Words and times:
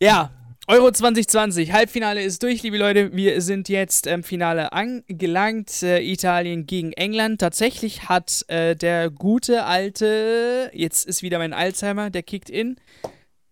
Ja, 0.00 0.30
Euro 0.66 0.90
2020, 0.90 1.72
Halbfinale 1.72 2.22
ist 2.22 2.42
durch, 2.42 2.62
liebe 2.62 2.78
Leute. 2.78 3.14
Wir 3.14 3.42
sind 3.42 3.68
jetzt 3.68 4.06
im 4.06 4.22
Finale 4.22 4.72
angelangt. 4.72 5.82
Äh, 5.82 6.00
Italien 6.00 6.66
gegen 6.66 6.92
England. 6.92 7.40
Tatsächlich 7.40 8.08
hat 8.08 8.44
äh, 8.48 8.74
der 8.74 9.10
gute 9.10 9.64
alte, 9.64 10.70
jetzt 10.72 11.06
ist 11.06 11.22
wieder 11.22 11.38
mein 11.38 11.52
Alzheimer, 11.52 12.08
der 12.08 12.22
kickt 12.22 12.48
in. 12.48 12.76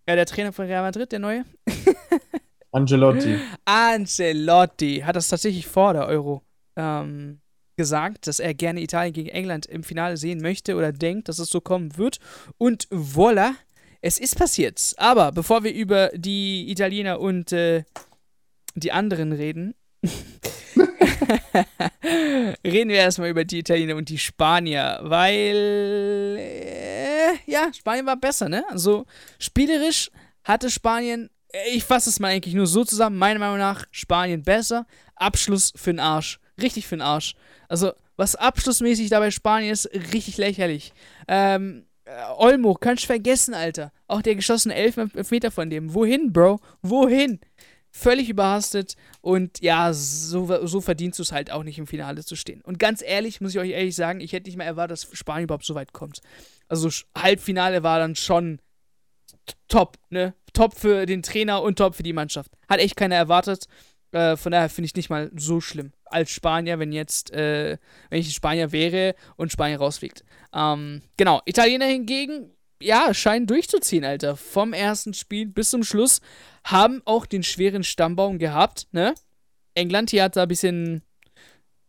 Ja, 0.09 0.17
der 0.17 0.25
Trainer 0.25 0.55
von 0.55 0.65
Real 0.65 0.83
Madrid, 0.83 1.13
der 1.13 1.19
neue. 1.19 1.45
Angelotti. 2.73 3.39
Angelotti 3.67 5.03
hat 5.05 5.15
das 5.15 5.29
tatsächlich 5.29 5.67
vor 5.67 5.93
der 5.93 6.07
Euro 6.07 6.43
ähm, 6.77 7.41
gesagt, 7.77 8.27
dass 8.27 8.41
er 8.41 8.55
gerne 8.55 8.81
Italien 8.81 9.13
gegen 9.13 9.29
England 9.29 9.67
im 9.67 9.83
Finale 9.83 10.17
sehen 10.17 10.41
möchte 10.41 10.77
oder 10.77 10.93
denkt, 10.93 11.29
dass 11.29 11.39
es 11.39 11.51
so 11.51 11.61
kommen 11.61 11.99
wird. 11.99 12.21
Und 12.57 12.87
voila, 12.91 13.55
es 14.03 14.19
ist 14.19 14.37
passiert. 14.37 14.93
Aber 14.99 15.33
bevor 15.33 15.65
wir 15.65 15.73
über 15.73 16.11
die 16.15 16.71
Italiener 16.71 17.21
und 17.21 17.53
äh, 17.53 17.85
die 18.75 18.93
anderen 18.93 19.33
reden, 19.33 19.75
reden 22.65 22.91
wir 22.91 22.97
erstmal 22.97 23.31
über 23.31 23.45
die 23.45 23.61
Italiener 23.61 23.95
und 23.97 24.09
die 24.09 24.19
Spanier, 24.19 24.99
weil 25.03 26.37
äh, 26.39 27.35
ja, 27.47 27.73
Spanien 27.73 28.05
war 28.07 28.17
besser, 28.17 28.49
ne? 28.49 28.65
Also 28.69 29.07
spielerisch 29.39 30.11
hatte 30.43 30.69
Spanien, 30.71 31.31
ich 31.73 31.85
fasse 31.85 32.11
es 32.11 32.19
mal 32.19 32.29
eigentlich 32.29 32.55
nur 32.55 32.67
so 32.67 32.85
zusammen, 32.85 33.17
meiner 33.19 33.39
Meinung 33.39 33.59
nach 33.59 33.85
Spanien 33.93 34.43
besser, 34.43 34.87
Abschluss 35.15 35.73
für 35.77 35.93
den 35.93 36.01
Arsch, 36.01 36.41
richtig 36.61 36.89
für 36.89 36.97
den 36.97 37.03
Arsch. 37.03 37.35
Also 37.69 37.93
was 38.17 38.35
abschlussmäßig 38.35 39.11
dabei 39.11 39.31
Spanien 39.31 39.73
ist, 39.73 39.87
richtig 40.13 40.39
lächerlich. 40.39 40.93
Ähm, 41.29 41.87
äh, 42.05 42.25
Olmo, 42.37 42.75
kannst 42.75 43.05
du 43.05 43.07
vergessen, 43.09 43.55
Alter. 43.55 43.93
Auch 44.07 44.23
der 44.23 44.35
geschossene 44.35 44.75
Elfmeter 44.75 45.51
von 45.51 45.71
dem. 45.71 45.95
Wohin, 45.95 46.33
Bro? 46.33 46.61
Wohin? 46.83 47.41
Völlig 47.95 48.31
überhastet 48.31 48.97
und 49.21 49.61
ja, 49.61 49.93
so, 49.93 50.67
so 50.67 50.81
verdienst 50.81 51.19
du 51.19 51.23
es 51.23 51.31
halt 51.31 51.51
auch 51.51 51.63
nicht 51.63 51.79
im 51.79 51.87
Finale 51.87 52.25
zu 52.25 52.37
stehen. 52.37 52.63
Und 52.63 52.79
ganz 52.79 53.03
ehrlich, 53.03 53.43
muss 53.43 53.51
ich 53.55 53.61
euch 53.61 53.71
ehrlich 53.71 53.95
sagen, 53.95 54.21
ich 54.21 54.33
hätte 54.33 54.49
nicht 54.49 54.57
mal 54.57 54.65
erwartet, 54.65 54.93
dass 54.93 55.09
Spanien 55.13 55.45
überhaupt 55.45 55.67
so 55.67 55.75
weit 55.75 55.93
kommt. 55.93 56.21
Also 56.69 56.89
Halbfinale 57.15 57.83
war 57.83 57.99
dann 57.99 58.17
schon 58.17 58.61
top, 59.69 59.99
ne? 60.09 60.35
Top 60.55 60.75
für 60.75 61.05
den 61.05 61.23
Trainer 61.23 61.63
und 61.63 61.77
top 61.77 61.95
für 61.95 62.03
die 62.03 62.15
Mannschaft. 62.15 62.51
Hat 62.67 62.81
echt 62.81 62.97
keiner 62.97 63.17
erwartet. 63.17 63.67
Äh, 64.13 64.37
von 64.37 64.53
daher 64.53 64.71
finde 64.71 64.87
ich 64.87 64.95
nicht 64.95 65.11
mal 65.11 65.31
so 65.37 65.61
schlimm 65.61 65.93
als 66.13 66.31
Spanier, 66.31 66.79
wenn 66.79 66.93
jetzt, 66.93 67.33
äh, 67.33 67.79
wenn 68.11 68.21
ich 68.21 68.33
Spanier 68.35 68.73
wäre 68.73 69.15
und 69.37 69.53
Spanien 69.53 69.79
rausfliegt. 69.79 70.25
Ähm, 70.55 71.03
genau, 71.17 71.41
Italiener 71.45 71.87
hingegen, 71.87 72.51
ja, 72.81 73.15
scheinen 73.15 73.47
durchzuziehen, 73.47 74.05
Alter. 74.05 74.37
Vom 74.37 74.73
ersten 74.73 75.15
Spiel 75.15 75.47
bis 75.47 75.71
zum 75.71 75.85
Schluss 75.85 76.21
haben 76.65 77.03
auch 77.05 77.27
den 77.27 77.43
schweren 77.43 77.85
Stammbaum 77.85 78.39
gehabt, 78.39 78.89
ne? 78.93 79.15
England 79.75 80.11
hier 80.11 80.25
hat 80.25 80.37
da 80.37 80.43
ein 80.43 80.49
bisschen 80.49 81.03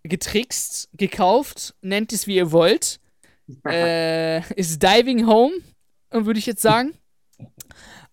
getrickst, 0.04 0.90
gekauft, 0.94 1.76
nennt 1.82 2.14
es 2.14 2.28
wie 2.28 2.36
ihr 2.36 2.52
wollt. 2.52 3.00
äh, 3.68 4.40
ist 4.54 4.82
Diving 4.82 5.28
Home, 5.28 5.54
würde 6.12 6.40
ich 6.40 6.46
jetzt 6.46 6.62
sagen. 6.62 6.94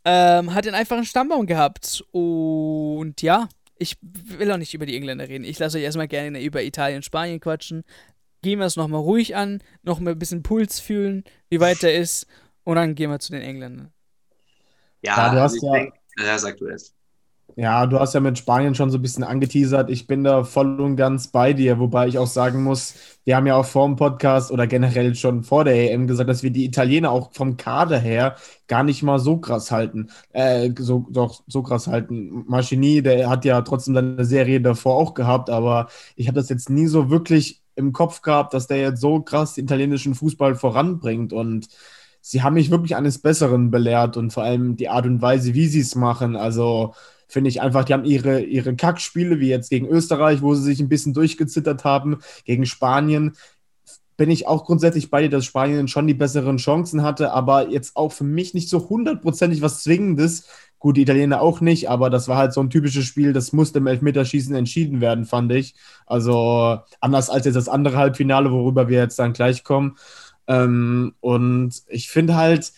Ähm, 0.04 0.54
hat 0.54 0.64
den 0.64 0.74
einfachen 0.74 1.04
Stammbaum 1.04 1.46
gehabt. 1.46 2.02
Und 2.10 3.22
ja, 3.22 3.48
ich 3.80 3.96
will 4.02 4.52
auch 4.52 4.58
nicht 4.58 4.74
über 4.74 4.86
die 4.86 4.94
Engländer 4.94 5.28
reden. 5.28 5.44
Ich 5.44 5.58
lasse 5.58 5.78
euch 5.78 5.84
erstmal 5.84 6.06
gerne 6.06 6.42
über 6.42 6.62
Italien, 6.62 7.02
Spanien 7.02 7.40
quatschen. 7.40 7.82
Gehen 8.42 8.58
wir 8.58 8.66
es 8.66 8.76
nochmal 8.76 9.00
ruhig 9.00 9.34
an, 9.34 9.62
nochmal 9.82 10.12
ein 10.12 10.18
bisschen 10.18 10.42
Puls 10.42 10.80
fühlen, 10.80 11.24
wie 11.48 11.60
weit 11.60 11.82
der 11.82 11.96
ist. 11.96 12.26
Und 12.62 12.76
dann 12.76 12.94
gehen 12.94 13.10
wir 13.10 13.18
zu 13.18 13.32
den 13.32 13.42
Engländern. 13.42 13.90
Ja, 15.02 15.16
ja 15.16 15.34
du 15.34 15.40
hast 15.40 15.54
also 15.54 15.66
ja, 15.66 15.72
denk, 15.72 15.94
ja, 16.18 16.38
sag 16.38 16.58
du 16.58 16.66
es. 16.66 16.94
Ja, 17.56 17.86
du 17.86 17.98
hast 17.98 18.14
ja 18.14 18.20
mit 18.20 18.38
Spanien 18.38 18.74
schon 18.74 18.90
so 18.90 18.98
ein 18.98 19.02
bisschen 19.02 19.24
angeteasert. 19.24 19.90
Ich 19.90 20.06
bin 20.06 20.24
da 20.24 20.44
voll 20.44 20.80
und 20.80 20.96
ganz 20.96 21.28
bei 21.28 21.52
dir, 21.52 21.78
wobei 21.78 22.06
ich 22.06 22.16
auch 22.18 22.26
sagen 22.26 22.62
muss, 22.62 22.94
wir 23.24 23.36
haben 23.36 23.46
ja 23.46 23.56
auch 23.56 23.66
vor 23.66 23.86
dem 23.86 23.96
Podcast 23.96 24.50
oder 24.50 24.66
generell 24.66 25.14
schon 25.14 25.42
vor 25.42 25.64
der 25.64 25.90
EM 25.92 26.06
gesagt, 26.06 26.30
dass 26.30 26.42
wir 26.42 26.50
die 26.50 26.64
Italiener 26.64 27.10
auch 27.10 27.32
vom 27.32 27.56
Kader 27.56 27.98
her 27.98 28.36
gar 28.68 28.82
nicht 28.84 29.02
mal 29.02 29.18
so 29.18 29.38
krass 29.38 29.70
halten. 29.70 30.10
Äh, 30.32 30.70
so, 30.78 31.06
doch, 31.10 31.42
so 31.46 31.62
krass 31.62 31.86
halten. 31.86 32.44
Maschini, 32.46 33.02
der 33.02 33.28
hat 33.28 33.44
ja 33.44 33.60
trotzdem 33.62 33.94
seine 33.94 34.24
Serie 34.24 34.60
davor 34.60 34.96
auch 34.96 35.14
gehabt, 35.14 35.50
aber 35.50 35.88
ich 36.16 36.28
habe 36.28 36.36
das 36.36 36.48
jetzt 36.48 36.70
nie 36.70 36.86
so 36.86 37.10
wirklich 37.10 37.62
im 37.74 37.92
Kopf 37.92 38.22
gehabt, 38.22 38.54
dass 38.54 38.68
der 38.68 38.78
jetzt 38.78 39.00
so 39.00 39.20
krass 39.20 39.54
den 39.54 39.64
italienischen 39.64 40.14
Fußball 40.14 40.54
voranbringt 40.54 41.32
und 41.32 41.68
sie 42.20 42.42
haben 42.42 42.54
mich 42.54 42.70
wirklich 42.70 42.96
eines 42.96 43.18
Besseren 43.18 43.70
belehrt 43.70 44.16
und 44.16 44.32
vor 44.32 44.44
allem 44.44 44.76
die 44.76 44.88
Art 44.88 45.06
und 45.06 45.20
Weise, 45.22 45.54
wie 45.54 45.66
sie 45.66 45.80
es 45.80 45.94
machen. 45.94 46.36
Also 46.36 46.94
finde 47.30 47.48
ich 47.48 47.62
einfach, 47.62 47.84
die 47.84 47.92
haben 47.92 48.04
ihre, 48.04 48.40
ihre 48.40 48.74
Kackspiele, 48.74 49.40
wie 49.40 49.48
jetzt 49.48 49.70
gegen 49.70 49.86
Österreich, 49.86 50.42
wo 50.42 50.54
sie 50.54 50.62
sich 50.62 50.80
ein 50.80 50.88
bisschen 50.88 51.14
durchgezittert 51.14 51.84
haben, 51.84 52.18
gegen 52.44 52.66
Spanien. 52.66 53.36
Bin 54.16 54.30
ich 54.30 54.46
auch 54.46 54.64
grundsätzlich 54.64 55.10
bei 55.10 55.22
dir, 55.22 55.30
dass 55.30 55.46
Spanien 55.46 55.88
schon 55.88 56.06
die 56.06 56.14
besseren 56.14 56.58
Chancen 56.58 57.02
hatte, 57.02 57.32
aber 57.32 57.70
jetzt 57.70 57.96
auch 57.96 58.12
für 58.12 58.24
mich 58.24 58.52
nicht 58.52 58.68
so 58.68 58.88
hundertprozentig 58.88 59.62
was 59.62 59.82
Zwingendes. 59.82 60.46
Gut, 60.78 60.96
die 60.96 61.02
Italiener 61.02 61.40
auch 61.40 61.60
nicht, 61.60 61.88
aber 61.88 62.10
das 62.10 62.26
war 62.28 62.36
halt 62.36 62.52
so 62.52 62.60
ein 62.60 62.70
typisches 62.70 63.04
Spiel, 63.04 63.32
das 63.32 63.52
musste 63.52 63.78
im 63.78 63.86
Elfmeterschießen 63.86 64.54
entschieden 64.54 65.00
werden, 65.00 65.24
fand 65.24 65.52
ich. 65.52 65.74
Also 66.06 66.78
anders 67.00 67.30
als 67.30 67.46
jetzt 67.46 67.54
das 67.54 67.68
andere 67.68 67.96
Halbfinale, 67.96 68.50
worüber 68.50 68.88
wir 68.88 68.98
jetzt 68.98 69.18
dann 69.18 69.32
gleich 69.34 69.62
kommen. 69.62 69.96
Ähm, 70.46 71.14
und 71.20 71.74
ich 71.86 72.10
finde 72.10 72.36
halt, 72.36 72.72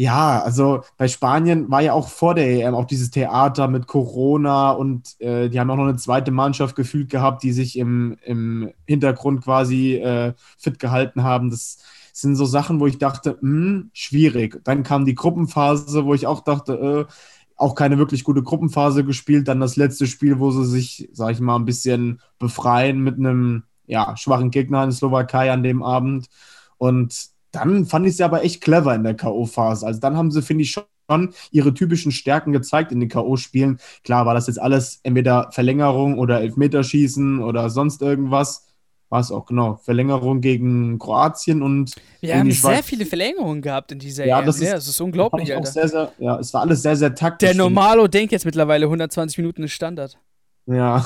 ja, 0.00 0.40
also 0.40 0.82
bei 0.96 1.08
Spanien 1.08 1.70
war 1.70 1.82
ja 1.82 1.92
auch 1.92 2.08
vor 2.08 2.34
der 2.34 2.48
EM 2.48 2.74
auch 2.74 2.86
dieses 2.86 3.10
Theater 3.10 3.68
mit 3.68 3.86
Corona 3.86 4.70
und 4.70 5.20
äh, 5.20 5.50
die 5.50 5.60
haben 5.60 5.70
auch 5.70 5.76
noch 5.76 5.84
eine 5.84 5.96
zweite 5.96 6.30
Mannschaft 6.30 6.74
gefühlt 6.74 7.10
gehabt, 7.10 7.42
die 7.42 7.52
sich 7.52 7.76
im, 7.76 8.16
im 8.24 8.72
Hintergrund 8.86 9.44
quasi 9.44 9.96
äh, 9.96 10.32
fit 10.56 10.78
gehalten 10.78 11.22
haben. 11.22 11.50
Das 11.50 11.80
sind 12.14 12.36
so 12.36 12.46
Sachen, 12.46 12.80
wo 12.80 12.86
ich 12.86 12.96
dachte, 12.96 13.36
mh, 13.42 13.50
hm, 13.50 13.90
schwierig. 13.92 14.64
Dann 14.64 14.84
kam 14.84 15.04
die 15.04 15.14
Gruppenphase, 15.14 16.06
wo 16.06 16.14
ich 16.14 16.26
auch 16.26 16.40
dachte, 16.40 17.06
äh, 17.10 17.12
auch 17.56 17.74
keine 17.74 17.98
wirklich 17.98 18.24
gute 18.24 18.42
Gruppenphase 18.42 19.04
gespielt. 19.04 19.48
Dann 19.48 19.60
das 19.60 19.76
letzte 19.76 20.06
Spiel, 20.06 20.38
wo 20.38 20.50
sie 20.50 20.64
sich, 20.64 21.10
sag 21.12 21.32
ich 21.32 21.40
mal, 21.40 21.56
ein 21.56 21.66
bisschen 21.66 22.22
befreien 22.38 23.00
mit 23.00 23.18
einem 23.18 23.64
ja, 23.86 24.16
schwachen 24.16 24.50
Gegner 24.50 24.82
in 24.82 24.92
Slowakei 24.92 25.52
an 25.52 25.62
dem 25.62 25.82
Abend. 25.82 26.30
Und 26.78 27.29
dann 27.52 27.86
fand 27.86 28.06
ich 28.06 28.16
sie 28.16 28.22
aber 28.22 28.44
echt 28.44 28.60
clever 28.60 28.94
in 28.94 29.02
der 29.02 29.14
K.O.-Phase. 29.14 29.84
Also 29.84 30.00
dann 30.00 30.16
haben 30.16 30.30
sie, 30.30 30.42
finde 30.42 30.62
ich, 30.62 30.72
schon 30.72 30.84
ihre 31.50 31.74
typischen 31.74 32.12
Stärken 32.12 32.52
gezeigt 32.52 32.92
in 32.92 33.00
den 33.00 33.08
K.O.-Spielen. 33.08 33.80
Klar 34.04 34.26
war 34.26 34.34
das 34.34 34.46
jetzt 34.46 34.60
alles 34.60 35.00
entweder 35.02 35.50
Verlängerung 35.52 36.18
oder 36.18 36.40
Elfmeterschießen 36.40 37.42
oder 37.42 37.70
sonst 37.70 38.02
irgendwas. 38.02 38.66
War 39.08 39.18
es 39.18 39.32
auch, 39.32 39.44
genau. 39.44 39.74
Verlängerung 39.82 40.40
gegen 40.40 41.00
Kroatien 41.00 41.62
und. 41.62 41.96
Wir 42.20 42.38
haben 42.38 42.52
sehr 42.52 42.84
viele 42.84 43.04
Verlängerungen 43.04 43.60
gehabt 43.60 43.90
in 43.90 43.98
dieser 43.98 44.24
ja, 44.24 44.40
das 44.40 44.58
ist, 44.60 44.68
ja, 44.68 44.74
das 44.74 44.86
ist 44.86 45.00
unglaublich, 45.00 45.52
Alter. 45.52 45.66
Sehr, 45.66 45.88
sehr, 45.88 46.12
ja, 46.18 46.38
es 46.38 46.54
war 46.54 46.60
alles 46.60 46.82
sehr, 46.82 46.94
sehr 46.94 47.12
taktisch. 47.12 47.48
Der 47.48 47.56
Normalo 47.56 48.06
denkt 48.06 48.30
jetzt 48.30 48.44
mittlerweile 48.44 48.86
120 48.86 49.38
Minuten 49.38 49.64
ist 49.64 49.72
Standard. 49.72 50.16
Ja. 50.66 51.04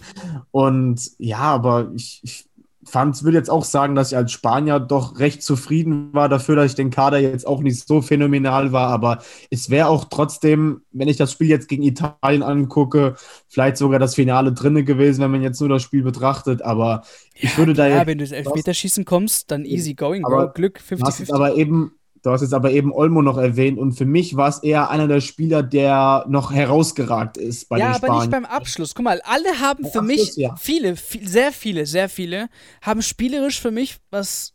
und 0.50 1.00
ja, 1.16 1.38
aber 1.38 1.90
ich, 1.94 2.20
ich 2.22 2.44
fand, 2.86 3.22
würde 3.22 3.36
jetzt 3.36 3.50
auch 3.50 3.64
sagen, 3.64 3.94
dass 3.94 4.12
ich 4.12 4.16
als 4.16 4.32
Spanier 4.32 4.80
doch 4.80 5.18
recht 5.18 5.42
zufrieden 5.42 6.12
war 6.12 6.28
dafür, 6.28 6.56
dass 6.56 6.72
ich 6.72 6.74
den 6.74 6.90
Kader 6.90 7.18
jetzt 7.18 7.46
auch 7.46 7.60
nicht 7.60 7.86
so 7.86 8.00
phänomenal 8.00 8.72
war. 8.72 8.88
Aber 8.88 9.18
es 9.50 9.70
wäre 9.70 9.88
auch 9.88 10.04
trotzdem, 10.04 10.82
wenn 10.92 11.08
ich 11.08 11.16
das 11.16 11.32
Spiel 11.32 11.48
jetzt 11.48 11.68
gegen 11.68 11.82
Italien 11.82 12.42
angucke, 12.42 13.16
vielleicht 13.48 13.76
sogar 13.76 13.98
das 13.98 14.14
Finale 14.14 14.52
drinne 14.52 14.84
gewesen, 14.84 15.22
wenn 15.22 15.30
man 15.30 15.42
jetzt 15.42 15.60
nur 15.60 15.68
das 15.68 15.82
Spiel 15.82 16.02
betrachtet. 16.02 16.62
Aber 16.62 17.02
ich 17.34 17.52
ja, 17.52 17.58
würde 17.58 17.74
klar, 17.74 17.88
da 17.88 17.96
jetzt. 17.96 18.06
Wenn 18.06 18.18
du 18.18 18.24
das 18.24 18.32
Elfmeterschießen 18.32 19.04
kommst, 19.04 19.50
dann 19.50 19.64
easy 19.64 19.94
going, 19.94 20.22
Bro. 20.22 20.52
Glück 20.54 20.80
50-50. 20.80 21.34
Aber 21.34 21.56
eben 21.56 21.92
Du 22.22 22.30
hast 22.30 22.40
jetzt 22.40 22.54
aber 22.54 22.70
eben 22.70 22.92
Olmo 22.92 23.22
noch 23.22 23.38
erwähnt 23.38 23.78
und 23.78 23.92
für 23.92 24.04
mich 24.04 24.36
war 24.36 24.48
es 24.48 24.58
eher 24.62 24.90
einer 24.90 25.08
der 25.08 25.20
Spieler, 25.20 25.62
der 25.62 26.24
noch 26.28 26.52
herausgeragt 26.52 27.36
ist 27.36 27.68
bei 27.68 27.78
ja, 27.78 27.92
den 27.92 27.94
Spaniern. 27.96 28.02
Ja, 28.02 28.14
aber 28.14 28.24
nicht 28.24 28.30
beim 28.30 28.44
Abschluss. 28.44 28.94
Guck 28.94 29.04
mal, 29.04 29.20
alle 29.24 29.60
haben 29.60 29.82
beim 29.82 29.92
für 29.92 29.98
Abschluss, 30.00 30.26
mich, 30.26 30.36
ja. 30.36 30.56
viele, 30.56 30.96
viel, 30.96 31.28
sehr 31.28 31.52
viele, 31.52 31.86
sehr 31.86 32.08
viele, 32.08 32.48
haben 32.82 33.02
spielerisch 33.02 33.60
für 33.60 33.70
mich 33.70 33.96
was 34.10 34.54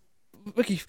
wirklich 0.55 0.85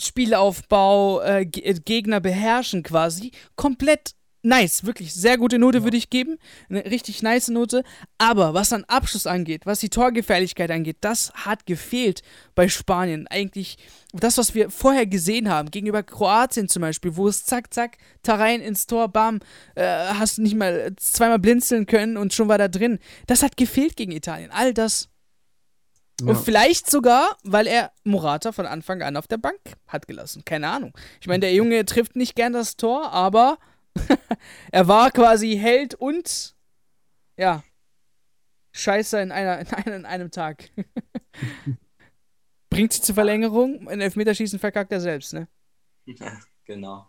Spielaufbau, 0.00 1.20
äh, 1.20 1.44
Gegner 1.46 2.20
beherrschen 2.20 2.82
quasi, 2.82 3.32
komplett 3.56 4.12
nice, 4.42 4.84
wirklich 4.84 5.14
sehr 5.14 5.38
gute 5.38 5.58
Note 5.58 5.78
ja. 5.78 5.84
würde 5.84 5.96
ich 5.96 6.10
geben. 6.10 6.38
Eine 6.68 6.84
richtig 6.84 7.22
nice 7.22 7.48
Note. 7.48 7.84
Aber 8.18 8.54
was 8.54 8.68
dann 8.68 8.84
Abschluss 8.84 9.26
angeht, 9.26 9.66
was 9.66 9.80
die 9.80 9.88
Torgefährlichkeit 9.88 10.70
angeht, 10.70 10.98
das 11.00 11.32
hat 11.32 11.66
gefehlt 11.66 12.22
bei 12.54 12.68
Spanien. 12.68 13.26
Eigentlich 13.28 13.78
das, 14.12 14.38
was 14.38 14.54
wir 14.54 14.70
vorher 14.70 15.06
gesehen 15.06 15.48
haben, 15.48 15.70
gegenüber 15.70 16.02
Kroatien 16.02 16.68
zum 16.68 16.82
Beispiel, 16.82 17.16
wo 17.16 17.28
es 17.28 17.44
zack, 17.44 17.72
zack, 17.72 17.98
Tarein 18.22 18.60
ins 18.60 18.86
Tor, 18.86 19.08
bam, 19.08 19.40
äh, 19.74 19.84
hast 19.84 20.38
nicht 20.38 20.56
mal 20.56 20.92
zweimal 20.96 21.38
blinzeln 21.38 21.86
können 21.86 22.16
und 22.16 22.34
schon 22.34 22.48
war 22.48 22.58
da 22.58 22.68
drin. 22.68 22.98
Das 23.26 23.42
hat 23.42 23.56
gefehlt 23.56 23.96
gegen 23.96 24.12
Italien. 24.12 24.50
All 24.50 24.74
das. 24.74 25.08
Ja. 26.20 26.28
Und 26.28 26.36
vielleicht 26.36 26.90
sogar, 26.90 27.36
weil 27.42 27.66
er 27.66 27.90
Morata 28.04 28.52
von 28.52 28.66
Anfang 28.66 29.02
an 29.02 29.16
auf 29.16 29.26
der 29.26 29.38
Bank 29.38 29.58
hat 29.88 30.06
gelassen. 30.06 30.44
Keine 30.44 30.68
Ahnung. 30.68 30.92
Ich 31.20 31.26
meine, 31.26 31.40
der 31.40 31.54
Junge 31.54 31.84
trifft 31.84 32.16
nicht 32.16 32.36
gern 32.36 32.52
das 32.52 32.76
Tor, 32.76 33.12
aber 33.12 33.58
er 34.72 34.88
war 34.88 35.10
quasi 35.10 35.56
Held 35.56 35.94
und 35.94 36.54
ja, 37.36 37.62
Scheiße 38.72 39.20
in, 39.20 39.32
einer, 39.32 39.60
in, 39.60 39.68
einem, 39.68 39.94
in 39.94 40.06
einem 40.06 40.30
Tag. 40.30 40.70
Bringt 42.70 42.92
sie 42.94 43.02
zur 43.02 43.14
Verlängerung, 43.14 43.88
in 43.88 44.00
Elfmeterschießen 44.00 44.58
verkackt 44.58 44.92
er 44.92 45.00
selbst, 45.00 45.34
ne? 45.34 45.46
Ja, 46.06 46.40
genau. 46.64 47.06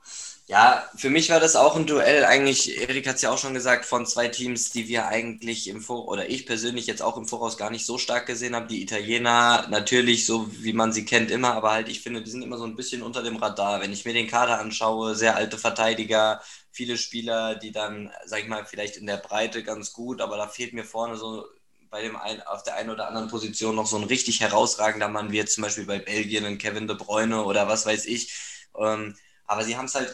Ja, 0.48 0.90
für 0.98 1.10
mich 1.10 1.30
war 1.30 1.40
das 1.40 1.56
auch 1.56 1.78
ein 1.78 1.86
Duell. 1.88 2.26
Eigentlich, 2.26 2.78
Erik 2.82 3.08
hat 3.08 3.16
es 3.16 3.22
ja 3.22 3.32
auch 3.32 3.38
schon 3.38 3.54
gesagt, 3.54 3.86
von 3.86 4.06
zwei 4.06 4.28
Teams, 4.28 4.72
die 4.72 4.90
wir 4.90 5.08
eigentlich 5.08 5.70
im 5.70 5.80
Voraus, 5.80 6.10
oder 6.10 6.30
ich 6.30 6.46
persönlich 6.46 6.86
jetzt 6.86 7.02
auch 7.02 7.16
im 7.16 7.26
Voraus 7.26 7.58
gar 7.58 7.70
nicht 7.72 7.86
so 7.86 7.98
stark 7.98 8.26
gesehen 8.26 8.56
habe. 8.56 8.68
Die 8.68 8.82
Italiener 8.82 9.66
natürlich, 9.70 10.26
so 10.26 10.50
wie 10.62 10.74
man 10.74 10.92
sie 10.92 11.06
kennt, 11.06 11.32
immer, 11.32 11.54
aber 11.54 11.72
halt, 11.72 11.88
ich 11.88 12.02
finde, 12.02 12.22
die 12.22 12.30
sind 12.30 12.42
immer 12.42 12.58
so 12.58 12.66
ein 12.66 12.76
bisschen 12.76 13.02
unter 13.04 13.24
dem 13.24 13.38
Radar. 13.38 13.80
Wenn 13.82 13.94
ich 13.94 14.04
mir 14.04 14.14
den 14.14 14.28
Kader 14.28 14.60
anschaue, 14.60 15.16
sehr 15.16 15.38
alte 15.38 15.58
Verteidiger, 15.58 16.42
viele 16.74 16.98
Spieler, 16.98 17.56
die 17.56 17.72
dann, 17.72 18.12
sag 18.26 18.42
ich 18.42 18.48
mal, 18.48 18.66
vielleicht 18.66 18.98
in 18.98 19.06
der 19.06 19.18
Breite 19.18 19.64
ganz 19.64 19.94
gut, 19.94 20.20
aber 20.20 20.38
da 20.38 20.48
fehlt 20.48 20.74
mir 20.74 20.84
vorne 20.84 21.16
so 21.16 21.46
bei 21.90 22.02
dem 22.02 22.16
ein, 22.16 22.42
auf 22.42 22.64
der 22.64 22.76
einen 22.76 22.90
oder 22.90 23.08
anderen 23.08 23.30
Position 23.30 23.76
noch 23.76 23.86
so 23.86 23.98
ein 23.98 24.04
richtig 24.04 24.42
herausragender 24.42 25.08
Mann, 25.08 25.32
wie 25.32 25.38
jetzt 25.38 25.54
zum 25.54 25.64
Beispiel 25.64 25.86
bei 25.86 26.00
Belgien 26.00 26.44
ein 26.44 26.58
Kevin 26.58 26.88
de 26.88 26.98
Bruyne 26.98 27.44
oder 27.44 27.68
was 27.68 27.86
weiß 27.86 28.06
ich. 28.08 28.34
Ähm, 28.78 29.16
aber 29.46 29.64
sie 29.64 29.78
haben 29.78 29.86
es 29.86 29.94
halt 29.94 30.12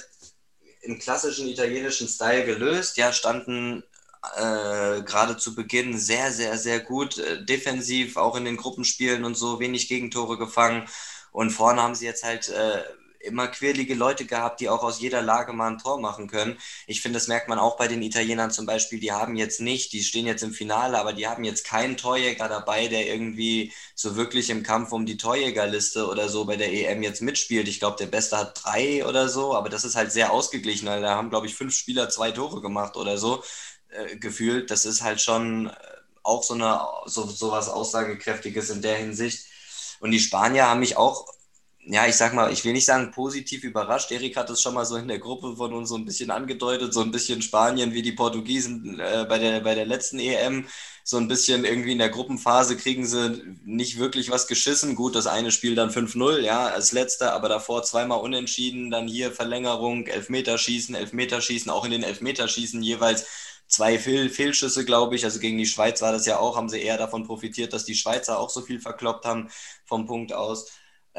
im 0.82 1.00
klassischen 1.00 1.48
italienischen 1.48 2.10
Style 2.10 2.46
gelöst. 2.46 2.98
Ja, 2.98 3.14
standen 3.14 3.84
äh, 4.36 5.02
gerade 5.04 5.38
zu 5.38 5.56
Beginn 5.56 5.98
sehr, 5.98 6.34
sehr, 6.34 6.58
sehr 6.58 6.82
gut 6.82 7.18
äh, 7.18 7.46
defensiv, 7.46 8.18
auch 8.18 8.36
in 8.36 8.44
den 8.44 8.58
Gruppenspielen 8.58 9.24
und 9.24 9.36
so, 9.36 9.62
wenig 9.62 9.88
Gegentore 9.88 10.38
gefangen. 10.38 10.86
Und 11.32 11.52
vorne 11.52 11.82
haben 11.82 11.96
sie 11.96 12.06
jetzt 12.06 12.26
halt 12.26 12.50
äh, 12.50 12.84
immer 13.20 13.48
quirlige 13.48 13.96
Leute 13.96 14.26
gehabt, 14.26 14.60
die 14.60 14.70
auch 14.70 14.84
aus 14.84 15.00
jeder 15.00 15.22
Lage 15.22 15.54
mal 15.54 15.72
ein 15.72 15.78
Tor 15.78 16.00
machen 16.00 16.28
können. 16.28 16.58
Ich 16.88 17.02
finde, 17.02 17.18
das 17.18 17.28
merkt 17.28 17.50
man 17.50 17.60
auch 17.60 17.78
bei 17.78 17.88
den 17.88 18.02
Italienern 18.02 18.52
zum 18.52 18.66
Beispiel. 18.66 19.00
Die 19.00 19.12
haben 19.12 19.36
jetzt 19.36 19.62
nicht, 19.62 19.94
die 19.94 20.04
stehen 20.04 20.26
jetzt 20.26 20.44
im 20.44 20.54
Finale, 20.54 20.98
aber 21.00 21.14
die 21.14 21.28
haben 21.28 21.44
jetzt 21.44 21.66
keinen 21.66 21.98
Torjäger 21.98 22.48
dabei, 22.48 22.88
der 22.88 23.08
irgendwie 23.08 23.74
so 23.96 24.16
wirklich 24.16 24.50
im 24.50 24.64
Kampf 24.64 24.92
um 24.92 25.06
die 25.06 25.18
Torjägerliste 25.18 26.08
oder 26.08 26.30
so 26.30 26.46
bei 26.46 26.56
der 26.56 26.72
EM 26.72 27.04
jetzt 27.04 27.22
mitspielt. 27.22 27.68
Ich 27.68 27.80
glaube, 27.80 27.98
der 27.98 28.08
Beste 28.08 28.38
hat 28.38 28.62
drei 28.64 29.06
oder 29.06 29.30
so, 29.30 29.56
aber 29.56 29.70
das 29.70 29.84
ist 29.84 29.96
halt 29.96 30.12
sehr 30.12 30.32
ausgeglichen. 30.32 30.88
Weil 30.88 31.02
da 31.02 31.16
haben, 31.16 31.30
glaube 31.30 31.48
ich, 31.48 31.56
fünf 31.56 31.76
Spieler 31.76 32.10
zwei 32.10 32.32
Tore 32.32 32.62
gemacht 32.62 32.96
oder 32.96 33.18
so 33.18 33.44
äh, 33.90 34.18
gefühlt. 34.18 34.72
Das 34.72 34.86
ist 34.86 35.02
halt 35.04 35.22
schon 35.22 35.68
äh, 35.68 35.74
auch 36.24 36.44
so 36.44 36.54
eine 36.54 36.82
so, 37.06 37.26
so 37.28 37.52
was 37.52 37.70
Aussagekräftiges 37.70 38.70
in 38.70 38.82
der 38.82 38.96
Hinsicht. 38.98 39.46
Und 40.00 40.12
die 40.12 40.20
Spanier 40.20 40.68
haben 40.68 40.80
mich 40.80 40.98
auch 40.98 41.28
ja, 41.86 42.06
ich 42.08 42.16
sag 42.16 42.34
mal, 42.34 42.52
ich 42.52 42.64
will 42.66 42.74
nicht 42.74 42.86
sagen 42.86 43.12
positiv 43.12 43.64
überrascht. 43.64 44.12
Erik 44.12 44.38
hat 44.38 44.50
es 44.50 44.62
schon 44.62 44.74
mal 44.74 44.86
so 44.86 44.96
in 44.98 45.08
der 45.08 45.20
Gruppe 45.20 45.56
von 45.56 45.74
uns 45.74 45.90
so 45.90 45.96
ein 45.96 46.06
bisschen 46.06 46.30
angedeutet, 46.30 46.94
so 46.94 47.02
ein 47.02 47.12
bisschen 47.12 47.42
Spanien 47.42 47.94
wie 47.94 48.02
die 48.02 48.12
Portugiesen 48.12 49.00
äh, 49.00 49.26
bei, 49.28 49.40
der, 49.40 49.62
bei 49.62 49.76
der 49.76 49.86
letzten 49.86 50.20
EM. 50.20 50.68
So 51.04 51.18
ein 51.18 51.28
bisschen 51.28 51.66
irgendwie 51.66 51.94
in 51.94 51.98
der 51.98 52.10
Gruppenphase 52.10 52.78
kriegen 52.78 53.06
sie 53.08 53.42
nicht 53.64 53.98
wirklich 53.98 54.30
was 54.30 54.46
geschissen. 54.48 54.96
Gut, 54.96 55.16
das 55.16 55.26
eine 55.26 55.52
Spiel 55.52 55.74
dann 55.74 55.90
5-0, 55.90 56.42
ja, 56.42 56.68
als 56.68 56.92
letzter, 56.92 57.34
aber 57.34 57.50
davor 57.50 57.82
zweimal 57.84 58.20
unentschieden, 58.20 58.92
dann 58.92 59.08
hier 59.08 59.32
Verlängerung, 59.32 60.06
Elfmeterschießen, 60.06 60.94
Elfmeterschießen, 60.96 61.72
auch 61.72 61.86
in 61.86 61.92
den 61.92 62.04
Elfmeterschießen 62.04 62.84
jeweils 62.84 63.26
zwei 63.68 63.98
Fehl 63.98 64.30
Fehlschüsse, 64.30 64.86
glaube 64.86 65.16
ich. 65.16 65.24
Also 65.26 65.40
gegen 65.40 65.58
die 65.58 65.66
Schweiz 65.66 66.02
war 66.02 66.12
das 66.12 66.26
ja 66.26 66.38
auch, 66.40 66.58
haben 66.58 66.70
sie 66.70 66.82
eher 66.82 66.98
davon 66.98 67.24
profitiert, 67.26 67.74
dass 67.74 67.86
die 67.86 67.96
Schweizer 67.96 68.40
auch 68.40 68.50
so 68.50 68.62
viel 68.62 68.80
verkloppt 68.82 69.26
haben 69.26 69.50
vom 69.86 70.06
Punkt 70.06 70.34
aus. 70.34 70.68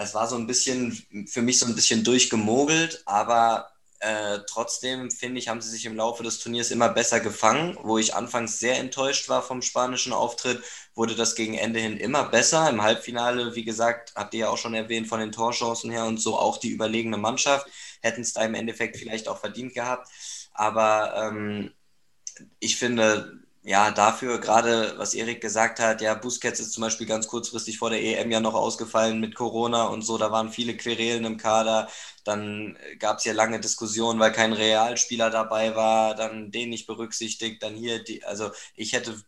Es 0.02 0.14
war 0.14 0.26
so 0.26 0.37
ein 0.37 0.47
bisschen, 0.47 0.93
für 1.26 1.43
mich 1.43 1.58
so 1.58 1.67
ein 1.67 1.75
bisschen 1.75 2.05
durchgemogelt, 2.05 3.02
aber 3.05 3.70
äh, 3.99 4.38
trotzdem 4.47 5.11
finde 5.11 5.38
ich, 5.38 5.49
haben 5.49 5.61
sie 5.61 5.69
sich 5.69 5.85
im 5.85 5.94
Laufe 5.94 6.23
des 6.23 6.38
Turniers 6.38 6.70
immer 6.70 6.88
besser 6.88 7.20
gefangen. 7.20 7.76
Wo 7.82 7.99
ich 7.99 8.14
anfangs 8.14 8.58
sehr 8.58 8.79
enttäuscht 8.79 9.29
war 9.29 9.43
vom 9.43 9.61
spanischen 9.61 10.14
Auftritt, 10.14 10.62
wurde 10.94 11.14
das 11.14 11.35
gegen 11.35 11.55
Ende 11.55 11.81
hin 11.81 11.99
immer 11.99 12.25
besser. 12.25 12.70
Im 12.70 12.82
Halbfinale, 12.82 13.55
wie 13.55 13.64
gesagt, 13.64 14.14
habt 14.17 14.32
ihr 14.32 14.41
ja 14.41 14.49
auch 14.49 14.56
schon 14.56 14.73
erwähnt, 14.75 15.06
von 15.06 15.20
den 15.20 15.32
Torchancen 15.32 15.91
her 15.91 16.06
und 16.06 16.19
so 16.19 16.38
auch 16.38 16.56
die 16.56 16.70
überlegene 16.70 17.19
Mannschaft. 17.19 17.67
Hätten 18.00 18.23
es 18.23 18.32
da 18.32 18.43
im 18.43 18.55
Endeffekt 18.55 18.97
vielleicht 18.97 19.29
auch 19.29 19.38
verdient 19.38 19.75
gehabt. 19.75 20.08
Aber 20.55 21.14
ähm, 21.17 21.73
ich 22.58 22.76
finde, 22.76 23.39
ja, 23.62 23.90
dafür 23.90 24.38
gerade, 24.40 24.94
was 24.98 25.12
Erik 25.14 25.40
gesagt 25.42 25.80
hat, 25.80 26.00
ja, 26.00 26.14
Busquets 26.14 26.60
ist 26.60 26.72
zum 26.72 26.82
Beispiel 26.82 27.06
ganz 27.06 27.28
kurzfristig 27.28 27.78
vor 27.78 27.90
der 27.90 28.00
EM 28.02 28.30
ja 28.30 28.40
noch 28.40 28.54
ausgefallen 28.54 29.20
mit 29.20 29.34
Corona 29.34 29.84
und 29.84 30.02
so, 30.02 30.16
da 30.16 30.32
waren 30.32 30.50
viele 30.50 30.76
Querelen 30.76 31.24
im 31.26 31.36
Kader, 31.36 31.88
dann 32.24 32.78
gab 32.98 33.18
es 33.18 33.24
ja 33.24 33.34
lange 33.34 33.60
Diskussionen, 33.60 34.18
weil 34.18 34.32
kein 34.32 34.54
Realspieler 34.54 35.28
dabei 35.30 35.76
war, 35.76 36.14
dann 36.14 36.50
den 36.50 36.70
nicht 36.70 36.86
berücksichtigt, 36.86 37.62
dann 37.62 37.74
hier, 37.76 38.02
die, 38.02 38.24
also 38.24 38.50
ich 38.74 38.94
hätte 38.94 39.22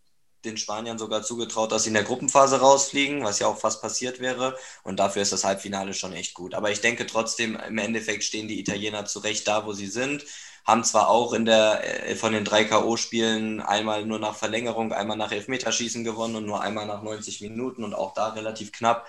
den 0.44 0.56
Spaniern 0.56 0.98
sogar 0.98 1.22
zugetraut, 1.22 1.70
dass 1.70 1.84
sie 1.84 1.90
in 1.90 1.94
der 1.94 2.02
Gruppenphase 2.02 2.58
rausfliegen, 2.60 3.22
was 3.22 3.38
ja 3.38 3.46
auch 3.46 3.58
fast 3.60 3.80
passiert 3.80 4.18
wäre. 4.18 4.56
Und 4.82 4.98
dafür 4.98 5.22
ist 5.22 5.32
das 5.32 5.44
Halbfinale 5.44 5.94
schon 5.94 6.12
echt 6.12 6.34
gut. 6.34 6.54
Aber 6.54 6.70
ich 6.72 6.80
denke 6.80 7.06
trotzdem, 7.06 7.54
im 7.56 7.78
Endeffekt 7.78 8.24
stehen 8.24 8.48
die 8.48 8.58
Italiener 8.58 9.04
zurecht 9.04 9.46
da, 9.46 9.64
wo 9.66 9.72
sie 9.72 9.86
sind 9.86 10.24
haben 10.64 10.84
zwar 10.84 11.08
auch 11.08 11.32
in 11.32 11.44
der, 11.44 12.08
äh, 12.08 12.14
von 12.14 12.32
den 12.32 12.44
drei 12.44 12.64
K.O.-Spielen 12.64 13.60
einmal 13.60 14.06
nur 14.06 14.18
nach 14.18 14.36
Verlängerung, 14.36 14.92
einmal 14.92 15.16
nach 15.16 15.32
Elfmeterschießen 15.32 16.04
gewonnen 16.04 16.36
und 16.36 16.46
nur 16.46 16.60
einmal 16.60 16.86
nach 16.86 17.02
90 17.02 17.40
Minuten 17.40 17.82
und 17.82 17.94
auch 17.94 18.14
da 18.14 18.28
relativ 18.28 18.70
knapp. 18.70 19.06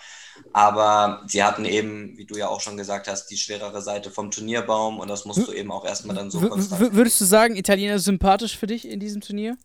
Aber 0.51 1.23
sie 1.27 1.43
hatten 1.43 1.65
eben, 1.65 2.17
wie 2.17 2.25
du 2.25 2.35
ja 2.35 2.47
auch 2.47 2.59
schon 2.59 2.77
gesagt 2.77 3.07
hast, 3.07 3.27
die 3.27 3.37
schwerere 3.37 3.81
Seite 3.81 4.09
vom 4.09 4.31
Turnierbaum 4.31 4.99
und 4.99 5.07
das 5.07 5.25
musst 5.25 5.47
du 5.47 5.51
eben 5.51 5.71
auch 5.71 5.85
erstmal 5.85 6.15
dann 6.15 6.31
so 6.31 6.41
w 6.41 6.49
konstant. 6.49 6.93
Würdest 6.93 7.21
du 7.21 7.25
sagen, 7.25 7.55
Italiener 7.55 7.99
sympathisch 7.99 8.57
für 8.57 8.67
dich 8.67 8.87
in 8.87 8.99
diesem 8.99 9.21
Turnier? 9.21 9.57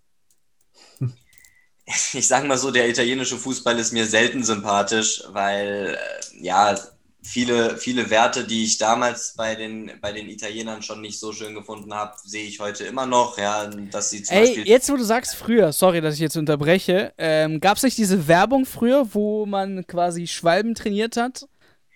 Ich 2.13 2.29
sage 2.29 2.47
mal 2.47 2.59
so, 2.59 2.71
der 2.71 2.87
italienische 2.87 3.39
Fußball 3.39 3.79
ist 3.79 3.95
mir 3.95 4.05
selten 4.05 4.45
sympathisch, 4.45 5.23
weil 5.29 5.97
äh, 5.99 6.45
ja, 6.45 6.79
viele, 7.29 7.77
viele 7.77 8.09
Werte, 8.09 8.45
die 8.45 8.65
ich 8.65 8.79
damals 8.79 9.35
bei 9.37 9.55
den, 9.55 9.93
bei 10.01 10.13
den 10.13 10.29
Italienern 10.29 10.83
schon 10.83 11.03
nicht 11.03 11.21
so 11.21 11.33
schön 11.33 11.55
gefunden 11.55 11.93
habe, 11.93 12.15
sehe 12.25 12.47
ich 12.47 12.59
heute 12.59 12.85
immer 12.85 13.05
noch. 13.05 13.37
Ja, 13.37 13.67
dass 13.67 14.11
sie 14.11 14.23
zum 14.23 14.37
Ey, 14.37 14.47
Beispiel 14.47 14.69
jetzt 14.69 14.91
wo 14.91 14.97
du 14.97 15.05
sagst 15.05 15.37
früher, 15.37 15.73
sorry, 15.73 16.01
dass 16.01 16.15
ich 16.15 16.21
jetzt 16.21 16.37
unterbreche, 16.37 17.13
ähm, 17.19 17.61
gab 17.61 17.77
es 17.77 17.83
nicht 17.83 17.99
diese 17.99 18.29
Werbung 18.29 18.65
früher, 18.65 19.09
wo 19.13 19.45
man 19.45 19.87
quasi 19.87 20.27
Schwalben 20.27 20.75
trainiert 20.75 21.17
hat? 21.17 21.47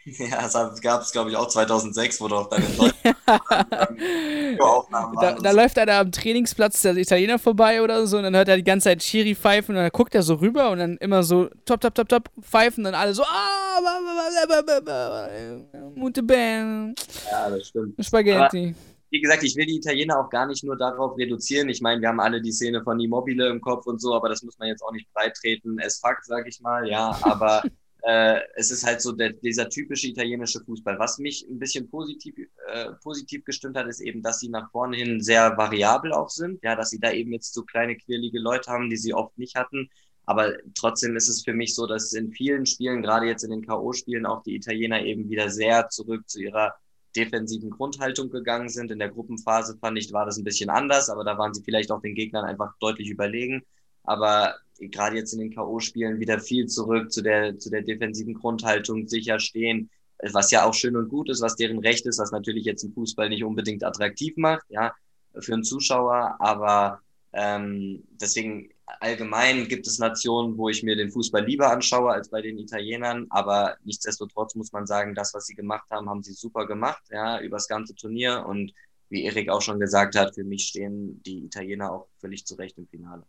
Ja, 0.19 0.43
das 0.43 0.81
gab 0.81 1.03
es, 1.03 1.13
glaube 1.13 1.31
ich, 1.31 1.37
auch 1.37 1.49
2006, 1.49 2.21
wo 2.21 2.29
doch 2.29 2.49
Deutschland 2.49 2.95
Aufnahmen 4.61 5.15
da, 5.21 5.33
da 5.33 5.51
läuft 5.53 5.79
einer 5.79 5.95
am 5.95 6.11
Trainingsplatz 6.13 6.83
der 6.83 6.97
Italiener 6.97 7.39
vorbei 7.39 7.83
oder 7.83 8.07
so 8.07 8.17
und 8.17 8.25
dann 8.25 8.35
hört 8.35 8.49
er 8.49 8.57
die 8.57 8.65
ganze 8.65 8.85
Zeit 8.85 9.01
Chiri 9.01 9.35
pfeifen 9.35 9.77
und 9.77 9.83
dann 9.83 9.91
guckt 9.91 10.15
er 10.15 10.23
so 10.23 10.35
rüber 10.35 10.71
und 10.71 10.79
dann 10.79 10.97
immer 10.99 11.23
so 11.23 11.49
top, 11.65 11.81
top, 11.81 11.95
top, 11.95 12.09
top 12.09 12.31
pfeifen 12.41 12.85
und 12.85 12.93
dann 12.93 13.01
alle 13.01 13.15
so 13.15 13.23
ah, 13.23 13.79
Mute 15.95 16.23
Bam. 16.23 16.95
Ja, 17.31 17.51
das 17.51 17.69
stimmt. 17.69 18.05
Spaghetti. 18.05 18.69
Aber 18.69 18.93
wie 19.13 19.21
gesagt, 19.21 19.43
ich 19.43 19.55
will 19.57 19.67
die 19.67 19.77
Italiener 19.77 20.19
auch 20.19 20.31
gar 20.31 20.47
nicht 20.47 20.65
nur 20.65 20.77
darauf 20.77 21.19
reduzieren. 21.19 21.69
Ich 21.69 21.83
meine, 21.83 22.01
wir 22.01 22.09
haben 22.09 22.21
alle 22.21 22.41
die 22.41 22.51
Szene 22.51 22.83
von 22.83 22.99
Immobile 22.99 23.49
im 23.49 23.61
Kopf 23.61 23.87
und 23.87 24.01
so, 24.01 24.15
aber 24.15 24.31
das 24.31 24.43
muss 24.43 24.59
man 24.59 24.69
jetzt 24.69 24.83
auch 24.83 24.93
nicht 24.93 25.07
breitreten. 25.13 25.79
Es 25.79 26.01
fuck, 26.01 26.19
sag 26.23 26.49
ich 26.49 26.61
mal, 26.61 26.89
ja, 26.89 27.17
aber 27.23 27.63
äh, 28.03 28.41
es 28.57 28.71
ist 28.71 28.85
halt 28.85 29.01
so 29.01 29.13
der, 29.13 29.33
dieser 29.33 29.69
typische 29.69 30.09
italienische 30.09 30.61
Fußball. 30.65 30.99
Was 30.99 31.19
mich 31.19 31.47
ein 31.49 31.59
bisschen 31.59 31.89
positiv, 31.89 32.35
äh, 32.69 32.93
positiv 33.03 33.45
gestimmt 33.45 33.77
hat, 33.77 33.87
ist 33.87 34.01
eben, 34.01 34.23
dass 34.23 34.41
sie 34.41 34.49
nach 34.49 34.71
vorne 34.73 34.97
hin 34.97 35.21
sehr 35.21 35.57
variabel 35.57 36.13
auch 36.13 36.29
sind. 36.31 36.63
Ja, 36.65 36.75
dass 36.75 36.91
sie 36.91 36.99
da 36.99 37.13
eben 37.13 37.33
jetzt 37.33 37.55
so 37.55 37.63
kleine, 37.63 37.97
quirlige 37.97 38.41
Leute 38.41 38.71
haben, 38.71 38.91
die 38.91 38.97
sie 38.97 39.15
oft 39.15 39.39
nicht 39.39 39.55
hatten. 39.55 39.89
Aber 40.25 40.53
trotzdem 40.75 41.17
ist 41.17 41.29
es 41.29 41.43
für 41.45 41.53
mich 41.53 41.75
so, 41.75 41.87
dass 41.87 42.13
in 42.13 42.33
vielen 42.33 42.67
Spielen, 42.67 43.03
gerade 43.03 43.27
jetzt 43.27 43.45
in 43.45 43.51
den 43.51 43.67
K.O.-Spielen, 43.67 44.27
auch 44.27 44.43
die 44.43 44.57
Italiener 44.57 45.03
eben 45.03 45.29
wieder 45.29 45.49
sehr 45.49 45.89
zurück 45.89 46.29
zu 46.29 46.41
ihrer 46.41 46.75
defensiven 47.15 47.71
Grundhaltung 47.71 48.31
gegangen 48.31 48.69
sind. 48.69 48.91
In 48.91 48.99
der 48.99 49.11
Gruppenphase 49.11 49.77
fand 49.79 49.99
ich, 49.99 50.13
war 50.13 50.27
das 50.27 50.39
ein 50.39 50.45
bisschen 50.45 50.71
anders, 50.71 51.11
aber 51.11 51.25
da 51.25 51.39
waren 51.39 51.55
sie 51.55 51.63
vielleicht 51.63 51.91
auch 51.91 52.01
den 52.01 52.15
Gegnern 52.15 52.45
einfach 52.45 52.75
deutlich 52.81 53.11
überlegen. 53.11 53.63
Aber 54.05 54.57
gerade 54.91 55.17
jetzt 55.17 55.33
in 55.33 55.41
den 55.41 55.55
K.O.-Spielen 55.55 56.19
wieder 56.19 56.39
viel 56.39 56.67
zurück 56.67 57.13
zu 57.13 57.23
der, 57.23 57.59
zu 57.59 57.71
der 57.71 57.83
defensiven 57.83 58.35
Grundhaltung, 58.35 59.07
sicher 59.09 59.39
stehen, 59.39 59.91
was 60.33 60.51
ja 60.51 60.65
auch 60.65 60.75
schön 60.75 60.97
und 60.97 61.09
gut 61.09 61.29
ist, 61.29 61.43
was 61.43 61.57
deren 61.57 61.79
Recht 61.79 62.07
ist, 62.07 62.19
was 62.19 62.31
natürlich 62.31 62.65
jetzt 62.65 62.85
im 62.85 62.93
Fußball 62.93 63.29
nicht 63.29 63.45
unbedingt 63.45 63.85
attraktiv 63.85 64.37
macht, 64.37 64.65
ja, 64.69 64.95
für 65.39 65.55
einen 65.55 65.65
Zuschauer, 65.65 66.37
aber 66.39 67.01
ähm, 67.33 68.05
deswegen 68.21 68.71
allgemein 69.01 69.67
gibt 69.69 69.87
es 69.87 69.99
Nationen, 69.99 70.57
wo 70.59 70.69
ich 70.69 70.83
mir 70.83 70.97
den 70.97 71.11
Fußball 71.11 71.45
lieber 71.45 71.71
anschaue 71.71 72.13
als 72.13 72.29
bei 72.29 72.43
den 72.43 72.59
Italienern, 72.59 73.27
aber 73.31 73.77
nichtsdestotrotz 73.85 74.55
muss 74.55 74.73
man 74.73 74.87
sagen, 74.87 75.15
das, 75.15 75.33
was 75.35 75.47
sie 75.47 75.55
gemacht 75.55 75.89
haben, 75.91 76.09
haben 76.09 76.23
sie 76.23 76.35
super 76.35 76.67
gemacht, 76.67 77.03
ja, 77.11 77.41
übers 77.41 77.69
ganze 77.69 77.95
Turnier 77.95 78.45
und 78.47 78.73
wie 79.09 79.25
Erik 79.25 79.51
auch 79.51 79.61
schon 79.61 79.81
gesagt 79.81 80.17
hat, 80.17 80.35
für 80.35 80.45
mich 80.45 80.67
stehen 80.67 81.23
die 81.23 81.45
Italiener 81.45 81.93
auch 81.93 82.09
völlig 82.19 82.47
zurecht 82.47 82.79
im 82.79 82.87
Finale. 82.87 83.25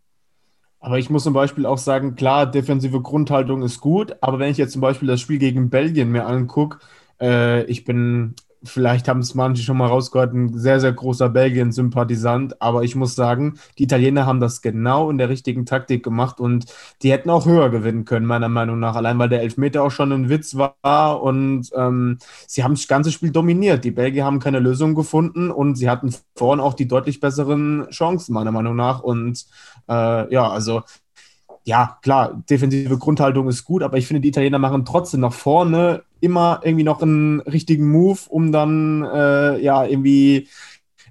Aber 0.84 1.00
ich 1.00 1.10
muss 1.10 1.24
zum 1.24 1.34
Beispiel 1.34 1.66
auch 1.66 1.78
sagen, 1.78 2.16
klar, 2.16 2.46
defensive 2.46 3.00
Grundhaltung 3.02 3.64
ist 3.64 3.80
gut, 3.80 4.18
aber 4.20 4.38
wenn 4.40 4.52
ich 4.52 4.58
jetzt 4.58 4.74
zum 4.74 4.82
Beispiel 4.82 5.08
das 5.08 5.22
Spiel 5.22 5.40
gegen 5.40 5.70
Belgien 5.70 6.12
mir 6.12 6.26
angucke, 6.26 6.80
äh, 7.22 7.64
ich 7.66 7.86
bin 7.86 8.36
vielleicht 8.64 9.08
haben 9.08 9.20
es 9.20 9.36
manche 9.36 9.64
schon 9.64 9.78
mal 9.78 9.88
rausgehört, 9.88 10.34
ein 10.34 10.58
sehr, 10.58 10.80
sehr 10.80 10.94
großer 10.94 11.30
Belgien-Sympathisant. 11.30 12.62
Aber 12.62 12.84
ich 12.84 12.96
muss 12.96 13.16
sagen, 13.16 13.60
die 13.78 13.84
Italiener 13.84 14.26
haben 14.26 14.40
das 14.40 14.62
genau 14.62 15.10
in 15.10 15.18
der 15.18 15.30
richtigen 15.30 15.66
Taktik 15.66 16.04
gemacht 16.04 16.40
und 16.40 16.66
die 17.02 17.12
hätten 17.12 17.30
auch 17.30 17.46
höher 17.46 17.70
gewinnen 17.70 18.06
können, 18.06 18.26
meiner 18.26 18.50
Meinung 18.50 18.80
nach. 18.80 18.96
Allein 18.96 19.20
weil 19.20 19.30
der 19.30 19.42
Elfmeter 19.42 19.84
auch 19.84 19.92
schon 19.92 20.12
ein 20.12 20.30
Witz 20.30 20.56
war 20.56 21.22
und 21.22 21.70
ähm, 21.76 22.18
sie 22.48 22.64
haben 22.64 22.76
das 22.76 22.88
ganze 22.88 23.12
Spiel 23.12 23.32
dominiert. 23.32 23.84
Die 23.84 23.92
Belgier 23.92 24.26
haben 24.26 24.40
keine 24.40 24.60
Lösung 24.60 24.96
gefunden 24.96 25.52
und 25.52 25.76
sie 25.76 25.90
hatten 25.90 26.14
vorne 26.36 26.64
auch 26.64 26.74
die 26.74 26.88
deutlich 26.88 27.20
besseren 27.20 27.88
Chancen, 27.90 28.34
meiner 28.34 28.52
Meinung 28.52 28.76
nach. 28.76 29.02
Und 29.02 29.46
äh, 29.90 30.34
ja, 30.34 30.50
also 30.50 30.84
ja, 31.66 31.98
klar, 32.02 32.44
defensive 32.50 32.98
Grundhaltung 32.98 33.48
ist 33.48 33.64
gut, 33.64 33.84
aber 33.84 33.98
ich 33.98 34.08
finde, 34.08 34.22
die 34.22 34.30
Italiener 34.30 34.60
machen 34.60 34.86
trotzdem 34.86 35.22
nach 35.22 35.34
vorne 35.34 36.04
immer 36.20 36.62
irgendwie 36.64 36.84
noch 36.84 37.02
einen 37.02 37.40
richtigen 37.42 37.90
Move, 37.90 38.20
um 38.30 38.52
dann 38.52 39.04
äh, 39.04 39.60
ja 39.62 39.86
irgendwie 39.86 40.48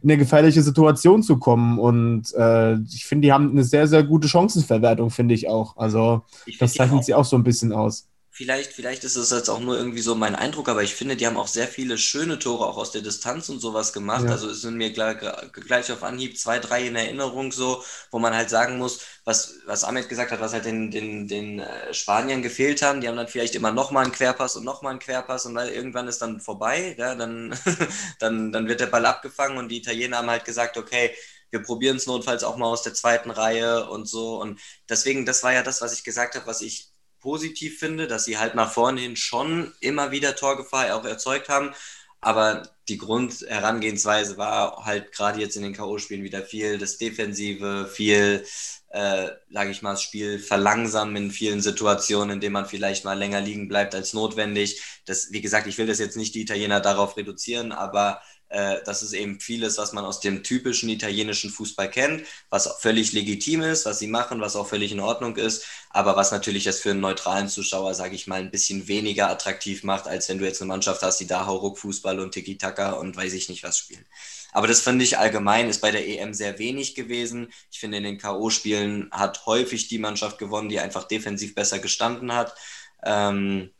in 0.02 0.11
eine 0.11 0.18
gefährliche 0.18 0.62
Situation 0.62 1.23
zu 1.23 1.38
kommen. 1.38 1.78
Und 1.78 2.35
äh, 2.35 2.75
ich 2.82 3.06
finde, 3.06 3.26
die 3.26 3.32
haben 3.32 3.50
eine 3.50 3.64
sehr, 3.64 3.87
sehr 3.87 4.02
gute 4.02 4.28
Chancenverwertung, 4.28 5.11
finde 5.11 5.35
ich 5.35 5.49
auch. 5.49 5.76
Also 5.76 6.23
das 6.59 6.75
zeichnet 6.75 7.04
sie 7.04 7.14
auch 7.14 7.25
so 7.25 7.37
ein 7.37 7.44
bisschen 7.44 7.73
aus. 7.73 8.09
Vielleicht, 8.34 8.72
vielleicht 8.72 9.04
ist 9.04 9.16
es 9.16 9.30
jetzt 9.30 9.50
auch 9.50 9.60
nur 9.60 9.76
irgendwie 9.76 10.00
so 10.00 10.14
mein 10.14 10.34
Eindruck, 10.34 10.70
aber 10.70 10.82
ich 10.82 10.94
finde, 10.94 11.16
die 11.16 11.26
haben 11.26 11.36
auch 11.36 11.48
sehr 11.48 11.68
viele 11.68 11.98
schöne 11.98 12.38
Tore 12.38 12.66
auch 12.66 12.78
aus 12.78 12.90
der 12.90 13.02
Distanz 13.02 13.50
und 13.50 13.60
sowas 13.60 13.92
gemacht. 13.92 14.24
Ja. 14.24 14.30
Also 14.30 14.48
es 14.48 14.62
sind 14.62 14.76
mir 14.78 14.90
gleich, 14.90 15.18
gleich 15.52 15.92
auf 15.92 16.02
Anhieb 16.02 16.38
zwei, 16.38 16.58
drei 16.58 16.86
in 16.86 16.96
Erinnerung 16.96 17.52
so, 17.52 17.84
wo 18.10 18.18
man 18.18 18.34
halt 18.34 18.48
sagen 18.48 18.78
muss, 18.78 19.00
was, 19.26 19.56
was 19.66 19.84
Ahmed 19.84 20.08
gesagt 20.08 20.32
hat, 20.32 20.40
was 20.40 20.54
halt 20.54 20.64
den, 20.64 20.90
den, 20.90 21.28
den 21.28 21.60
äh, 21.60 21.92
Spaniern 21.92 22.40
gefehlt 22.40 22.80
haben, 22.80 23.02
die 23.02 23.08
haben 23.08 23.18
dann 23.18 23.28
vielleicht 23.28 23.54
immer 23.54 23.70
nochmal 23.70 24.04
einen 24.04 24.14
Querpass 24.14 24.56
und 24.56 24.64
nochmal 24.64 24.92
einen 24.92 25.00
Querpass 25.00 25.44
und 25.44 25.54
weil 25.54 25.68
irgendwann 25.68 26.08
ist 26.08 26.22
dann 26.22 26.40
vorbei, 26.40 26.96
ja, 26.98 27.14
dann, 27.14 27.54
dann, 28.18 28.50
dann 28.50 28.66
wird 28.66 28.80
der 28.80 28.86
Ball 28.86 29.04
abgefangen 29.04 29.58
und 29.58 29.68
die 29.68 29.76
Italiener 29.76 30.16
haben 30.16 30.30
halt 30.30 30.46
gesagt, 30.46 30.78
okay, 30.78 31.14
wir 31.50 31.62
probieren 31.62 31.98
es 31.98 32.06
notfalls 32.06 32.44
auch 32.44 32.56
mal 32.56 32.66
aus 32.66 32.82
der 32.82 32.94
zweiten 32.94 33.30
Reihe 33.30 33.90
und 33.90 34.08
so. 34.08 34.40
Und 34.40 34.58
deswegen, 34.88 35.26
das 35.26 35.42
war 35.42 35.52
ja 35.52 35.62
das, 35.62 35.82
was 35.82 35.92
ich 35.92 36.02
gesagt 36.02 36.34
habe, 36.34 36.46
was 36.46 36.62
ich 36.62 36.91
positiv 37.23 37.79
finde, 37.79 38.07
dass 38.07 38.25
sie 38.25 38.38
halt 38.38 38.55
nach 38.55 38.73
vorne 38.73 39.00
hin 39.00 39.17
schon 39.17 39.73
immer 39.81 40.11
wieder 40.11 40.37
Torgefahr 40.37 40.95
auch 40.95 41.05
erzeugt 41.05 41.49
haben. 41.49 41.73
Aber 42.21 42.62
die 42.88 42.99
Grundherangehensweise 42.99 44.37
war 44.37 44.85
halt 44.85 45.12
gerade 45.12 45.41
jetzt 45.41 45.57
in 45.57 45.62
den 45.62 45.73
K.O.-Spielen 45.75 46.23
wieder 46.23 46.43
viel 46.43 46.79
das 46.79 46.99
Defensive, 46.99 47.88
viel, 47.93 48.45
äh, 48.91 49.31
sage 49.50 49.71
ich 49.71 49.83
mal, 49.83 49.93
das 49.93 50.02
Spiel 50.02 50.38
verlangsamen 50.38 51.17
in 51.17 51.31
vielen 51.33 51.61
Situationen, 51.62 52.35
in 52.35 52.41
denen 52.41 52.52
man 52.52 52.67
vielleicht 52.67 53.05
mal 53.05 53.19
länger 53.19 53.41
liegen 53.41 53.69
bleibt 53.69 53.95
als 53.95 54.12
notwendig. 54.12 54.81
Das, 55.05 55.33
wie 55.33 55.41
gesagt, 55.41 55.67
ich 55.67 55.79
will 55.79 55.87
das 55.87 55.99
jetzt 55.99 56.17
nicht 56.17 56.35
die 56.35 56.43
Italiener 56.43 56.81
darauf 56.81 57.17
reduzieren, 57.17 57.73
aber 57.73 58.21
äh, 58.52 58.82
das 58.85 59.02
ist 59.02 59.12
eben 59.14 59.40
vieles, 59.40 59.78
was 59.78 59.92
man 59.92 60.04
aus 60.04 60.21
dem 60.21 60.42
typischen 60.42 60.88
italienischen 60.88 61.50
Fußball 61.50 61.90
kennt, 61.90 62.25
was 62.50 62.68
völlig 62.80 63.12
legitim 63.12 63.62
ist, 63.62 63.87
was 63.87 63.99
sie 63.99 64.06
machen, 64.06 64.40
was 64.40 64.56
auch 64.56 64.68
völlig 64.68 64.92
in 64.92 65.00
Ordnung 65.00 65.37
ist, 65.37 65.64
aber 65.90 66.16
was 66.16 66.32
natürlich 66.32 66.64
das 66.64 66.80
für 66.80 66.90
einen 66.90 67.00
neutralen 67.00 67.49
Zuschauer, 67.49 67.94
sage 67.94 68.14
ich 68.14 68.26
mal, 68.26 68.40
ein 68.40 68.50
bisschen 68.50 68.88
weniger 68.88 69.30
attraktiv 69.30 69.85
macht, 69.85 70.06
als 70.06 70.28
wenn 70.28 70.38
du 70.38 70.44
jetzt 70.44 70.61
eine 70.61 70.68
Mannschaft 70.68 71.02
hast, 71.02 71.18
die 71.18 71.26
da 71.26 71.47
Hauruck-Fußball 71.47 72.21
und 72.21 72.32
Tiki-Taka 72.32 72.92
und 72.92 73.16
weiß 73.16 73.32
ich 73.32 73.49
nicht 73.49 73.62
was 73.62 73.78
spielen. 73.78 74.04
Aber 74.52 74.66
das 74.66 74.82
finde 74.82 75.04
ich 75.04 75.18
allgemein, 75.18 75.68
ist 75.71 75.80
bei 75.80 75.90
der 75.90 76.06
EM 76.06 76.35
sehr 76.35 76.59
wenig 76.59 76.94
gewesen. 76.94 77.50
Ich 77.71 77.80
finde, 77.80 77.97
in 77.97 78.04
den 78.04 78.18
K.O.-Spielen 78.18 79.11
hat 79.11 79.47
häufig 79.47 79.88
die 79.88 79.99
Mannschaft 79.99 80.38
gewonnen, 80.38 80.68
die 80.68 80.78
einfach 80.78 81.04
defensiv 81.04 81.54
besser 81.54 81.78
gestanden 81.78 82.35
hat. 82.35 82.54
Ähm, 83.02 83.71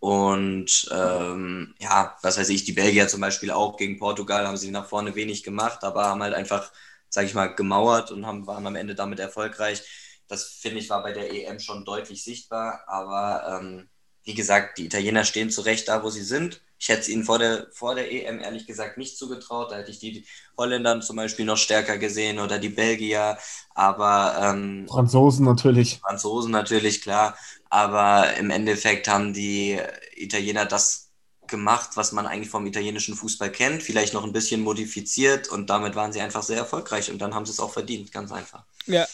und 0.00 0.88
ähm, 0.92 1.74
ja, 1.78 2.16
was 2.22 2.36
weiß 2.38 2.48
ich, 2.48 2.64
die 2.64 2.72
Belgier 2.72 3.08
zum 3.08 3.20
Beispiel 3.20 3.50
auch 3.52 3.76
gegen 3.76 3.98
Portugal 3.98 4.46
haben 4.46 4.56
sie 4.56 4.70
nach 4.72 4.88
vorne 4.88 5.14
wenig 5.14 5.42
gemacht, 5.44 5.84
aber 5.84 6.06
haben 6.06 6.22
halt 6.22 6.34
einfach, 6.34 6.72
sage 7.08 7.28
ich 7.28 7.34
mal, 7.34 7.54
gemauert 7.54 8.10
und 8.10 8.26
haben, 8.26 8.46
waren 8.46 8.66
am 8.66 8.74
Ende 8.76 8.94
damit 8.94 9.20
erfolgreich. 9.20 9.82
Das 10.26 10.44
finde 10.44 10.80
ich 10.80 10.90
war 10.90 11.02
bei 11.02 11.12
der 11.12 11.32
EM 11.32 11.60
schon 11.60 11.84
deutlich 11.84 12.24
sichtbar, 12.24 12.82
aber 12.88 13.60
ähm, 13.60 13.88
wie 14.24 14.34
gesagt, 14.34 14.78
die 14.78 14.86
Italiener 14.86 15.24
stehen 15.24 15.50
zu 15.50 15.60
Recht 15.60 15.88
da, 15.88 16.02
wo 16.02 16.10
sie 16.10 16.24
sind. 16.24 16.60
Ich 16.82 16.88
hätte 16.88 17.02
es 17.02 17.08
ihnen 17.08 17.22
vor 17.22 17.38
der, 17.38 17.68
vor 17.70 17.94
der 17.94 18.10
EM 18.10 18.40
ehrlich 18.40 18.66
gesagt 18.66 18.98
nicht 18.98 19.16
zugetraut. 19.16 19.70
Da 19.70 19.76
hätte 19.76 19.92
ich 19.92 20.00
die 20.00 20.26
Holländer 20.58 21.00
zum 21.00 21.14
Beispiel 21.14 21.44
noch 21.44 21.56
stärker 21.56 21.96
gesehen 21.96 22.40
oder 22.40 22.58
die 22.58 22.70
Belgier. 22.70 23.38
Aber 23.72 24.36
ähm, 24.42 24.88
Franzosen 24.88 25.46
natürlich. 25.46 26.00
Franzosen 26.00 26.50
natürlich, 26.50 27.00
klar. 27.00 27.38
Aber 27.70 28.34
im 28.34 28.50
Endeffekt 28.50 29.06
haben 29.06 29.32
die 29.32 29.78
Italiener 30.16 30.66
das 30.66 31.12
gemacht, 31.46 31.90
was 31.94 32.10
man 32.10 32.26
eigentlich 32.26 32.50
vom 32.50 32.66
italienischen 32.66 33.14
Fußball 33.14 33.52
kennt, 33.52 33.84
vielleicht 33.84 34.12
noch 34.12 34.24
ein 34.24 34.32
bisschen 34.32 34.62
modifiziert 34.62 35.48
und 35.50 35.70
damit 35.70 35.94
waren 35.94 36.12
sie 36.12 36.20
einfach 36.20 36.42
sehr 36.42 36.56
erfolgreich 36.56 37.12
und 37.12 37.18
dann 37.20 37.32
haben 37.32 37.46
sie 37.46 37.52
es 37.52 37.60
auch 37.60 37.72
verdient, 37.72 38.10
ganz 38.10 38.32
einfach. 38.32 38.64
Ja, 38.86 39.06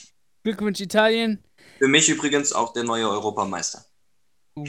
Glückwunsch 0.43 0.81
Italien. 0.81 1.45
Für 1.79 1.89
mich 1.89 2.09
übrigens 2.09 2.55
auch 2.55 2.73
der 2.73 2.85
neue 2.85 3.11
Europameister. 3.11 3.85
Uh. 4.57 4.65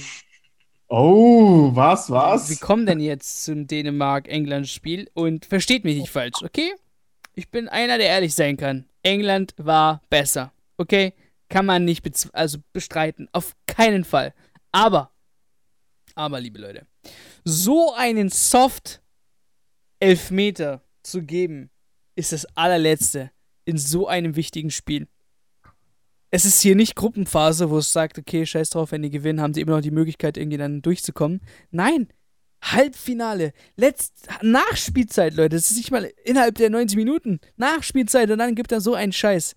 Oh, 0.92 1.70
was, 1.76 2.10
was? 2.10 2.50
Wir 2.50 2.58
kommen 2.58 2.88
denn 2.88 3.00
jetzt 3.00 3.46
zum 3.46 3.68
Dänemark-England-Spiel 3.68 5.08
und 5.14 5.46
versteht 5.46 5.84
mich 5.84 6.00
nicht 6.00 6.10
falsch, 6.10 6.42
okay? 6.44 6.74
Ich 7.36 7.52
bin 7.52 7.70
einer, 7.70 8.00
der 8.00 8.08
ehrlich 8.08 8.34
sein 8.34 8.58
kann. 8.58 8.90
England 9.04 9.54
war 9.58 10.02
besser, 10.10 10.52
okay? 10.78 11.14
Kann 11.48 11.68
man 11.68 11.86
nicht 11.86 12.04
also 12.34 12.58
bestreiten. 12.74 13.30
Auf 13.34 13.56
keinen 13.68 14.04
Fall. 14.04 14.34
Aber, 14.72 15.12
aber, 16.16 16.42
liebe 16.42 16.58
Leute, 16.58 16.88
so 17.44 17.94
einen 17.94 18.30
Soft-Elfmeter 18.30 20.82
zu 21.04 21.22
geben, 21.22 21.70
ist 22.16 22.32
das 22.32 22.48
allerletzte 22.58 23.30
in 23.64 23.78
so 23.78 24.08
einem 24.08 24.36
wichtigen 24.36 24.72
Spiel 24.72 25.08
es 26.32 26.46
ist 26.46 26.62
hier 26.62 26.76
nicht 26.76 26.96
Gruppenphase, 26.96 27.70
wo 27.70 27.78
es 27.80 27.92
sagt, 27.92 28.18
okay, 28.18 28.46
scheiß 28.46 28.70
drauf, 28.70 28.92
wenn 28.92 29.02
die 29.02 29.10
gewinnen, 29.10 29.42
haben 29.42 29.54
sie 29.54 29.62
immer 29.62 29.76
noch 29.76 29.82
die 29.82 29.92
Möglichkeit, 29.92 30.38
irgendwie 30.38 30.58
dann 30.58 30.82
durchzukommen. 30.82 31.42
Nein, 31.72 32.08
Halbfinale, 32.62 33.54
letzt 33.78 34.28
Nachspielzeit, 34.42 35.34
Leute. 35.34 35.56
Das 35.56 35.72
ist 35.72 35.78
nicht 35.78 35.92
mal 35.92 36.12
innerhalb 36.24 36.56
der 36.56 36.70
90 36.70 36.98
Minuten. 36.98 37.40
Nachspielzeit 37.56 38.30
und 38.30 38.38
dann 38.38 38.56
gibt 38.56 38.72
er 38.72 38.82
so 38.82 38.94
einen 38.94 39.14
Scheiß. 39.14 39.56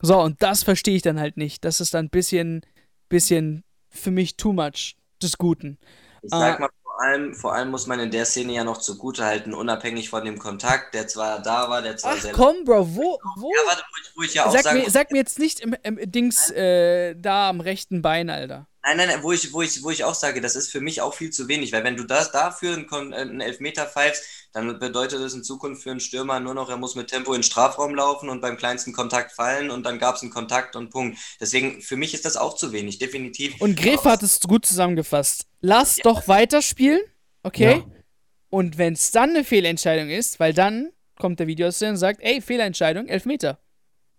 So, 0.00 0.20
und 0.20 0.42
das 0.42 0.62
verstehe 0.62 0.96
ich 0.96 1.02
dann 1.02 1.20
halt 1.20 1.36
nicht. 1.36 1.64
Das 1.64 1.80
ist 1.80 1.94
dann 1.94 2.06
ein 2.06 2.10
bisschen, 2.10 2.62
bisschen 3.08 3.64
für 3.88 4.10
mich 4.10 4.36
too 4.36 4.52
much 4.52 4.96
des 5.22 5.38
Guten. 5.38 5.78
Ich 6.22 6.30
sag 6.30 6.56
ah. 6.56 6.60
mal, 6.62 6.68
vor 6.96 7.04
allem, 7.04 7.34
vor 7.34 7.54
allem 7.54 7.70
muss 7.70 7.86
man 7.86 8.00
in 8.00 8.10
der 8.10 8.24
Szene 8.24 8.54
ja 8.54 8.64
noch 8.64 8.78
zugutehalten, 8.78 9.52
unabhängig 9.52 10.08
von 10.08 10.24
dem 10.24 10.38
Kontakt, 10.38 10.94
der 10.94 11.06
zwar 11.06 11.42
da 11.42 11.68
war, 11.68 11.82
der 11.82 11.96
zwar 11.98 12.14
Ach, 12.14 12.20
sehr. 12.22 12.32
komm, 12.32 12.64
Bro, 12.64 12.96
wo? 12.96 13.18
wo? 13.36 13.50
Ja, 13.54 13.68
warte, 13.68 13.82
wo 13.82 14.00
ich, 14.00 14.16
wo 14.16 14.22
ich 14.22 14.34
ja 14.34 14.50
sag 14.50 14.60
auch 14.60 14.62
sagen 14.62 14.78
mir, 14.80 14.90
Sag 14.90 15.10
mir 15.10 15.18
jetzt 15.18 15.38
nicht 15.38 15.60
im, 15.60 15.76
im 15.82 15.98
Dings 16.10 16.50
äh, 16.50 17.14
da 17.14 17.50
am 17.50 17.60
rechten 17.60 18.00
Bein, 18.00 18.30
Alter. 18.30 18.66
Nein, 18.86 18.98
nein, 18.98 19.08
nein, 19.08 19.22
wo 19.24 19.32
ich, 19.32 19.52
wo, 19.52 19.62
ich, 19.62 19.82
wo 19.82 19.90
ich 19.90 20.04
auch 20.04 20.14
sage, 20.14 20.40
das 20.40 20.54
ist 20.54 20.70
für 20.70 20.80
mich 20.80 21.00
auch 21.00 21.12
viel 21.12 21.30
zu 21.30 21.48
wenig, 21.48 21.72
weil 21.72 21.82
wenn 21.82 21.96
du 21.96 22.04
das 22.04 22.30
dafür 22.30 22.74
einen, 22.74 23.12
einen 23.12 23.40
Elfmeter 23.40 23.84
pfeifst, 23.84 24.22
dann 24.52 24.78
bedeutet 24.78 25.20
das 25.20 25.34
in 25.34 25.42
Zukunft 25.42 25.82
für 25.82 25.90
einen 25.90 25.98
Stürmer 25.98 26.38
nur 26.38 26.54
noch, 26.54 26.70
er 26.70 26.76
muss 26.76 26.94
mit 26.94 27.08
Tempo 27.08 27.32
in 27.32 27.40
den 27.40 27.42
Strafraum 27.42 27.96
laufen 27.96 28.28
und 28.28 28.40
beim 28.40 28.56
kleinsten 28.56 28.92
Kontakt 28.92 29.32
fallen 29.32 29.70
und 29.72 29.84
dann 29.84 29.98
gab 29.98 30.14
es 30.14 30.22
einen 30.22 30.30
Kontakt 30.30 30.76
und 30.76 30.90
Punkt. 30.90 31.18
Deswegen, 31.40 31.82
für 31.82 31.96
mich 31.96 32.14
ist 32.14 32.24
das 32.24 32.36
auch 32.36 32.54
zu 32.54 32.70
wenig, 32.70 32.98
definitiv. 33.00 33.60
Und 33.60 33.76
Gref 33.76 34.04
hat 34.04 34.22
es 34.22 34.38
gut 34.38 34.64
zusammengefasst. 34.64 35.46
Lass 35.60 35.96
ja. 35.96 36.04
doch 36.04 36.28
weiterspielen, 36.28 37.00
okay? 37.42 37.78
Ja. 37.78 38.02
Und 38.50 38.78
wenn 38.78 38.92
es 38.92 39.10
dann 39.10 39.30
eine 39.30 39.42
Fehlentscheidung 39.42 40.10
ist, 40.10 40.38
weil 40.38 40.54
dann 40.54 40.92
kommt 41.18 41.40
der 41.40 41.48
Videoassistent 41.48 41.90
und 41.90 41.96
sagt, 41.96 42.20
ey, 42.22 42.40
Fehlentscheidung, 42.40 43.08
Elfmeter. 43.08 43.58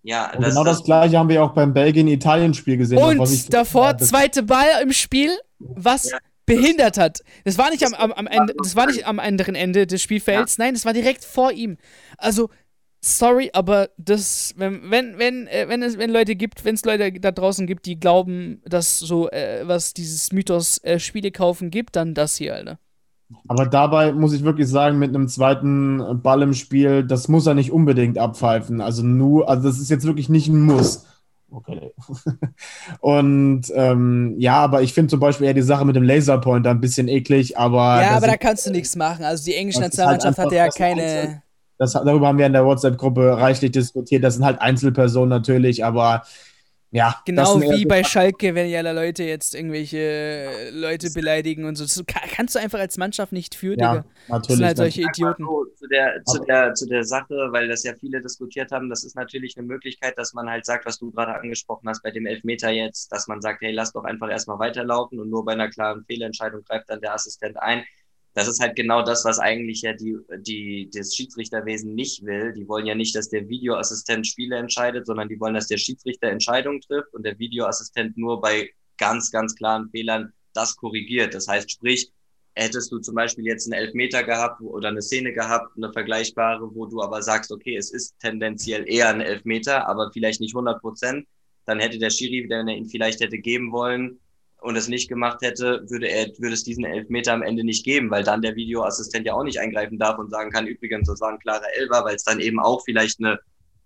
Ja, 0.08 0.32
das, 0.40 0.52
genau 0.52 0.64
das, 0.64 0.78
das, 0.78 0.86
gleiche 0.86 1.18
haben 1.18 1.28
wir 1.28 1.44
auch 1.44 1.52
beim 1.52 1.74
Belgien-Italien-Spiel 1.74 2.78
gesehen. 2.78 2.98
Und 2.98 3.20
was 3.20 3.48
davor 3.48 3.98
zweite 3.98 4.44
Ball 4.44 4.82
im 4.82 4.94
Spiel, 4.94 5.38
was 5.60 6.12
ja. 6.12 6.18
behindert 6.46 6.98
hat. 6.98 7.20
Das 7.44 7.58
war 7.58 7.72
nicht 7.72 7.86
am, 7.86 7.94
am, 7.94 8.14
am 8.14 8.26
Ende, 8.26 8.54
das 8.58 8.78
war 8.78 8.86
nicht 8.86 9.06
am 9.06 9.20
anderen 9.20 9.54
Ende 9.54 9.86
des 9.86 10.02
Spielfelds, 10.02 10.56
ja. 10.56 10.64
nein, 10.64 10.76
das 10.76 10.86
war 10.86 10.94
direkt 10.94 11.26
vor 11.26 11.52
ihm. 11.52 11.76
Also, 12.18 12.50
sorry, 13.02 13.50
aber 13.52 13.90
das, 13.98 14.54
wenn, 14.56 14.90
wenn, 14.90 15.20
wenn, 15.20 15.46
äh, 15.48 15.66
wenn 15.68 15.84
es 15.84 15.98
wenn 15.98 16.10
Leute 16.10 16.38
gibt, 16.38 16.64
wenn 16.64 16.76
es 16.76 16.86
Leute 16.86 17.12
da 17.12 17.34
draußen 17.34 17.68
gibt, 17.68 17.86
die 17.86 18.00
glauben, 18.00 18.62
dass 18.64 19.00
so, 19.00 19.30
äh, 19.30 19.68
was 19.68 19.94
dieses 19.94 20.32
Mythos 20.32 20.82
äh, 20.86 21.00
Spiele 21.00 21.32
kaufen 21.32 21.70
gibt, 21.70 21.98
dann 21.98 22.14
das 22.14 22.38
hier, 22.38 22.56
Alter. 22.56 22.80
Aber 23.48 23.66
dabei 23.66 24.14
muss 24.14 24.34
ich 24.34 24.44
wirklich 24.44 24.70
sagen, 24.70 25.00
mit 25.00 25.10
einem 25.10 25.28
zweiten 25.28 26.22
Ball 26.22 26.42
im 26.42 26.54
Spiel, 26.54 27.04
das 27.04 27.28
muss 27.28 27.46
er 27.46 27.56
nicht 27.56 27.72
unbedingt 27.72 28.18
abpfeifen. 28.18 28.82
Also 28.82 29.04
nur, 29.04 29.50
also 29.50 29.68
das 29.68 29.80
ist 29.80 29.90
jetzt 29.90 30.06
wirklich 30.06 30.30
nicht 30.30 30.48
ein 30.48 30.62
Muss. 30.62 31.06
Okay. 31.50 31.94
Und 33.00 33.72
ähm, 33.74 34.36
ja, 34.38 34.56
aber 34.56 34.82
ich 34.82 34.94
finde 34.94 35.12
zum 35.12 35.20
Beispiel 35.20 35.48
eher 35.48 35.54
die 35.54 35.62
Sache 35.62 35.86
mit 35.86 35.96
dem 35.96 36.04
Laserpointer 36.04 36.72
ein 36.72 36.82
bisschen 36.82 37.08
eklig, 37.08 37.58
aber. 37.58 38.02
Ja, 38.02 38.12
aber 38.12 38.28
da 38.28 38.38
kannst 38.38 38.66
du 38.66 38.72
nichts 38.72 38.96
machen. 38.96 39.24
Also 39.24 39.46
die 39.46 39.56
englische 39.56 39.80
halt 39.80 39.92
Nationalmannschaft 39.92 40.38
halt 40.38 40.46
hatte 40.48 40.56
ja 40.56 40.70
keine. 40.70 41.44
Das, 41.78 41.94
darüber 41.94 42.28
haben 42.28 42.40
wir 42.40 42.48
in 42.48 42.54
der 42.54 42.66
WhatsApp-Gruppe 42.66 43.38
reichlich 43.38 43.72
diskutiert. 43.72 44.24
Das 44.24 44.34
sind 44.34 44.44
halt 44.44 44.60
Einzelpersonen 44.60 45.30
natürlich, 45.30 45.86
aber 45.86 46.24
Ja, 46.92 47.22
genau 47.26 47.60
wie 47.60 47.86
bei 47.86 48.04
Schalke, 48.04 48.56
wenn 48.56 48.70
ja 48.70 48.80
Leute 48.92 49.24
jetzt 49.24 49.54
irgendwelche 49.54 50.70
Leute 50.72 51.12
beleidigen 51.12 51.66
und 51.66 51.76
so. 51.76 51.84
Das 51.84 52.02
kannst 52.34 52.56
du 52.56 52.60
einfach 52.60 52.80
als 52.80 52.98
Mannschaft 52.98 53.34
nicht 53.34 53.56
führen, 53.56 53.80
ja, 53.80 54.06
Natürlich. 54.30 54.48
Das 54.48 54.48
sind 54.48 54.66
halt 54.66 54.78
solche 54.78 55.02
Idioten. 55.02 55.44
So, 55.44 55.66
zu, 55.76 55.88
der, 55.88 56.24
zu, 56.26 56.40
der, 56.46 56.74
zu 56.74 56.88
der 56.88 57.04
Sache, 57.04 57.50
weil 57.52 57.68
das 57.68 57.84
ja 57.84 57.94
viele 58.00 58.22
diskutiert 58.22 58.72
haben, 58.72 58.90
das 58.90 59.04
ist 59.04 59.16
natürlich 59.16 59.58
eine 59.58 59.68
Möglichkeit, 59.68 60.18
dass 60.18 60.34
man 60.34 60.50
halt 60.50 60.66
sagt, 60.66 60.86
was 60.86 60.98
du 60.98 61.12
gerade 61.12 61.36
angesprochen 61.36 61.90
hast 61.90 62.04
bei 62.04 62.12
dem 62.12 62.26
Elfmeter 62.26 62.70
jetzt, 62.70 63.12
dass 63.12 63.28
man 63.28 63.42
sagt, 63.42 63.62
hey, 63.62 63.74
lass 63.74 63.92
doch 63.92 64.06
einfach 64.06 64.30
erstmal 64.30 64.60
weiterlaufen 64.60 65.20
und 65.20 65.30
nur 65.30 65.44
bei 65.44 65.54
einer 65.54 65.70
klaren 65.70 66.06
Fehlentscheidung 66.06 66.64
greift 66.64 66.90
dann 66.90 67.02
der 67.02 67.14
Assistent 67.14 67.58
ein 67.62 67.84
das 68.38 68.48
ist 68.48 68.60
halt 68.60 68.76
genau 68.76 69.02
das, 69.02 69.26
was 69.26 69.40
eigentlich 69.40 69.82
ja 69.82 69.94
die, 69.94 70.16
die, 70.42 70.92
das 70.94 71.16
Schiedsrichterwesen 71.16 71.96
nicht 71.96 72.24
will. 72.24 72.54
Die 72.54 72.68
wollen 72.68 72.86
ja 72.86 72.94
nicht, 72.94 73.16
dass 73.16 73.30
der 73.30 73.50
Videoassistent 73.50 74.28
Spiele 74.28 74.58
entscheidet, 74.58 75.08
sondern 75.08 75.28
die 75.28 75.40
wollen, 75.40 75.56
dass 75.56 75.66
der 75.66 75.80
Schiedsrichter 75.80 76.28
Entscheidungen 76.28 76.80
trifft 76.82 77.12
und 77.16 77.26
der 77.26 77.40
Videoassistent 77.40 78.16
nur 78.16 78.40
bei 78.40 78.70
ganz, 79.00 79.32
ganz 79.32 79.56
klaren 79.56 79.90
Fehlern 79.90 80.34
das 80.54 80.76
korrigiert. 80.76 81.34
Das 81.34 81.48
heißt, 81.48 81.72
sprich, 81.72 82.12
hättest 82.54 82.92
du 82.92 83.00
zum 83.00 83.16
Beispiel 83.16 83.44
jetzt 83.44 83.66
einen 83.66 83.82
Elfmeter 83.82 84.24
gehabt 84.24 84.62
oder 84.62 84.90
eine 84.90 85.02
Szene 85.02 85.34
gehabt, 85.34 85.76
eine 85.76 85.92
vergleichbare, 85.92 86.70
wo 86.76 86.86
du 86.86 87.02
aber 87.02 87.24
sagst, 87.24 87.52
okay, 87.52 87.76
es 87.76 87.90
ist 87.90 88.20
tendenziell 88.20 88.88
eher 88.88 89.10
ein 89.10 89.22
Elfmeter, 89.22 89.88
aber 89.88 90.12
vielleicht 90.14 90.42
nicht 90.42 90.54
100 90.54 90.80
Prozent, 90.80 91.28
dann 91.66 91.80
hätte 91.80 91.98
der 91.98 92.12
Schiri, 92.12 92.48
wenn 92.48 92.68
er 92.68 92.76
ihn 92.76 92.86
vielleicht 92.86 93.20
hätte 93.20 93.40
geben 93.40 93.72
wollen, 93.72 94.20
und 94.62 94.76
es 94.76 94.88
nicht 94.88 95.08
gemacht 95.08 95.42
hätte, 95.42 95.84
würde, 95.88 96.08
er, 96.08 96.28
würde 96.40 96.54
es 96.54 96.64
diesen 96.64 96.84
Elfmeter 96.84 97.34
am 97.34 97.44
Ende 97.44 97.64
nicht 97.64 97.86
geben, 97.86 98.10
weil 98.10 98.24
dann 98.24 98.42
der 98.42 98.56
Videoassistent 98.56 99.26
ja 99.26 99.34
auch 99.34 99.44
nicht 99.44 99.60
eingreifen 99.60 100.00
darf 100.00 100.18
und 100.18 100.32
sagen 100.32 100.52
kann, 100.52 100.68
übrigens, 100.68 101.08
das 101.08 101.22
war 101.22 101.30
ein 101.30 101.40
klarer 101.40 101.68
Elfer, 101.76 102.04
weil 102.04 102.16
es 102.16 102.24
dann 102.24 102.40
eben 102.40 102.60
auch 102.60 102.84
vielleicht 102.84 103.20
eine 103.20 103.40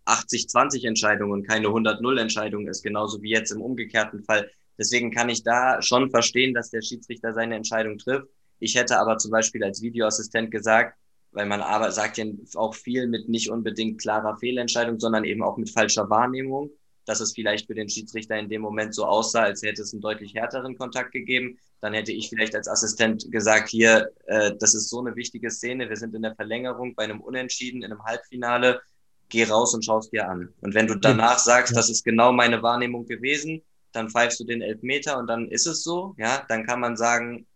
80-20 0.06 0.88
Entscheidung 0.88 1.32
und 1.32 1.48
keine 1.48 1.68
100-0 1.68 2.20
Entscheidung 2.20 2.68
ist, 2.68 2.84
genauso 2.84 3.22
wie 3.22 3.30
jetzt 3.30 3.52
im 3.52 3.62
umgekehrten 3.62 4.24
Fall. 4.24 4.50
Deswegen 4.78 5.12
kann 5.12 5.30
ich 5.30 5.44
da 5.44 5.82
schon 5.82 6.10
verstehen, 6.10 6.54
dass 6.54 6.72
der 6.72 6.82
Schiedsrichter 6.82 7.34
seine 7.34 7.56
Entscheidung 7.56 7.98
trifft. 7.98 8.28
Ich 8.60 8.76
hätte 8.76 9.00
aber 9.00 9.18
zum 9.18 9.32
Beispiel 9.32 9.64
als 9.64 9.82
Videoassistent 9.82 10.52
gesagt, 10.52 10.98
weil 11.32 11.46
man 11.46 11.62
aber 11.62 11.92
sagt 11.92 12.18
ja 12.18 12.26
auch 12.56 12.76
viel 12.76 13.08
mit 13.08 13.30
nicht 13.30 13.50
unbedingt 13.50 14.02
klarer 14.02 14.38
Fehlentscheidung, 14.38 15.00
sondern 15.00 15.24
eben 15.24 15.44
auch 15.44 15.58
mit 15.58 15.70
falscher 15.70 16.10
Wahrnehmung 16.10 16.72
dass 17.06 17.20
es 17.20 17.34
vielleicht 17.34 17.68
für 17.68 17.74
den 17.74 17.90
Schiedsrichter 17.90 18.38
in 18.38 18.50
dem 18.50 18.62
Moment 18.62 18.94
so 18.94 19.06
aussah, 19.06 19.44
als 19.44 19.64
hätte 19.64 19.82
es 19.82 19.94
einen 19.94 20.02
deutlich 20.02 20.36
härteren 20.36 20.78
Kontakt 20.78 21.12
gegeben. 21.12 21.58
Dann 21.82 21.94
hätte 21.94 22.12
ich 22.12 22.30
vielleicht 22.30 22.56
als 22.56 22.68
Assistent 22.68 23.32
gesagt, 23.32 23.70
hier, 23.70 24.12
äh, 24.26 24.52
das 24.60 24.76
ist 24.76 24.90
so 24.90 25.00
eine 25.00 25.16
wichtige 25.16 25.50
Szene, 25.50 25.90
wir 25.90 25.98
sind 25.98 26.14
in 26.14 26.22
der 26.22 26.36
Verlängerung 26.36 26.96
bei 26.96 27.04
einem 27.04 27.22
Unentschieden, 27.22 27.82
in 27.82 27.92
einem 27.92 28.04
Halbfinale, 28.04 28.82
geh 29.30 29.44
raus 29.44 29.74
und 29.74 29.84
schaust 29.84 30.12
dir 30.14 30.30
an. 30.30 30.54
Und 30.62 30.74
wenn 30.74 30.88
du 30.88 30.96
danach 30.96 31.40
sagst, 31.40 31.76
das 31.76 31.90
ist 31.90 32.04
genau 32.04 32.32
meine 32.32 32.62
Wahrnehmung 32.62 33.06
gewesen, 33.06 33.62
dann 33.94 34.10
pfeifst 34.10 34.40
du 34.40 34.44
den 34.44 34.62
Elfmeter 34.62 35.18
und 35.18 35.28
dann 35.28 35.48
ist 35.50 35.66
es 35.66 35.84
so, 35.84 36.16
ja, 36.18 36.46
dann 36.48 36.66
kann 36.66 36.80
man 36.80 36.96
sagen, 36.96 37.48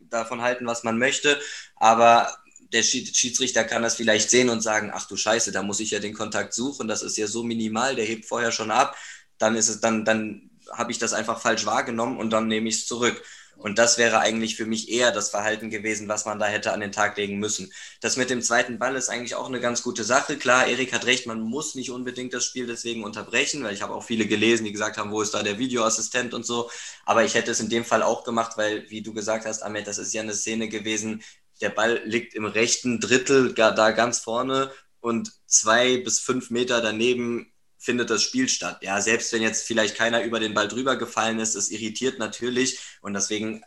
davon 0.00 0.42
halten, 0.42 0.66
was 0.66 0.84
man 0.84 0.98
möchte, 0.98 1.38
aber 1.76 2.28
der 2.72 2.82
Schiedsrichter 2.82 3.64
kann 3.64 3.82
das 3.82 3.96
vielleicht 3.96 4.30
sehen 4.30 4.50
und 4.50 4.60
sagen, 4.60 4.90
ach 4.92 5.06
du 5.06 5.16
Scheiße, 5.16 5.52
da 5.52 5.62
muss 5.62 5.80
ich 5.80 5.90
ja 5.90 6.00
den 6.00 6.14
Kontakt 6.14 6.54
suchen, 6.54 6.88
das 6.88 7.02
ist 7.02 7.16
ja 7.16 7.26
so 7.26 7.42
minimal, 7.42 7.96
der 7.96 8.04
hebt 8.04 8.26
vorher 8.26 8.52
schon 8.52 8.70
ab, 8.70 8.96
dann 9.38 9.56
ist 9.56 9.68
es, 9.68 9.80
dann, 9.80 10.04
dann 10.04 10.50
habe 10.70 10.92
ich 10.92 10.98
das 10.98 11.12
einfach 11.12 11.40
falsch 11.40 11.66
wahrgenommen 11.66 12.18
und 12.18 12.30
dann 12.30 12.48
nehme 12.48 12.68
ich 12.68 12.76
es 12.76 12.86
zurück. 12.86 13.22
Und 13.58 13.78
das 13.78 13.98
wäre 13.98 14.20
eigentlich 14.20 14.54
für 14.56 14.66
mich 14.66 14.88
eher 14.88 15.10
das 15.10 15.30
Verhalten 15.30 15.68
gewesen, 15.68 16.06
was 16.08 16.24
man 16.24 16.38
da 16.38 16.46
hätte 16.46 16.72
an 16.72 16.78
den 16.78 16.92
Tag 16.92 17.16
legen 17.16 17.38
müssen. 17.40 17.72
Das 18.00 18.16
mit 18.16 18.30
dem 18.30 18.40
zweiten 18.40 18.78
Ball 18.78 18.94
ist 18.94 19.08
eigentlich 19.08 19.34
auch 19.34 19.48
eine 19.48 19.58
ganz 19.60 19.82
gute 19.82 20.04
Sache. 20.04 20.36
Klar, 20.36 20.68
Erik 20.68 20.92
hat 20.92 21.06
recht, 21.06 21.26
man 21.26 21.40
muss 21.40 21.74
nicht 21.74 21.90
unbedingt 21.90 22.32
das 22.32 22.44
Spiel 22.44 22.68
deswegen 22.68 23.02
unterbrechen, 23.02 23.64
weil 23.64 23.74
ich 23.74 23.82
habe 23.82 23.94
auch 23.94 24.04
viele 24.04 24.26
gelesen, 24.26 24.64
die 24.64 24.72
gesagt 24.72 24.96
haben, 24.96 25.10
wo 25.10 25.22
ist 25.22 25.34
da 25.34 25.42
der 25.42 25.58
Videoassistent 25.58 26.34
und 26.34 26.46
so. 26.46 26.70
Aber 27.04 27.24
ich 27.24 27.34
hätte 27.34 27.50
es 27.50 27.58
in 27.58 27.68
dem 27.68 27.84
Fall 27.84 28.04
auch 28.04 28.22
gemacht, 28.22 28.52
weil, 28.56 28.88
wie 28.90 29.02
du 29.02 29.12
gesagt 29.12 29.44
hast, 29.44 29.62
Ahmed, 29.62 29.88
das 29.88 29.98
ist 29.98 30.14
ja 30.14 30.22
eine 30.22 30.34
Szene 30.34 30.68
gewesen, 30.68 31.24
der 31.60 31.70
Ball 31.70 32.00
liegt 32.04 32.34
im 32.34 32.44
rechten 32.44 33.00
Drittel 33.00 33.54
da 33.54 33.90
ganz 33.90 34.18
vorne 34.20 34.72
und 35.00 35.32
zwei 35.46 35.98
bis 35.98 36.20
fünf 36.20 36.50
Meter 36.50 36.80
daneben 36.80 37.52
findet 37.78 38.10
das 38.10 38.22
Spiel 38.22 38.48
statt. 38.48 38.78
Ja, 38.82 39.00
selbst 39.00 39.32
wenn 39.32 39.42
jetzt 39.42 39.66
vielleicht 39.66 39.96
keiner 39.96 40.22
über 40.22 40.40
den 40.40 40.54
Ball 40.54 40.68
drüber 40.68 40.96
gefallen 40.96 41.38
ist, 41.38 41.54
es 41.54 41.70
irritiert 41.70 42.18
natürlich 42.18 42.78
und 43.00 43.14
deswegen 43.14 43.62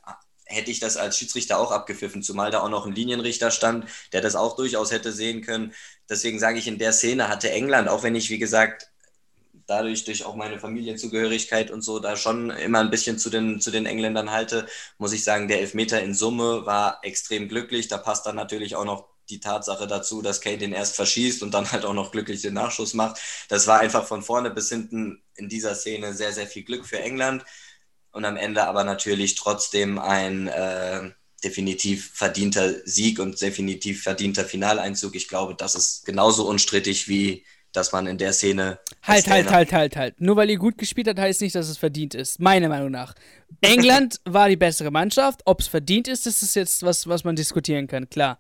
hätte 0.46 0.70
ich 0.70 0.80
das 0.80 0.98
als 0.98 1.18
Schiedsrichter 1.18 1.58
auch 1.58 1.72
abgepfiffen, 1.72 2.22
zumal 2.22 2.52
da 2.52 2.60
auch 2.62 2.70
noch 2.70 2.86
ein 2.86 2.94
Linienrichter 2.94 3.52
stand, 3.52 3.86
der 4.12 4.22
das 4.22 4.36
auch 4.36 4.56
durchaus 4.56 4.92
hätte 4.92 5.12
sehen 5.14 5.42
können. 5.42 5.74
Deswegen 6.10 6.40
sage 6.40 6.60
ich, 6.60 6.68
in 6.68 6.78
der 6.78 6.92
Szene 6.92 7.30
hatte 7.30 7.50
England, 7.50 7.88
auch 7.88 8.04
wenn 8.04 8.16
ich, 8.16 8.30
wie 8.30 8.40
gesagt, 8.40 8.92
dadurch 9.72 10.04
durch 10.04 10.26
auch 10.26 10.36
meine 10.36 10.60
Familienzugehörigkeit 10.60 11.72
und 11.72 11.82
so 11.82 12.00
da 12.00 12.18
schon 12.18 12.50
immer 12.52 12.80
ein 12.80 12.90
bisschen 12.90 13.18
zu 13.18 13.30
den, 13.30 13.62
zu 13.62 13.72
den 13.72 13.86
Engländern 13.86 14.32
halte, 14.32 14.68
muss 14.98 15.14
ich 15.14 15.24
sagen, 15.24 15.48
der 15.48 15.62
Elfmeter 15.62 16.02
in 16.04 16.14
Summe 16.14 16.66
war 16.66 17.00
extrem 17.04 17.48
glücklich. 17.48 17.88
Da 17.88 17.98
passt 17.98 18.26
dann 18.26 18.36
natürlich 18.36 18.76
auch 18.76 18.86
noch 18.86 19.08
die 19.30 19.40
Tatsache 19.40 19.88
dazu, 19.88 20.22
dass 20.22 20.42
Kane 20.42 20.58
den 20.58 20.74
erst 20.74 20.98
verschießt 20.98 21.42
und 21.42 21.54
dann 21.54 21.72
halt 21.72 21.86
auch 21.86 21.94
noch 21.94 22.12
glücklich 22.12 22.42
den 22.42 22.54
Nachschuss 22.54 22.94
macht. 22.94 23.22
Das 23.48 23.66
war 23.66 23.80
einfach 23.80 24.06
von 24.06 24.22
vorne 24.24 24.52
bis 24.52 24.68
hinten 24.68 25.24
in 25.36 25.48
dieser 25.48 25.74
Szene 25.74 26.14
sehr, 26.14 26.34
sehr 26.34 26.48
viel 26.48 26.64
Glück 26.64 26.86
für 26.86 27.00
England 27.00 27.46
und 28.12 28.26
am 28.26 28.36
Ende 28.36 28.66
aber 28.68 28.84
natürlich 28.84 29.36
trotzdem 29.36 30.00
ein 30.00 30.48
äh, 30.48 31.12
definitiv 31.46 32.12
verdienter 32.14 32.86
Sieg 32.86 33.20
und 33.20 33.40
definitiv 33.42 34.04
verdienter 34.04 34.44
Finaleinzug. 34.44 35.16
Ich 35.16 35.30
glaube, 35.30 35.56
das 35.56 35.76
ist 35.76 36.06
genauso 36.06 36.46
unstrittig 36.46 37.08
wie 37.08 37.46
dass 37.74 37.92
man 37.92 38.08
in 38.08 38.18
der 38.18 38.34
Szene. 38.34 38.80
Halt, 39.04 39.28
halt, 39.28 39.50
halt, 39.50 39.72
halt, 39.74 39.96
halt. 39.96 40.22
Nur 40.22 40.36
weil 40.36 40.50
ihr 40.50 40.58
gut 40.58 40.78
gespielt 40.78 41.08
habt, 41.08 41.20
heißt 41.20 41.42
nicht, 41.42 41.56
dass 41.56 41.70
es 41.70 41.78
verdient 41.78 42.16
ist. 42.16 42.40
Meiner 42.40 42.70
Meinung 42.70 42.92
nach. 42.92 43.14
England 43.62 44.20
war 44.26 44.50
die 44.50 44.58
bessere 44.58 44.92
Mannschaft. 44.92 45.42
Ob 45.46 45.62
es 45.62 45.68
verdient 45.68 46.08
ist, 46.08 46.28
ist 46.28 46.42
es 46.44 46.56
jetzt 46.56 46.84
was, 46.84 47.08
was 47.08 47.24
man 47.24 47.36
diskutieren 47.36 47.88
kann, 47.88 48.10
klar. 48.10 48.40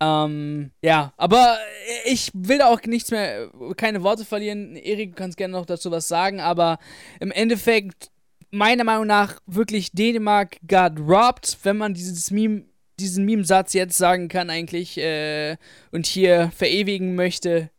Ähm, 0.00 0.72
ja, 0.82 1.12
aber 1.16 1.56
ich 2.04 2.30
will 2.34 2.60
auch 2.60 2.82
nichts 2.82 3.10
mehr, 3.10 3.50
keine 3.76 4.02
Worte 4.02 4.24
verlieren. 4.24 4.76
Erik, 4.76 5.10
du 5.10 5.16
kannst 5.16 5.38
gerne 5.38 5.52
noch 5.52 5.66
dazu 5.66 5.90
was 5.90 6.06
sagen, 6.08 6.40
aber 6.40 6.78
im 7.18 7.30
Endeffekt, 7.30 8.10
meiner 8.50 8.84
Meinung 8.84 9.06
nach, 9.06 9.40
wirklich 9.46 9.92
Dänemark 9.92 10.58
got 10.68 10.98
robbed, 10.98 11.56
wenn 11.62 11.78
man 11.78 11.94
dieses 11.94 12.30
Meme, 12.30 12.64
diesen 13.00 13.24
Meme-Satz 13.24 13.72
jetzt 13.72 13.96
sagen 13.96 14.28
kann, 14.28 14.50
eigentlich, 14.50 14.98
äh, 14.98 15.56
und 15.92 16.06
hier 16.06 16.50
verewigen 16.54 17.14
möchte. 17.14 17.70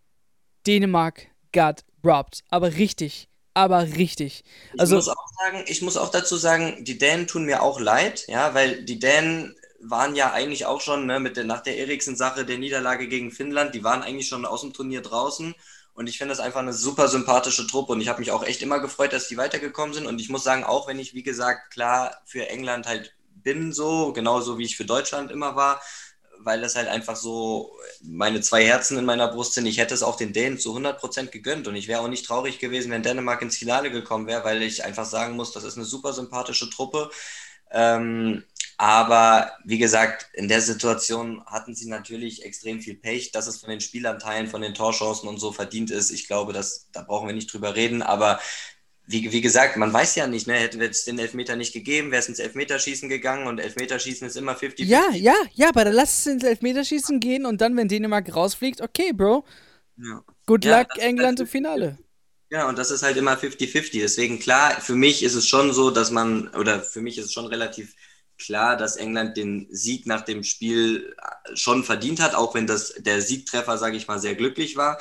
Dänemark 0.68 1.28
got 1.54 1.84
robbed. 2.04 2.44
Aber 2.50 2.74
richtig. 2.74 3.30
Aber 3.54 3.82
richtig. 3.82 4.44
Also, 4.78 5.00
ich, 5.00 5.06
muss 5.06 5.18
auch 5.18 5.28
sagen, 5.40 5.64
ich 5.68 5.82
muss 5.82 5.98
auch 5.98 6.12
dazu 6.12 6.36
sagen, 6.36 6.84
die 6.84 6.98
Dänen 6.98 7.26
tun 7.26 7.46
mir 7.46 7.64
auch 7.64 7.80
leid, 7.80 8.26
ja, 8.28 8.54
weil 8.54 8.84
die 8.84 9.00
Dänen 9.00 9.56
waren 9.80 10.16
ja 10.16 10.32
eigentlich 10.32 10.66
auch 10.66 10.82
schon 10.82 11.06
ne, 11.06 11.20
mit 11.20 11.38
der, 11.38 11.44
nach 11.44 11.62
der 11.62 11.78
Eriksen-Sache 11.78 12.46
der 12.46 12.58
Niederlage 12.58 13.08
gegen 13.08 13.32
Finnland, 13.32 13.74
die 13.74 13.84
waren 13.84 14.04
eigentlich 14.04 14.28
schon 14.28 14.46
aus 14.46 14.62
dem 14.62 14.74
Turnier 14.74 15.02
draußen. 15.02 15.56
Und 15.94 16.08
ich 16.08 16.20
finde 16.20 16.34
das 16.34 16.40
einfach 16.40 16.60
eine 16.60 16.74
super 16.74 17.08
sympathische 17.08 17.66
Truppe 17.66 17.94
und 17.94 18.02
ich 18.02 18.08
habe 18.08 18.20
mich 18.20 18.32
auch 18.32 18.44
echt 18.44 18.62
immer 18.62 18.80
gefreut, 18.80 19.14
dass 19.14 19.28
die 19.28 19.38
weitergekommen 19.38 19.96
sind. 19.96 20.06
Und 20.06 20.22
ich 20.22 20.30
muss 20.30 20.44
sagen, 20.44 20.64
auch 20.64 20.88
wenn 20.88 21.00
ich, 21.00 21.16
wie 21.16 21.24
gesagt, 21.24 21.72
klar 21.72 22.22
für 22.26 22.48
England 22.50 22.86
halt 22.86 23.16
bin, 23.34 23.74
so, 23.74 24.14
genauso 24.14 24.60
wie 24.60 24.66
ich 24.66 24.78
für 24.78 24.86
Deutschland 24.86 25.32
immer 25.32 25.56
war, 25.56 25.82
weil 26.48 26.62
das 26.62 26.76
halt 26.76 26.88
einfach 26.88 27.16
so 27.18 27.78
meine 28.02 28.42
zwei 28.42 28.66
Herzen 28.66 28.98
in 28.98 29.06
meiner 29.06 29.28
Brust 29.28 29.54
sind. 29.54 29.68
Ich 29.68 29.78
hätte 29.78 29.94
es 29.94 30.02
auch 30.02 30.16
den 30.16 30.34
Dänen 30.34 30.58
zu 30.58 30.74
100% 30.76 31.30
gegönnt 31.32 31.68
und 31.68 31.76
ich 31.76 31.88
wäre 31.88 32.02
auch 32.02 32.08
nicht 32.08 32.26
traurig 32.26 32.58
gewesen, 32.60 32.90
wenn 32.92 33.04
Dänemark 33.04 33.42
ins 33.44 33.58
Finale 33.58 33.92
gekommen 33.92 34.28
wäre, 34.28 34.44
weil 34.46 34.64
ich 34.64 34.84
einfach 34.86 35.06
sagen 35.06 35.36
muss, 35.36 35.52
das 35.52 35.66
ist 35.66 35.76
eine 35.78 35.86
super 35.86 36.14
sympathische 36.14 36.70
Truppe. 36.70 37.12
Ähm, 37.72 38.44
aber 38.78 39.52
wie 39.66 39.78
gesagt, 39.78 40.28
in 40.34 40.48
der 40.48 40.62
Situation 40.62 41.44
hatten 41.48 41.76
sie 41.76 41.90
natürlich 41.90 42.46
extrem 42.46 42.80
viel 42.82 42.96
Pech, 42.96 43.32
dass 43.32 43.48
es 43.48 43.58
von 43.60 43.70
den 43.70 43.82
Spielanteilen, 43.82 44.48
von 44.48 44.62
den 44.62 44.74
Torchancen 44.74 45.28
und 45.28 45.40
so 45.40 45.52
verdient 45.52 45.92
ist. 45.92 46.12
Ich 46.12 46.28
glaube, 46.28 46.54
dass, 46.54 46.88
da 46.94 47.02
brauchen 47.02 47.28
wir 47.28 47.36
nicht 47.36 47.52
drüber 47.52 47.76
reden, 47.76 48.02
aber 48.02 48.40
wie, 49.08 49.32
wie 49.32 49.42
gesagt, 49.42 49.78
man 49.78 49.92
weiß 49.92 50.16
ja 50.16 50.28
nicht, 50.28 50.48
ne? 50.48 50.56
hätte 50.56 50.84
es 50.84 51.06
den 51.06 51.18
Elfmeter 51.18 51.56
nicht 51.56 51.72
gegeben, 51.72 52.12
wäre 52.12 52.20
es 52.20 52.28
ins 52.28 52.40
Elfmeterschießen 52.40 53.08
gegangen 53.08 53.48
und 53.48 53.60
Elfmeterschießen 53.60 54.28
ist 54.28 54.36
immer 54.36 54.54
50-50. 54.58 54.84
Ja, 54.84 55.10
ja, 55.14 55.34
ja, 55.54 55.70
aber 55.70 55.86
dann 55.86 55.94
lass 55.94 56.20
es 56.20 56.28
ins 56.28 56.44
Elfmeterschießen 56.44 57.22
gehen 57.22 57.46
und 57.46 57.62
dann, 57.62 57.78
wenn 57.78 57.88
Dänemark 57.88 58.36
rausfliegt, 58.36 58.82
okay, 58.82 59.14
Bro. 59.14 59.46
Ja. 59.98 60.24
Good 60.46 60.66
ja, 60.66 60.80
luck, 60.80 60.98
England 60.98 61.40
halt 61.40 61.42
im 61.42 61.48
Finale. 61.48 61.98
Ja, 62.50 62.68
und 62.68 62.78
das 62.78 62.92
ist 62.92 63.02
halt 63.02 63.16
immer 63.16 63.38
50-50. 63.38 64.02
Deswegen 64.02 64.40
klar, 64.40 64.72
für 64.82 64.96
mich 64.96 65.24
ist 65.24 65.36
es 65.36 65.48
schon 65.48 65.74
so, 65.74 65.90
dass 65.90 66.12
man, 66.12 66.50
oder 66.50 66.82
für 66.82 67.02
mich 67.02 67.18
ist 67.18 67.26
es 67.26 67.34
schon 67.34 67.48
relativ 67.48 67.96
klar, 68.38 68.76
dass 68.76 68.98
England 68.98 69.38
den 69.38 69.68
Sieg 69.72 70.06
nach 70.06 70.22
dem 70.22 70.44
Spiel 70.44 71.16
schon 71.56 71.84
verdient 71.84 72.20
hat, 72.20 72.36
auch 72.36 72.56
wenn 72.56 72.68
das 72.68 72.94
der 72.98 73.22
Siegtreffer, 73.22 73.78
sage 73.78 73.96
ich 73.96 74.08
mal, 74.08 74.20
sehr 74.20 74.36
glücklich 74.36 74.76
war 74.76 75.00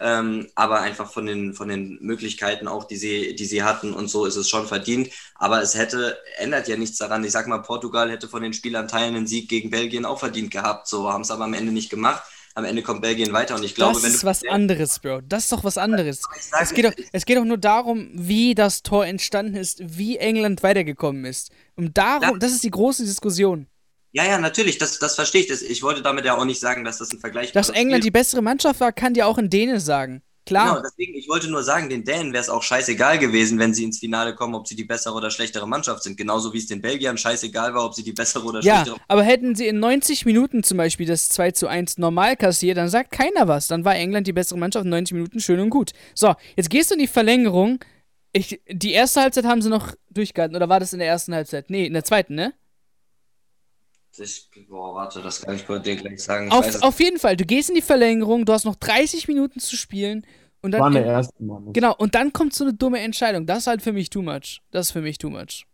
ähm, 0.00 0.48
aber 0.54 0.80
einfach 0.80 1.10
von 1.10 1.26
den, 1.26 1.54
von 1.54 1.68
den 1.68 1.98
Möglichkeiten 2.02 2.68
auch, 2.68 2.84
die 2.84 2.96
sie, 2.96 3.34
die 3.34 3.44
sie 3.46 3.62
hatten 3.62 3.92
und 3.94 4.08
so 4.08 4.26
ist 4.26 4.36
es 4.36 4.48
schon 4.48 4.66
verdient. 4.66 5.08
Aber 5.34 5.62
es 5.62 5.74
hätte, 5.74 6.18
ändert 6.38 6.68
ja 6.68 6.76
nichts 6.76 6.98
daran. 6.98 7.24
Ich 7.24 7.32
sag 7.32 7.46
mal, 7.46 7.58
Portugal 7.62 8.10
hätte 8.10 8.28
von 8.28 8.42
den 8.42 8.52
Spielern 8.52 8.88
Teilen 8.88 9.16
einen 9.16 9.26
Sieg 9.26 9.48
gegen 9.48 9.70
Belgien 9.70 10.04
auch 10.04 10.18
verdient 10.18 10.50
gehabt, 10.50 10.86
so 10.88 11.10
haben 11.12 11.22
es 11.22 11.30
aber 11.30 11.44
am 11.44 11.54
Ende 11.54 11.72
nicht 11.72 11.90
gemacht. 11.90 12.22
am 12.54 12.64
Ende 12.64 12.82
kommt 12.82 13.02
Belgien 13.02 13.32
weiter 13.34 13.54
und 13.54 13.64
ich 13.64 13.74
glaube, 13.74 14.00
das 14.00 14.02
wenn 14.02 14.10
ist 14.10 14.22
du. 14.22 14.26
was 14.26 14.44
anderes, 14.44 14.98
Bro. 15.00 15.20
Das 15.22 15.44
ist 15.44 15.52
doch 15.52 15.62
was 15.64 15.76
anderes. 15.78 16.28
Sage, 16.38 16.62
Es 16.64 16.72
geht, 16.72 16.84
doch, 16.86 16.92
es 17.12 17.24
geht 17.26 17.36
doch 17.38 17.44
nur 17.44 17.58
darum, 17.58 18.10
wie 18.14 18.54
das 18.54 18.82
Tor 18.82 19.06
entstanden 19.06 19.54
ist, 19.56 19.80
wie 19.98 20.16
England 20.18 20.62
weitergekommen 20.62 21.24
ist. 21.26 21.50
Und 21.76 21.98
darum, 21.98 22.34
Ja. 22.34 22.38
das 22.38 22.52
ist 22.52 22.64
die 22.64 22.70
große 22.70 23.04
Diskussion. 23.04 23.66
Ja, 24.16 24.24
ja, 24.24 24.38
natürlich, 24.38 24.78
das, 24.78 24.98
das 24.98 25.14
verstehe 25.14 25.42
ich. 25.42 25.46
Das, 25.46 25.60
ich 25.60 25.82
wollte 25.82 26.00
damit 26.00 26.24
ja 26.24 26.38
auch 26.38 26.46
nicht 26.46 26.58
sagen, 26.58 26.84
dass 26.84 26.96
das 26.96 27.12
ein 27.12 27.18
Vergleich 27.18 27.52
Dass 27.52 27.68
England 27.68 28.02
die 28.02 28.10
bessere 28.10 28.40
Mannschaft 28.40 28.80
war, 28.80 28.90
kann 28.90 29.12
dir 29.12 29.26
auch 29.26 29.36
ein 29.36 29.50
Däne 29.50 29.78
sagen. 29.78 30.22
Klar. 30.46 30.76
Genau, 30.76 30.82
deswegen, 30.82 31.18
ich 31.18 31.28
wollte 31.28 31.50
nur 31.50 31.62
sagen, 31.62 31.90
den 31.90 32.02
Dänen 32.02 32.32
wäre 32.32 32.40
es 32.40 32.48
auch 32.48 32.62
scheißegal 32.62 33.18
gewesen, 33.18 33.58
wenn 33.58 33.74
sie 33.74 33.84
ins 33.84 33.98
Finale 33.98 34.34
kommen, 34.34 34.54
ob 34.54 34.66
sie 34.66 34.74
die 34.74 34.84
bessere 34.84 35.12
oder 35.12 35.30
schlechtere 35.30 35.68
Mannschaft 35.68 36.02
sind. 36.02 36.16
Genauso 36.16 36.54
wie 36.54 36.58
es 36.58 36.66
den 36.66 36.80
Belgiern 36.80 37.18
scheißegal 37.18 37.74
war, 37.74 37.84
ob 37.84 37.92
sie 37.92 38.04
die 38.04 38.12
bessere 38.12 38.42
oder 38.42 38.60
Ja, 38.62 38.76
schlechtere 38.76 39.00
aber 39.06 39.22
hätten 39.22 39.54
sie 39.54 39.66
in 39.66 39.80
90 39.80 40.24
Minuten 40.24 40.62
zum 40.62 40.78
Beispiel 40.78 41.06
das 41.06 41.28
2 41.28 41.50
zu 41.50 41.66
1 41.66 41.98
normal 41.98 42.36
kassiert, 42.36 42.78
dann 42.78 42.88
sagt 42.88 43.10
keiner 43.10 43.48
was. 43.48 43.66
Dann 43.66 43.84
war 43.84 43.96
England 43.96 44.26
die 44.28 44.32
bessere 44.32 44.58
Mannschaft 44.58 44.86
in 44.86 44.90
90 44.90 45.12
Minuten 45.12 45.40
schön 45.40 45.60
und 45.60 45.68
gut. 45.68 45.92
So, 46.14 46.34
jetzt 46.56 46.70
gehst 46.70 46.90
du 46.90 46.94
in 46.94 47.00
die 47.00 47.06
Verlängerung. 47.06 47.80
Ich, 48.32 48.62
die 48.66 48.92
erste 48.92 49.20
Halbzeit 49.20 49.44
haben 49.44 49.60
sie 49.60 49.68
noch 49.68 49.92
durchgehalten, 50.08 50.56
oder 50.56 50.70
war 50.70 50.80
das 50.80 50.94
in 50.94 51.00
der 51.00 51.08
ersten 51.08 51.34
Halbzeit? 51.34 51.68
Nee, 51.68 51.84
in 51.84 51.92
der 51.92 52.04
zweiten, 52.04 52.34
ne? 52.34 52.54
Ich, 54.18 54.50
boah, 54.68 54.94
warte, 54.94 55.22
das 55.22 55.42
kann 55.42 55.56
ich 55.56 55.64
dir 55.64 55.96
gleich 55.96 56.22
sagen. 56.22 56.50
Auf, 56.50 56.82
auf 56.82 57.00
jeden 57.00 57.18
Fall, 57.18 57.36
du 57.36 57.44
gehst 57.44 57.68
in 57.68 57.74
die 57.74 57.82
Verlängerung, 57.82 58.44
du 58.44 58.52
hast 58.52 58.64
noch 58.64 58.76
30 58.76 59.28
Minuten 59.28 59.60
zu 59.60 59.76
spielen 59.76 60.26
und 60.62 60.72
dann. 60.72 60.80
War 60.80 60.90
der 60.90 61.04
erste 61.04 61.42
Mann. 61.42 61.72
genau, 61.72 61.94
und 61.96 62.14
dann 62.14 62.32
kommt 62.32 62.54
so 62.54 62.64
eine 62.64 62.74
dumme 62.74 63.00
Entscheidung. 63.00 63.46
Das 63.46 63.58
ist 63.58 63.66
halt 63.66 63.82
für 63.82 63.92
mich 63.92 64.10
too 64.10 64.22
much. 64.22 64.62
Das 64.70 64.86
ist 64.86 64.92
für 64.92 65.02
mich 65.02 65.18
too 65.18 65.30
much. 65.30 65.66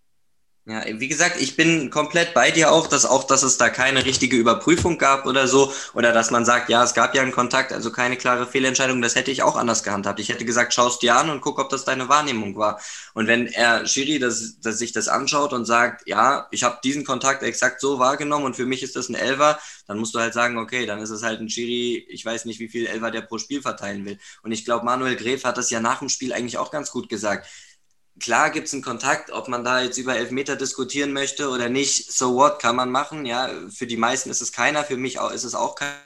Ja, 0.65 0.85
wie 0.87 1.09
gesagt, 1.09 1.41
ich 1.41 1.57
bin 1.57 1.91
komplett 1.91 2.35
bei 2.35 2.53
dir 2.53 2.71
auch, 2.71 2.87
dass 2.87 3.05
auch, 3.05 3.25
dass 3.25 3.43
es 3.43 3.59
da 3.59 3.69
keine 3.69 4.05
richtige 4.05 4.37
Überprüfung 4.37 4.97
gab 4.97 5.27
oder 5.27 5.49
so, 5.49 5.73
oder 5.93 6.13
dass 6.13 6.31
man 6.31 6.45
sagt, 6.45 6.69
ja, 6.69 6.85
es 6.85 6.95
gab 6.95 7.17
ja 7.17 7.23
einen 7.23 7.33
Kontakt, 7.33 7.73
also 7.73 7.91
keine 7.91 8.17
klare 8.17 8.47
Fehlentscheidung, 8.47 9.03
das 9.03 9.17
hätte 9.17 9.33
ich 9.33 9.43
auch 9.43 9.57
anders 9.57 9.83
gehandhabt. 9.83 10.21
Ich 10.21 10.29
hätte 10.29 10.45
gesagt, 10.45 10.73
schau 10.73 10.87
es 10.87 11.01
dir 11.01 11.17
an 11.17 11.31
und 11.31 11.41
guck, 11.41 11.59
ob 11.59 11.69
das 11.69 11.85
deine 11.85 12.09
Wahrnehmung 12.09 12.57
war. 12.57 12.81
Und 13.13 13.27
wenn 13.27 13.49
er 13.49 13.89
Schiri 13.89 14.21
das, 14.21 14.61
das 14.61 14.79
sich 14.79 14.93
das 14.93 15.09
anschaut 15.09 15.53
und 15.53 15.65
sagt, 15.65 16.07
ja, 16.07 16.47
ich 16.53 16.63
habe 16.63 16.79
diesen 16.85 17.05
Kontakt 17.05 17.43
exakt 17.43 17.81
so 17.81 17.99
wahrgenommen 17.99 18.45
und 18.45 18.55
für 18.55 18.67
mich 18.67 18.85
ist 18.85 18.95
das 18.95 19.09
ein 19.09 19.17
Elfer, 19.17 19.59
dann 19.89 19.99
musst 19.99 20.15
du 20.15 20.21
halt 20.21 20.33
sagen, 20.33 20.59
okay, 20.59 20.87
dann 20.87 21.01
ist 21.01 21.11
es 21.11 21.25
halt 21.25 21.41
ein 21.41 21.49
Schiri, 21.51 22.07
ich 22.09 22.25
weiß 22.25 22.45
nicht, 22.45 22.61
wie 22.61 22.69
viel 22.69 22.87
Elfer 22.87 23.11
der 23.11 23.23
pro 23.23 23.39
Spiel 23.39 23.63
verteilen 23.63 24.05
will. 24.05 24.17
Und 24.45 24.53
ich 24.53 24.65
glaube, 24.65 24.85
Manuel 24.85 25.17
Gref 25.17 25.43
hat 25.43 25.59
das 25.59 25.71
ja 25.71 25.81
nach 25.81 25.99
dem 25.99 26.09
Spiel 26.09 26.33
eigentlich 26.33 26.59
auch 26.59 26.71
ganz 26.71 26.93
gut 26.93 27.09
gesagt 27.09 27.49
klar 28.21 28.51
gibt 28.51 28.69
es 28.69 28.73
einen 28.75 28.83
Kontakt, 28.83 29.31
ob 29.31 29.49
man 29.49 29.65
da 29.65 29.81
jetzt 29.81 29.99
über 29.99 30.17
Elfmeter 30.17 30.57
diskutieren 30.57 31.13
möchte 31.13 31.49
oder 31.49 31.69
nicht, 31.69 32.13
so 32.13 32.35
what, 32.35 32.61
kann 32.61 32.77
man 32.77 32.91
machen. 32.91 33.27
Ja, 33.27 33.51
für 33.71 33.87
die 33.87 33.97
meisten 33.97 34.31
ist 34.31 34.41
es 34.41 34.53
keiner, 34.53 34.85
für 34.85 34.97
mich 34.97 35.17
ist 35.17 35.45
es 35.45 35.55
auch 35.55 35.75
keiner. 35.75 36.01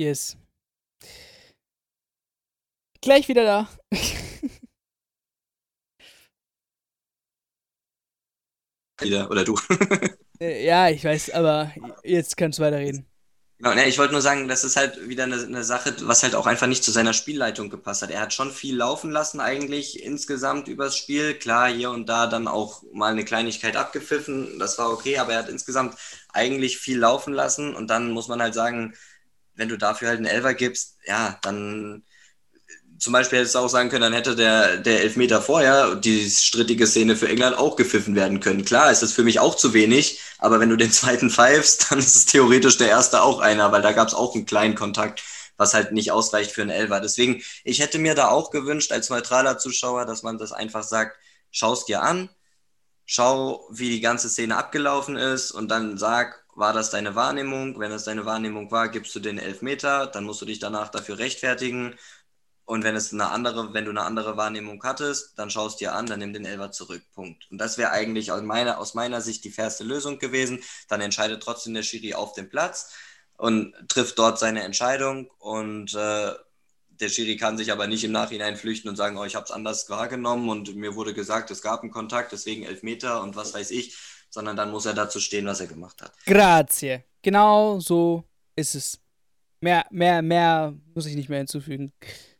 Yes. 0.00 0.36
Gleich 3.00 3.28
wieder 3.28 3.44
da. 3.44 3.68
Wieder, 9.00 9.30
oder 9.30 9.44
du. 9.44 9.58
Äh, 10.40 10.64
ja, 10.64 10.88
ich 10.88 11.02
weiß, 11.02 11.30
aber 11.30 11.74
jetzt 12.04 12.36
kannst 12.36 12.60
du 12.60 12.62
weiterreden. 12.62 13.04
Genau, 13.60 13.74
ne, 13.74 13.86
ich 13.88 13.98
wollte 13.98 14.12
nur 14.12 14.22
sagen, 14.22 14.46
das 14.46 14.62
ist 14.62 14.76
halt 14.76 15.08
wieder 15.08 15.24
eine, 15.24 15.34
eine 15.42 15.64
Sache, 15.64 15.92
was 16.02 16.22
halt 16.22 16.36
auch 16.36 16.46
einfach 16.46 16.68
nicht 16.68 16.84
zu 16.84 16.92
seiner 16.92 17.12
Spielleitung 17.12 17.70
gepasst 17.70 18.02
hat. 18.02 18.10
Er 18.12 18.20
hat 18.20 18.32
schon 18.32 18.52
viel 18.52 18.76
laufen 18.76 19.10
lassen 19.10 19.40
eigentlich 19.40 20.00
insgesamt 20.04 20.68
übers 20.68 20.96
Spiel. 20.96 21.34
Klar, 21.34 21.68
hier 21.68 21.90
und 21.90 22.08
da 22.08 22.28
dann 22.28 22.46
auch 22.46 22.84
mal 22.92 23.10
eine 23.10 23.24
Kleinigkeit 23.24 23.76
abgepfiffen, 23.76 24.60
das 24.60 24.78
war 24.78 24.90
okay, 24.92 25.18
aber 25.18 25.32
er 25.32 25.40
hat 25.40 25.48
insgesamt 25.48 25.96
eigentlich 26.32 26.78
viel 26.78 26.98
laufen 26.98 27.32
lassen 27.34 27.74
und 27.74 27.88
dann 27.90 28.12
muss 28.12 28.28
man 28.28 28.40
halt 28.40 28.54
sagen, 28.54 28.94
wenn 29.54 29.68
du 29.68 29.76
dafür 29.76 30.08
halt 30.08 30.18
einen 30.18 30.26
Elfer 30.26 30.54
gibst, 30.54 30.98
ja, 31.06 31.38
dann 31.42 32.04
zum 32.98 33.12
Beispiel 33.12 33.38
hättest 33.38 33.54
du 33.54 33.60
auch 33.60 33.68
sagen 33.68 33.90
können, 33.90 34.02
dann 34.02 34.12
hätte 34.12 34.34
der, 34.36 34.78
der 34.78 35.02
Elfmeter 35.02 35.40
vorher, 35.42 35.94
die 35.94 36.28
strittige 36.30 36.86
Szene 36.86 37.16
für 37.16 37.28
England, 37.28 37.56
auch 37.58 37.76
gepfiffen 37.76 38.14
werden 38.14 38.40
können. 38.40 38.64
Klar, 38.64 38.90
ist 38.90 39.02
das 39.02 39.12
für 39.12 39.24
mich 39.24 39.40
auch 39.40 39.54
zu 39.54 39.72
wenig, 39.74 40.20
aber 40.38 40.60
wenn 40.60 40.70
du 40.70 40.76
den 40.76 40.92
zweiten 40.92 41.30
pfeifst, 41.30 41.90
dann 41.90 41.98
ist 41.98 42.16
es 42.16 42.26
theoretisch 42.26 42.76
der 42.78 42.88
erste 42.88 43.22
auch 43.22 43.40
einer, 43.40 43.72
weil 43.72 43.82
da 43.82 43.92
gab 43.92 44.08
es 44.08 44.14
auch 44.14 44.34
einen 44.34 44.46
kleinen 44.46 44.74
Kontakt, 44.74 45.22
was 45.56 45.74
halt 45.74 45.92
nicht 45.92 46.12
ausreicht 46.12 46.52
für 46.52 46.62
einen 46.62 46.70
Elfer. 46.70 47.00
Deswegen, 47.00 47.42
ich 47.64 47.80
hätte 47.80 47.98
mir 47.98 48.14
da 48.14 48.28
auch 48.28 48.50
gewünscht, 48.50 48.92
als 48.92 49.10
neutraler 49.10 49.58
Zuschauer, 49.58 50.04
dass 50.06 50.22
man 50.22 50.38
das 50.38 50.52
einfach 50.52 50.82
sagt, 50.82 51.18
schaust 51.50 51.88
dir 51.88 52.02
an, 52.02 52.30
schau, 53.06 53.66
wie 53.70 53.90
die 53.90 54.00
ganze 54.00 54.28
Szene 54.28 54.56
abgelaufen 54.56 55.16
ist 55.16 55.50
und 55.52 55.68
dann 55.70 55.98
sag, 55.98 56.44
war 56.58 56.72
das 56.72 56.90
deine 56.90 57.14
Wahrnehmung? 57.14 57.78
Wenn 57.78 57.90
das 57.90 58.04
deine 58.04 58.26
Wahrnehmung 58.26 58.70
war, 58.72 58.88
gibst 58.88 59.14
du 59.14 59.20
den 59.20 59.38
Elfmeter, 59.38 60.06
dann 60.08 60.24
musst 60.24 60.42
du 60.42 60.46
dich 60.46 60.58
danach 60.58 60.88
dafür 60.88 61.18
rechtfertigen. 61.18 61.94
Und 62.68 62.84
wenn 62.84 62.96
es 62.96 63.14
eine 63.14 63.30
andere, 63.30 63.72
wenn 63.72 63.86
du 63.86 63.90
eine 63.90 64.02
andere 64.02 64.36
Wahrnehmung 64.36 64.82
hattest, 64.84 65.38
dann 65.38 65.48
schaust 65.48 65.80
dir 65.80 65.94
an, 65.94 66.04
dann 66.04 66.18
nimm 66.18 66.34
den 66.34 66.44
Elfer 66.44 66.70
zurück. 66.70 67.00
Punkt. 67.14 67.50
Und 67.50 67.56
das 67.56 67.78
wäre 67.78 67.92
eigentlich 67.92 68.30
aus 68.30 68.42
meiner, 68.42 68.78
aus 68.78 68.92
meiner 68.92 69.22
Sicht 69.22 69.42
die 69.44 69.50
fairste 69.50 69.84
Lösung 69.84 70.18
gewesen. 70.18 70.62
Dann 70.86 71.00
entscheidet 71.00 71.42
trotzdem 71.42 71.72
der 71.72 71.82
Schiri 71.82 72.12
auf 72.12 72.34
dem 72.34 72.50
Platz 72.50 72.92
und 73.38 73.74
trifft 73.88 74.18
dort 74.18 74.38
seine 74.38 74.64
Entscheidung. 74.64 75.30
Und 75.38 75.94
äh, 75.94 76.32
der 76.90 77.08
Schiri 77.08 77.38
kann 77.38 77.56
sich 77.56 77.72
aber 77.72 77.86
nicht 77.86 78.04
im 78.04 78.12
Nachhinein 78.12 78.58
flüchten 78.58 78.90
und 78.90 78.96
sagen, 78.96 79.16
oh, 79.16 79.24
ich 79.24 79.34
habe 79.34 79.46
es 79.46 79.50
anders 79.50 79.88
wahrgenommen 79.88 80.50
und 80.50 80.76
mir 80.76 80.94
wurde 80.94 81.14
gesagt, 81.14 81.50
es 81.50 81.62
gab 81.62 81.80
einen 81.80 81.90
Kontakt, 81.90 82.32
deswegen 82.32 82.64
Elfmeter 82.64 83.22
und 83.22 83.34
was 83.34 83.54
weiß 83.54 83.70
ich, 83.70 83.96
sondern 84.28 84.58
dann 84.58 84.70
muss 84.70 84.84
er 84.84 84.92
dazu 84.92 85.20
stehen, 85.20 85.46
was 85.46 85.60
er 85.60 85.68
gemacht 85.68 86.02
hat. 86.02 86.12
Grazie. 86.26 87.02
Genau 87.22 87.80
so 87.80 88.24
ist 88.54 88.74
es. 88.74 89.00
Mehr, 89.60 89.86
mehr, 89.90 90.22
mehr 90.22 90.74
muss 90.98 91.06
ich 91.06 91.14
nicht 91.14 91.28
mehr 91.28 91.38
hinzufügen. 91.38 91.92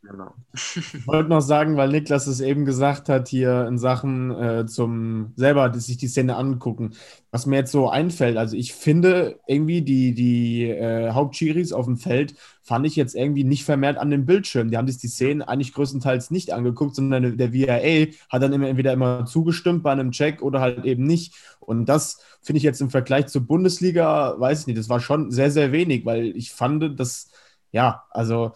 Genau. 0.03 0.33
Ich 0.53 1.07
wollte 1.07 1.29
noch 1.29 1.39
sagen, 1.39 1.77
weil 1.77 1.87
Niklas 1.87 2.27
es 2.27 2.41
eben 2.41 2.65
gesagt 2.65 3.07
hat, 3.07 3.29
hier 3.29 3.65
in 3.67 3.77
Sachen 3.77 4.31
äh, 4.31 4.65
zum 4.65 5.31
selber 5.37 5.73
sich 5.79 5.95
die 5.95 6.09
Szene 6.09 6.35
angucken, 6.35 6.91
was 7.31 7.45
mir 7.45 7.55
jetzt 7.55 7.71
so 7.71 7.89
einfällt. 7.89 8.35
Also 8.35 8.57
ich 8.57 8.73
finde 8.73 9.39
irgendwie 9.47 9.81
die, 9.81 10.13
die 10.13 10.65
äh, 10.65 11.11
Hauptschiris 11.11 11.71
auf 11.71 11.85
dem 11.85 11.95
Feld 11.95 12.33
fand 12.61 12.85
ich 12.85 12.97
jetzt 12.97 13.15
irgendwie 13.15 13.45
nicht 13.45 13.63
vermehrt 13.63 13.97
an 13.97 14.09
dem 14.09 14.25
Bildschirm. 14.25 14.71
Die 14.71 14.77
haben 14.77 14.87
sich 14.89 14.97
die 14.97 15.07
Szenen 15.07 15.41
eigentlich 15.41 15.73
größtenteils 15.73 16.31
nicht 16.31 16.51
angeguckt, 16.51 16.95
sondern 16.95 17.37
der 17.37 17.53
VIA 17.53 18.07
hat 18.27 18.43
dann 18.43 18.51
immer 18.51 18.67
entweder 18.67 18.91
immer 18.91 19.25
zugestimmt 19.25 19.83
bei 19.83 19.93
einem 19.93 20.11
Check 20.11 20.41
oder 20.41 20.59
halt 20.59 20.83
eben 20.83 21.05
nicht. 21.05 21.33
Und 21.61 21.87
das 21.87 22.19
finde 22.41 22.57
ich 22.57 22.63
jetzt 22.63 22.81
im 22.81 22.89
Vergleich 22.89 23.27
zur 23.27 23.47
Bundesliga, 23.47 24.35
weiß 24.37 24.61
ich 24.61 24.67
nicht, 24.67 24.79
das 24.79 24.89
war 24.89 24.99
schon 24.99 25.31
sehr, 25.31 25.49
sehr 25.49 25.71
wenig, 25.71 26.05
weil 26.05 26.35
ich 26.35 26.51
fand, 26.51 26.99
dass, 26.99 27.29
ja, 27.71 28.03
also 28.09 28.53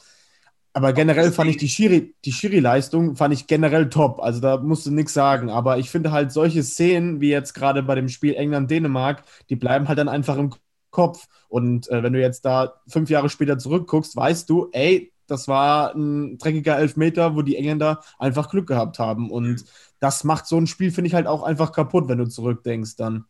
aber 0.73 0.91
generell 0.93 1.31
fand 1.31 1.51
ich 1.51 1.57
die 1.57 1.69
Schiri, 1.69 2.15
die 2.25 2.31
Schiri-Leistung 2.31 3.15
fand 3.15 3.33
ich 3.33 3.45
generell 3.45 3.89
top. 3.89 4.19
Also 4.19 4.39
da 4.41 4.57
musst 4.57 4.87
du 4.87 4.91
nichts 4.91 5.13
sagen. 5.13 5.51
Aber 5.51 5.77
ich 5.77 5.91
finde 5.91 6.11
halt 6.11 6.31
solche 6.31 6.63
Szenen, 6.63 7.21
wie 7.21 7.29
jetzt 7.29 7.53
gerade 7.53 7.83
bei 7.83 7.93
dem 7.93 8.09
Spiel 8.09 8.33
England-Dänemark, 8.33 9.23
die 9.49 9.55
bleiben 9.55 9.87
halt 9.87 9.99
dann 9.99 10.09
einfach 10.09 10.35
im 10.37 10.51
Kopf. 10.89 11.27
Und 11.47 11.89
äh, 11.91 12.01
wenn 12.01 12.13
du 12.13 12.19
jetzt 12.19 12.43
da 12.45 12.73
fünf 12.87 13.11
Jahre 13.11 13.29
später 13.29 13.59
zurückguckst, 13.59 14.15
weißt 14.15 14.49
du, 14.49 14.69
ey, 14.71 15.13
das 15.27 15.47
war 15.47 15.93
ein 15.93 16.39
dreckiger 16.39 16.77
Elfmeter, 16.77 17.35
wo 17.35 17.43
die 17.43 17.55
Engländer 17.55 18.01
einfach 18.17 18.49
Glück 18.49 18.67
gehabt 18.67 18.97
haben. 18.97 19.29
Und 19.29 19.63
das 19.99 20.23
macht 20.23 20.47
so 20.47 20.57
ein 20.57 20.67
Spiel, 20.67 20.91
finde 20.91 21.07
ich, 21.07 21.13
halt 21.13 21.27
auch 21.27 21.43
einfach 21.43 21.71
kaputt, 21.71 22.07
wenn 22.07 22.17
du 22.17 22.27
zurückdenkst 22.27 22.95
dann. 22.95 23.25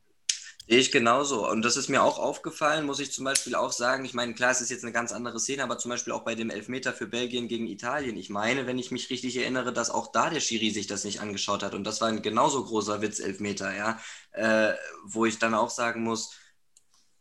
Sehe 0.67 0.80
ich 0.80 0.91
genauso. 0.91 1.49
Und 1.49 1.62
das 1.63 1.76
ist 1.76 1.89
mir 1.89 2.02
auch 2.04 2.17
aufgefallen, 2.19 2.86
muss 2.86 2.99
ich 2.99 3.12
zum 3.12 3.26
Beispiel 3.26 3.54
auch 3.54 3.73
sagen. 3.73 4.06
Ich 4.06 4.13
meine, 4.13 4.34
klar, 4.34 4.52
es 4.52 4.62
ist 4.62 4.71
jetzt 4.71 4.84
eine 4.84 4.93
ganz 4.93 5.12
andere 5.12 5.39
Szene, 5.39 5.62
aber 5.63 5.78
zum 5.78 5.89
Beispiel 5.89 6.13
auch 6.13 6.23
bei 6.23 6.36
dem 6.36 6.49
Elfmeter 6.49 6.93
für 6.93 7.06
Belgien 7.06 7.49
gegen 7.49 7.67
Italien. 7.67 8.15
Ich 8.15 8.30
meine, 8.30 8.65
wenn 8.65 8.80
ich 8.80 8.89
mich 8.89 9.10
richtig 9.10 9.36
erinnere, 9.38 9.73
dass 9.73 9.89
auch 9.89 10.12
da 10.12 10.30
der 10.30 10.39
Schiri 10.39 10.71
sich 10.71 10.88
das 10.88 11.04
nicht 11.04 11.19
angeschaut 11.19 11.63
hat. 11.63 11.73
Und 11.76 11.84
das 11.84 11.99
war 11.99 12.08
ein 12.08 12.21
genauso 12.21 12.63
großer 12.63 13.02
Witz-Elfmeter, 13.02 13.76
ja. 13.76 13.99
Äh, 14.32 14.73
wo 15.04 15.26
ich 15.26 15.38
dann 15.38 15.54
auch 15.54 15.69
sagen 15.69 16.02
muss, 16.04 16.34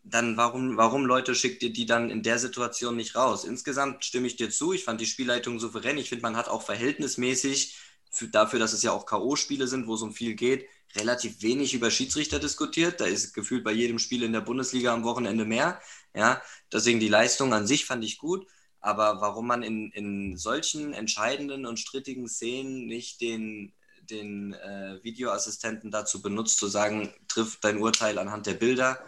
dann 0.04 0.36
warum, 0.36 0.76
warum 0.76 1.04
Leute 1.04 1.34
schickt 1.34 1.62
ihr 1.62 1.72
die 1.72 1.86
dann 1.86 2.10
in 2.10 2.22
der 2.22 2.38
Situation 2.38 2.96
nicht 2.96 3.16
raus? 3.16 3.44
Insgesamt 3.44 4.04
stimme 4.04 4.26
ich 4.28 4.36
dir 4.36 4.50
zu. 4.50 4.72
Ich 4.72 4.84
fand 4.84 5.00
die 5.00 5.06
Spielleitung 5.06 5.58
souverän. 5.58 5.98
Ich 5.98 6.08
finde, 6.08 6.22
man 6.22 6.36
hat 6.36 6.48
auch 6.48 6.62
verhältnismäßig 6.62 7.76
für, 8.10 8.28
dafür, 8.28 8.58
dass 8.58 8.72
es 8.72 8.82
ja 8.82 8.92
auch 8.92 9.06
K.O.-Spiele 9.06 9.66
sind, 9.66 9.86
wo 9.86 9.94
es 9.94 10.02
um 10.02 10.12
viel 10.12 10.34
geht, 10.34 10.68
relativ 10.96 11.42
wenig 11.42 11.74
über 11.74 11.90
Schiedsrichter 11.90 12.38
diskutiert. 12.38 13.00
Da 13.00 13.06
ist 13.06 13.32
gefühlt 13.32 13.64
bei 13.64 13.72
jedem 13.72 13.98
Spiel 13.98 14.22
in 14.22 14.32
der 14.32 14.40
Bundesliga 14.40 14.92
am 14.92 15.04
Wochenende 15.04 15.44
mehr. 15.44 15.80
Ja, 16.14 16.42
deswegen 16.72 17.00
die 17.00 17.08
Leistung 17.08 17.52
an 17.54 17.66
sich 17.66 17.84
fand 17.84 18.04
ich 18.04 18.18
gut. 18.18 18.46
Aber 18.80 19.20
warum 19.20 19.46
man 19.46 19.62
in, 19.62 19.90
in 19.92 20.36
solchen 20.36 20.92
entscheidenden 20.92 21.66
und 21.66 21.78
strittigen 21.78 22.28
Szenen 22.28 22.86
nicht 22.86 23.20
den, 23.20 23.72
den 24.10 24.54
äh, 24.54 24.98
Videoassistenten 25.02 25.90
dazu 25.90 26.20
benutzt, 26.20 26.58
zu 26.58 26.66
sagen, 26.66 27.12
trifft 27.28 27.62
dein 27.64 27.78
Urteil 27.78 28.18
anhand 28.18 28.46
der 28.46 28.54
Bilder, 28.54 28.98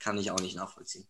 kann 0.00 0.18
ich 0.18 0.32
auch 0.32 0.40
nicht 0.40 0.56
nachvollziehen. 0.56 1.06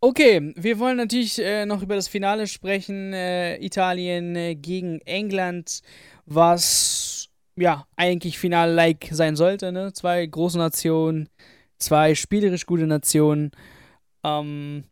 Okay, 0.00 0.52
wir 0.56 0.78
wollen 0.78 0.98
natürlich 0.98 1.38
äh, 1.38 1.64
noch 1.64 1.82
über 1.82 1.94
das 1.94 2.06
Finale 2.06 2.46
sprechen. 2.46 3.14
Äh, 3.14 3.56
Italien 3.64 4.36
äh, 4.36 4.54
gegen 4.54 5.00
England, 5.00 5.80
was 6.26 7.05
ja 7.56 7.86
eigentlich 7.96 8.38
Finale-like 8.38 9.08
sein 9.10 9.36
sollte. 9.36 9.72
Ne? 9.72 9.92
Zwei 9.92 10.24
große 10.24 10.58
Nationen, 10.58 11.28
zwei 11.78 12.14
spielerisch 12.14 12.66
gute 12.66 12.86
Nationen. 12.86 13.50
Ähm, 14.24 14.84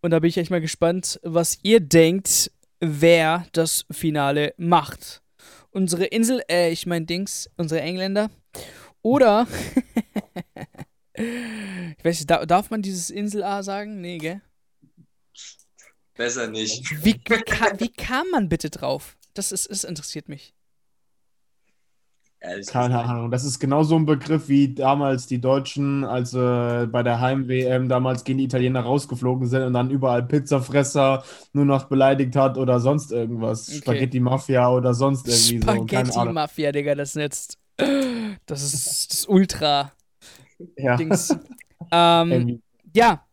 und 0.00 0.10
da 0.10 0.18
bin 0.18 0.28
ich 0.28 0.38
echt 0.38 0.50
mal 0.50 0.60
gespannt, 0.60 1.18
was 1.22 1.58
ihr 1.62 1.80
denkt, 1.80 2.50
wer 2.80 3.46
das 3.52 3.84
Finale 3.90 4.54
macht. 4.56 5.22
Unsere 5.70 6.06
Insel, 6.06 6.42
äh, 6.50 6.70
ich 6.70 6.86
mein 6.86 7.06
Dings, 7.06 7.50
unsere 7.56 7.80
Engländer. 7.80 8.30
Oder, 9.02 9.46
ich 11.14 12.04
weiß 12.04 12.20
nicht, 12.20 12.30
darf 12.30 12.70
man 12.70 12.82
dieses 12.82 13.10
Insel 13.10 13.42
A 13.42 13.62
sagen? 13.62 14.00
Nee, 14.00 14.18
gell? 14.18 14.40
Besser 16.14 16.48
nicht. 16.48 16.90
Wie, 17.04 17.14
wie, 17.14 17.42
ka 17.42 17.78
wie 17.78 17.92
kam 17.92 18.28
man 18.30 18.48
bitte 18.48 18.70
drauf? 18.70 19.16
Das, 19.34 19.52
ist, 19.52 19.70
das 19.70 19.84
interessiert 19.84 20.28
mich. 20.28 20.52
Keine 22.40 23.00
Ahnung. 23.00 23.30
Das 23.32 23.44
ist 23.44 23.58
genau 23.58 23.82
so 23.82 23.96
ein 23.96 24.06
Begriff 24.06 24.48
wie 24.48 24.72
damals 24.72 25.26
die 25.26 25.40
Deutschen, 25.40 26.04
als 26.04 26.34
äh, 26.34 26.86
bei 26.86 27.02
der 27.02 27.20
Heim-WM 27.20 27.88
damals 27.88 28.22
gegen 28.22 28.38
die 28.38 28.44
Italiener 28.44 28.80
rausgeflogen 28.80 29.48
sind 29.48 29.62
und 29.62 29.72
dann 29.72 29.90
überall 29.90 30.22
Pizzafresser 30.22 31.24
nur 31.52 31.64
noch 31.64 31.84
beleidigt 31.84 32.36
hat 32.36 32.56
oder 32.56 32.78
sonst 32.78 33.10
irgendwas. 33.10 33.68
Okay. 33.68 33.78
Spaghetti-Mafia 33.78 34.70
oder 34.70 34.94
sonst 34.94 35.26
irgendwie 35.26 35.62
Spaghetti 35.62 36.06
so. 36.06 36.12
Spaghetti-Mafia, 36.12 36.72
Digga, 36.72 36.94
das 36.94 37.14
jetzt. 37.14 37.58
Das 38.46 38.62
ist 38.62 39.12
das 39.12 39.26
Ultra. 39.26 39.92
Ja. 40.76 40.96
Dings. 40.96 41.36
ähm, 41.92 42.62
ja. 42.94 43.24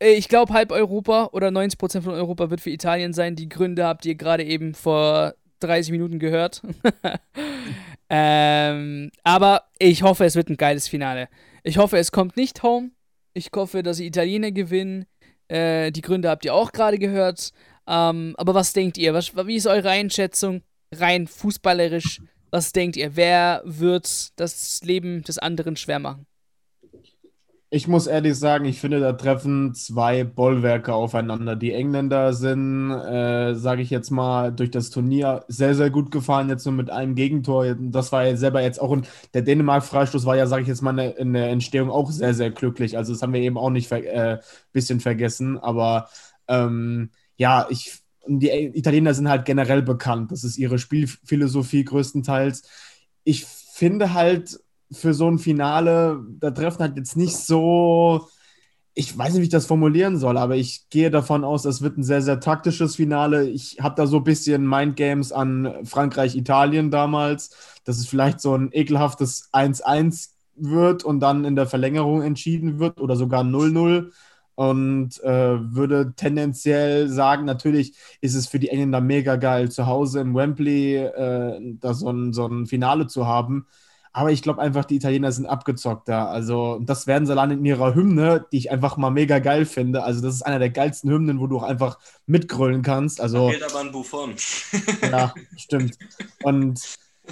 Ich 0.00 0.28
glaube, 0.28 0.52
halb 0.52 0.72
Europa 0.72 1.30
oder 1.32 1.48
90% 1.48 2.02
von 2.02 2.14
Europa 2.14 2.50
wird 2.50 2.60
für 2.60 2.70
Italien 2.70 3.12
sein. 3.12 3.36
Die 3.36 3.48
Gründe 3.48 3.86
habt 3.86 4.04
ihr 4.04 4.16
gerade 4.16 4.44
eben 4.44 4.74
vor 4.74 5.34
30 5.60 5.92
Minuten 5.92 6.18
gehört. 6.18 6.62
ähm, 8.16 9.10
aber 9.24 9.64
ich 9.80 10.04
hoffe, 10.04 10.24
es 10.24 10.36
wird 10.36 10.48
ein 10.48 10.56
geiles 10.56 10.86
Finale. 10.86 11.28
Ich 11.64 11.78
hoffe, 11.78 11.98
es 11.98 12.12
kommt 12.12 12.36
nicht 12.36 12.62
home. 12.62 12.92
Ich 13.32 13.50
hoffe, 13.52 13.82
dass 13.82 13.96
die 13.96 14.06
Italiener 14.06 14.52
gewinnen. 14.52 15.06
Äh, 15.48 15.90
die 15.90 16.00
Gründe 16.00 16.28
habt 16.30 16.44
ihr 16.44 16.54
auch 16.54 16.70
gerade 16.70 16.98
gehört. 16.98 17.50
Ähm, 17.88 18.34
aber 18.38 18.54
was 18.54 18.72
denkt 18.72 18.98
ihr? 18.98 19.14
Was, 19.14 19.34
wie 19.34 19.56
ist 19.56 19.66
eure 19.66 19.90
Einschätzung? 19.90 20.62
Rein 20.94 21.26
fußballerisch. 21.26 22.20
Was 22.52 22.70
denkt 22.70 22.96
ihr? 22.96 23.16
Wer 23.16 23.62
wird 23.64 24.38
das 24.38 24.80
Leben 24.84 25.24
des 25.24 25.38
anderen 25.38 25.74
schwer 25.74 25.98
machen? 25.98 26.24
Ich 27.74 27.88
muss 27.88 28.06
ehrlich 28.06 28.38
sagen, 28.38 28.66
ich 28.66 28.78
finde, 28.80 29.00
da 29.00 29.14
treffen 29.14 29.74
zwei 29.74 30.22
Bollwerke 30.22 30.94
aufeinander. 30.94 31.56
Die 31.56 31.72
Engländer 31.72 32.32
sind, 32.32 32.92
äh, 32.92 33.56
sage 33.56 33.82
ich 33.82 33.90
jetzt 33.90 34.10
mal, 34.10 34.52
durch 34.52 34.70
das 34.70 34.90
Turnier 34.90 35.44
sehr, 35.48 35.74
sehr 35.74 35.90
gut 35.90 36.12
gefahren, 36.12 36.48
jetzt 36.48 36.64
nur 36.66 36.74
mit 36.74 36.88
einem 36.90 37.16
Gegentor. 37.16 37.74
Das 37.74 38.12
war 38.12 38.26
ja 38.26 38.36
selber 38.36 38.62
jetzt 38.62 38.80
auch, 38.80 38.92
ein, 38.92 39.04
der 39.34 39.42
Dänemark-Freistoß 39.42 40.24
war 40.24 40.36
ja, 40.36 40.46
sage 40.46 40.62
ich 40.62 40.68
jetzt 40.68 40.82
mal, 40.82 40.96
in 41.00 41.32
der 41.32 41.48
Entstehung 41.48 41.90
auch 41.90 42.12
sehr, 42.12 42.32
sehr 42.32 42.52
glücklich. 42.52 42.96
Also 42.96 43.12
das 43.12 43.22
haben 43.22 43.32
wir 43.32 43.40
eben 43.40 43.58
auch 43.58 43.70
nicht 43.70 43.92
ein 43.92 44.04
äh, 44.04 44.38
bisschen 44.70 45.00
vergessen. 45.00 45.58
Aber 45.58 46.08
ähm, 46.46 47.10
ja, 47.36 47.66
ich, 47.70 47.98
die 48.28 48.50
Italiener 48.50 49.14
sind 49.14 49.28
halt 49.28 49.46
generell 49.46 49.82
bekannt. 49.82 50.30
Das 50.30 50.44
ist 50.44 50.58
ihre 50.58 50.78
Spielphilosophie 50.78 51.84
größtenteils. 51.84 52.62
Ich 53.24 53.44
finde 53.46 54.14
halt, 54.14 54.60
für 54.92 55.14
so 55.14 55.28
ein 55.28 55.38
Finale, 55.38 56.24
da 56.40 56.50
treffen 56.50 56.80
halt 56.80 56.96
jetzt 56.96 57.16
nicht 57.16 57.36
so, 57.36 58.28
ich 58.94 59.16
weiß 59.16 59.32
nicht, 59.32 59.40
wie 59.40 59.46
ich 59.46 59.50
das 59.50 59.66
formulieren 59.66 60.18
soll, 60.18 60.38
aber 60.38 60.56
ich 60.56 60.88
gehe 60.88 61.10
davon 61.10 61.44
aus, 61.44 61.64
es 61.64 61.82
wird 61.82 61.98
ein 61.98 62.04
sehr, 62.04 62.22
sehr 62.22 62.40
taktisches 62.40 62.96
Finale. 62.96 63.48
Ich 63.48 63.78
habe 63.80 63.96
da 63.96 64.06
so 64.06 64.18
ein 64.18 64.24
bisschen 64.24 64.68
Mindgames 64.68 65.32
an 65.32 65.84
Frankreich-Italien 65.84 66.90
damals, 66.90 67.56
dass 67.84 67.98
es 67.98 68.06
vielleicht 68.06 68.40
so 68.40 68.54
ein 68.56 68.70
ekelhaftes 68.72 69.50
1-1 69.52 70.30
wird 70.56 71.02
und 71.04 71.20
dann 71.20 71.44
in 71.44 71.56
der 71.56 71.66
Verlängerung 71.66 72.22
entschieden 72.22 72.78
wird 72.78 73.00
oder 73.00 73.16
sogar 73.16 73.42
0-0 73.42 74.12
und 74.54 75.22
äh, 75.24 75.74
würde 75.74 76.14
tendenziell 76.14 77.08
sagen, 77.08 77.44
natürlich 77.44 77.94
ist 78.20 78.34
es 78.34 78.46
für 78.46 78.58
die 78.58 78.68
Engländer 78.68 79.00
mega 79.00 79.36
geil, 79.36 79.70
zu 79.70 79.86
Hause 79.86 80.20
im 80.20 80.34
Wembley 80.34 80.96
äh, 80.96 81.76
da 81.80 81.94
so 81.94 82.10
ein, 82.10 82.32
so 82.32 82.46
ein 82.46 82.66
Finale 82.66 83.06
zu 83.08 83.26
haben. 83.26 83.66
Aber 84.16 84.30
ich 84.30 84.42
glaube 84.42 84.62
einfach, 84.62 84.84
die 84.84 84.94
Italiener 84.94 85.32
sind 85.32 85.46
abgezockter. 85.46 86.30
Also, 86.30 86.78
das 86.80 87.08
werden 87.08 87.26
sie 87.26 87.32
allein 87.32 87.50
in 87.50 87.64
ihrer 87.64 87.96
Hymne, 87.96 88.46
die 88.52 88.58
ich 88.58 88.70
einfach 88.70 88.96
mal 88.96 89.10
mega 89.10 89.40
geil 89.40 89.66
finde. 89.66 90.04
Also, 90.04 90.22
das 90.22 90.36
ist 90.36 90.42
einer 90.42 90.60
der 90.60 90.70
geilsten 90.70 91.10
Hymnen, 91.10 91.40
wo 91.40 91.48
du 91.48 91.58
auch 91.58 91.64
einfach 91.64 91.98
mitgrölen 92.24 92.82
kannst. 92.82 93.20
Also, 93.20 93.48
da 93.48 93.54
geht 93.54 93.64
aber 93.64 93.80
ein 93.80 93.90
Buffon. 93.90 94.34
ja, 95.02 95.34
stimmt. 95.56 95.98
Und 96.44 96.80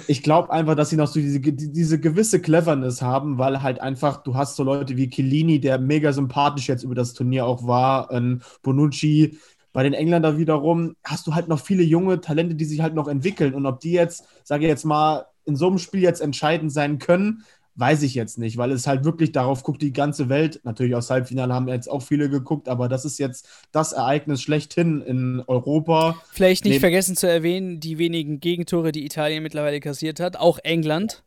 ich 0.07 0.23
glaube 0.23 0.51
einfach, 0.51 0.75
dass 0.75 0.89
sie 0.89 0.97
noch 0.97 1.07
so 1.07 1.21
diese, 1.21 1.39
diese 1.39 2.01
gewisse 2.01 2.41
Cleverness 2.41 3.01
haben, 3.01 3.37
weil 3.37 3.63
halt 3.63 3.79
einfach, 3.79 4.21
du 4.21 4.35
hast 4.35 4.57
so 4.57 4.63
Leute 4.63 4.97
wie 4.97 5.09
Chiellini, 5.09 5.61
der 5.61 5.79
mega 5.79 6.11
sympathisch 6.11 6.67
jetzt 6.67 6.83
über 6.83 6.95
das 6.95 7.13
Turnier 7.13 7.45
auch 7.45 7.65
war, 7.65 8.11
ähm, 8.11 8.41
Bonucci, 8.61 9.37
bei 9.71 9.83
den 9.83 9.93
Engländern 9.93 10.37
wiederum 10.37 10.97
hast 11.03 11.27
du 11.27 11.33
halt 11.33 11.47
noch 11.47 11.61
viele 11.61 11.83
junge 11.83 12.19
Talente, 12.19 12.55
die 12.55 12.65
sich 12.65 12.81
halt 12.81 12.93
noch 12.93 13.07
entwickeln. 13.07 13.53
Und 13.53 13.65
ob 13.65 13.79
die 13.79 13.93
jetzt, 13.93 14.25
sage 14.43 14.65
ich 14.65 14.69
jetzt 14.69 14.83
mal, 14.83 15.25
in 15.45 15.55
so 15.55 15.67
einem 15.67 15.77
Spiel 15.77 16.01
jetzt 16.01 16.21
entscheidend 16.21 16.71
sein 16.71 16.99
können, 16.99 17.43
weiß 17.75 18.03
ich 18.03 18.13
jetzt 18.13 18.37
nicht, 18.37 18.57
weil 18.57 18.71
es 18.71 18.85
halt 18.85 19.03
wirklich 19.03 19.31
darauf 19.31 19.63
guckt, 19.63 19.81
die 19.81 19.93
ganze 19.93 20.29
Welt. 20.29 20.61
Natürlich 20.63 20.95
aus 20.95 21.09
Halbfinale 21.09 21.53
haben 21.53 21.67
jetzt 21.67 21.89
auch 21.89 22.01
viele 22.01 22.29
geguckt, 22.29 22.69
aber 22.69 22.87
das 22.87 23.03
ist 23.05 23.17
jetzt 23.17 23.47
das 23.71 23.93
Ereignis 23.93 24.41
schlechthin 24.41 25.01
in 25.01 25.43
Europa. 25.47 26.21
Vielleicht 26.31 26.65
nicht 26.65 26.73
Neben 26.73 26.81
vergessen 26.81 27.15
zu 27.15 27.27
erwähnen, 27.27 27.79
die 27.79 27.97
wenigen 27.97 28.39
Gegentore, 28.39 28.91
die 28.91 29.05
Italien 29.05 29.41
mittlerweile 29.43 29.79
kassiert 29.79 30.19
hat, 30.19 30.37
auch 30.37 30.59
England. 30.63 31.23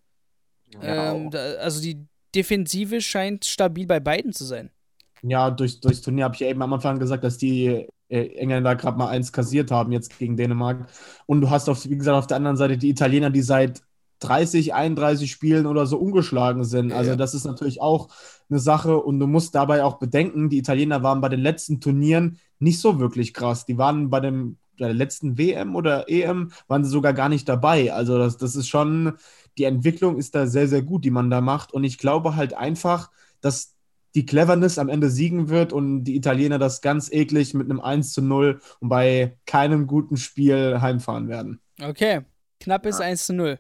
Ja, 0.83 1.15
ähm, 1.15 1.31
da, 1.31 1.39
also 1.55 1.83
die 1.83 2.07
Defensive 2.35 3.01
scheint 3.01 3.45
stabil 3.45 3.87
bei 3.87 3.99
beiden 3.99 4.33
zu 4.33 4.45
sein. 4.45 4.71
Ja, 5.23 5.51
durch, 5.51 5.81
durchs 5.81 6.03
Turnier 6.03 6.25
habe 6.25 6.35
ich 6.35 6.41
ja 6.41 6.49
eben 6.49 6.63
am 6.63 6.73
Anfang 6.73 6.99
gesagt, 6.99 7.25
dass 7.25 7.39
die 7.39 7.89
äh, 8.09 8.27
Engländer 8.37 8.77
gerade 8.77 8.99
mal 8.99 9.09
eins 9.09 9.33
kassiert 9.33 9.71
haben 9.71 9.91
jetzt 9.91 10.19
gegen 10.19 10.37
Dänemark. 10.37 10.89
Und 11.27 11.41
du 11.41 11.51
hast, 11.51 11.69
auf, 11.69 11.89
wie 11.89 11.97
gesagt, 11.97 12.17
auf 12.17 12.27
der 12.27 12.37
anderen 12.37 12.57
Seite 12.57 12.79
die 12.79 12.91
Italiener, 12.91 13.31
die 13.31 13.43
seit 13.43 13.83
30, 14.21 14.75
31 14.75 15.31
Spielen 15.31 15.67
oder 15.67 15.87
so 15.87 15.99
ungeschlagen 15.99 16.65
sind. 16.65 16.93
Also 16.93 17.11
ja. 17.11 17.17
das 17.17 17.35
ist 17.35 17.45
natürlich 17.45 17.81
auch 17.81 18.09
eine 18.49 18.59
Sache 18.59 18.99
und 18.99 19.21
du 19.21 19.27
musst 19.27 19.55
dabei 19.55 19.85
auch 19.85 19.99
bedenken, 19.99 20.49
die 20.49 20.59
Italiener 20.59 21.03
waren 21.03 21.21
bei 21.21 21.29
den 21.29 21.41
letzten 21.41 21.81
Turnieren 21.81 22.39
nicht 22.59 22.81
so 22.81 22.99
wirklich 22.99 23.35
krass. 23.35 23.67
Die 23.67 23.79
waren 23.79 24.11
bei 24.11 24.21
dem 24.21 24.57
der 24.79 24.93
letzten 24.93 25.39
WM 25.39 25.75
oder 25.75 26.09
EM 26.09 26.51
waren 26.69 26.85
sie 26.85 26.91
sogar 26.91 27.13
gar 27.13 27.29
nicht 27.29 27.49
dabei. 27.49 27.93
Also 27.93 28.19
das, 28.19 28.37
das 28.37 28.57
ist 28.57 28.69
schon, 28.69 29.15
die 29.59 29.65
Entwicklung 29.65 30.19
ist 30.19 30.35
da 30.35 30.47
sehr, 30.47 30.69
sehr 30.69 30.83
gut, 30.83 31.05
die 31.05 31.11
man 31.11 31.31
da 31.31 31.41
macht. 31.41 31.73
Und 31.73 31.85
ich 31.85 31.99
glaube 31.99 32.37
halt 32.37 32.55
einfach, 32.55 33.11
dass 33.41 33.75
die 34.15 34.27
Cleverness 34.27 34.79
am 34.79 34.89
Ende 34.89 35.11
siegen 35.11 35.51
wird 35.51 35.73
und 35.73 36.05
die 36.05 36.17
Italiener 36.17 36.59
das 36.59 36.81
ganz 36.81 37.13
eklig 37.13 37.53
mit 37.55 37.71
einem 37.71 37.81
1 37.81 38.13
zu 38.13 38.23
0 38.23 38.61
und 38.81 38.89
bei 38.89 39.37
keinem 39.45 39.87
guten 39.87 40.17
Spiel 40.17 40.81
heimfahren 40.81 41.29
werden. 41.29 41.61
Okay, 41.83 42.23
knappes 42.61 42.99
ja. 42.99 43.07
1 43.07 43.27
zu 43.27 43.35
0. 43.35 43.59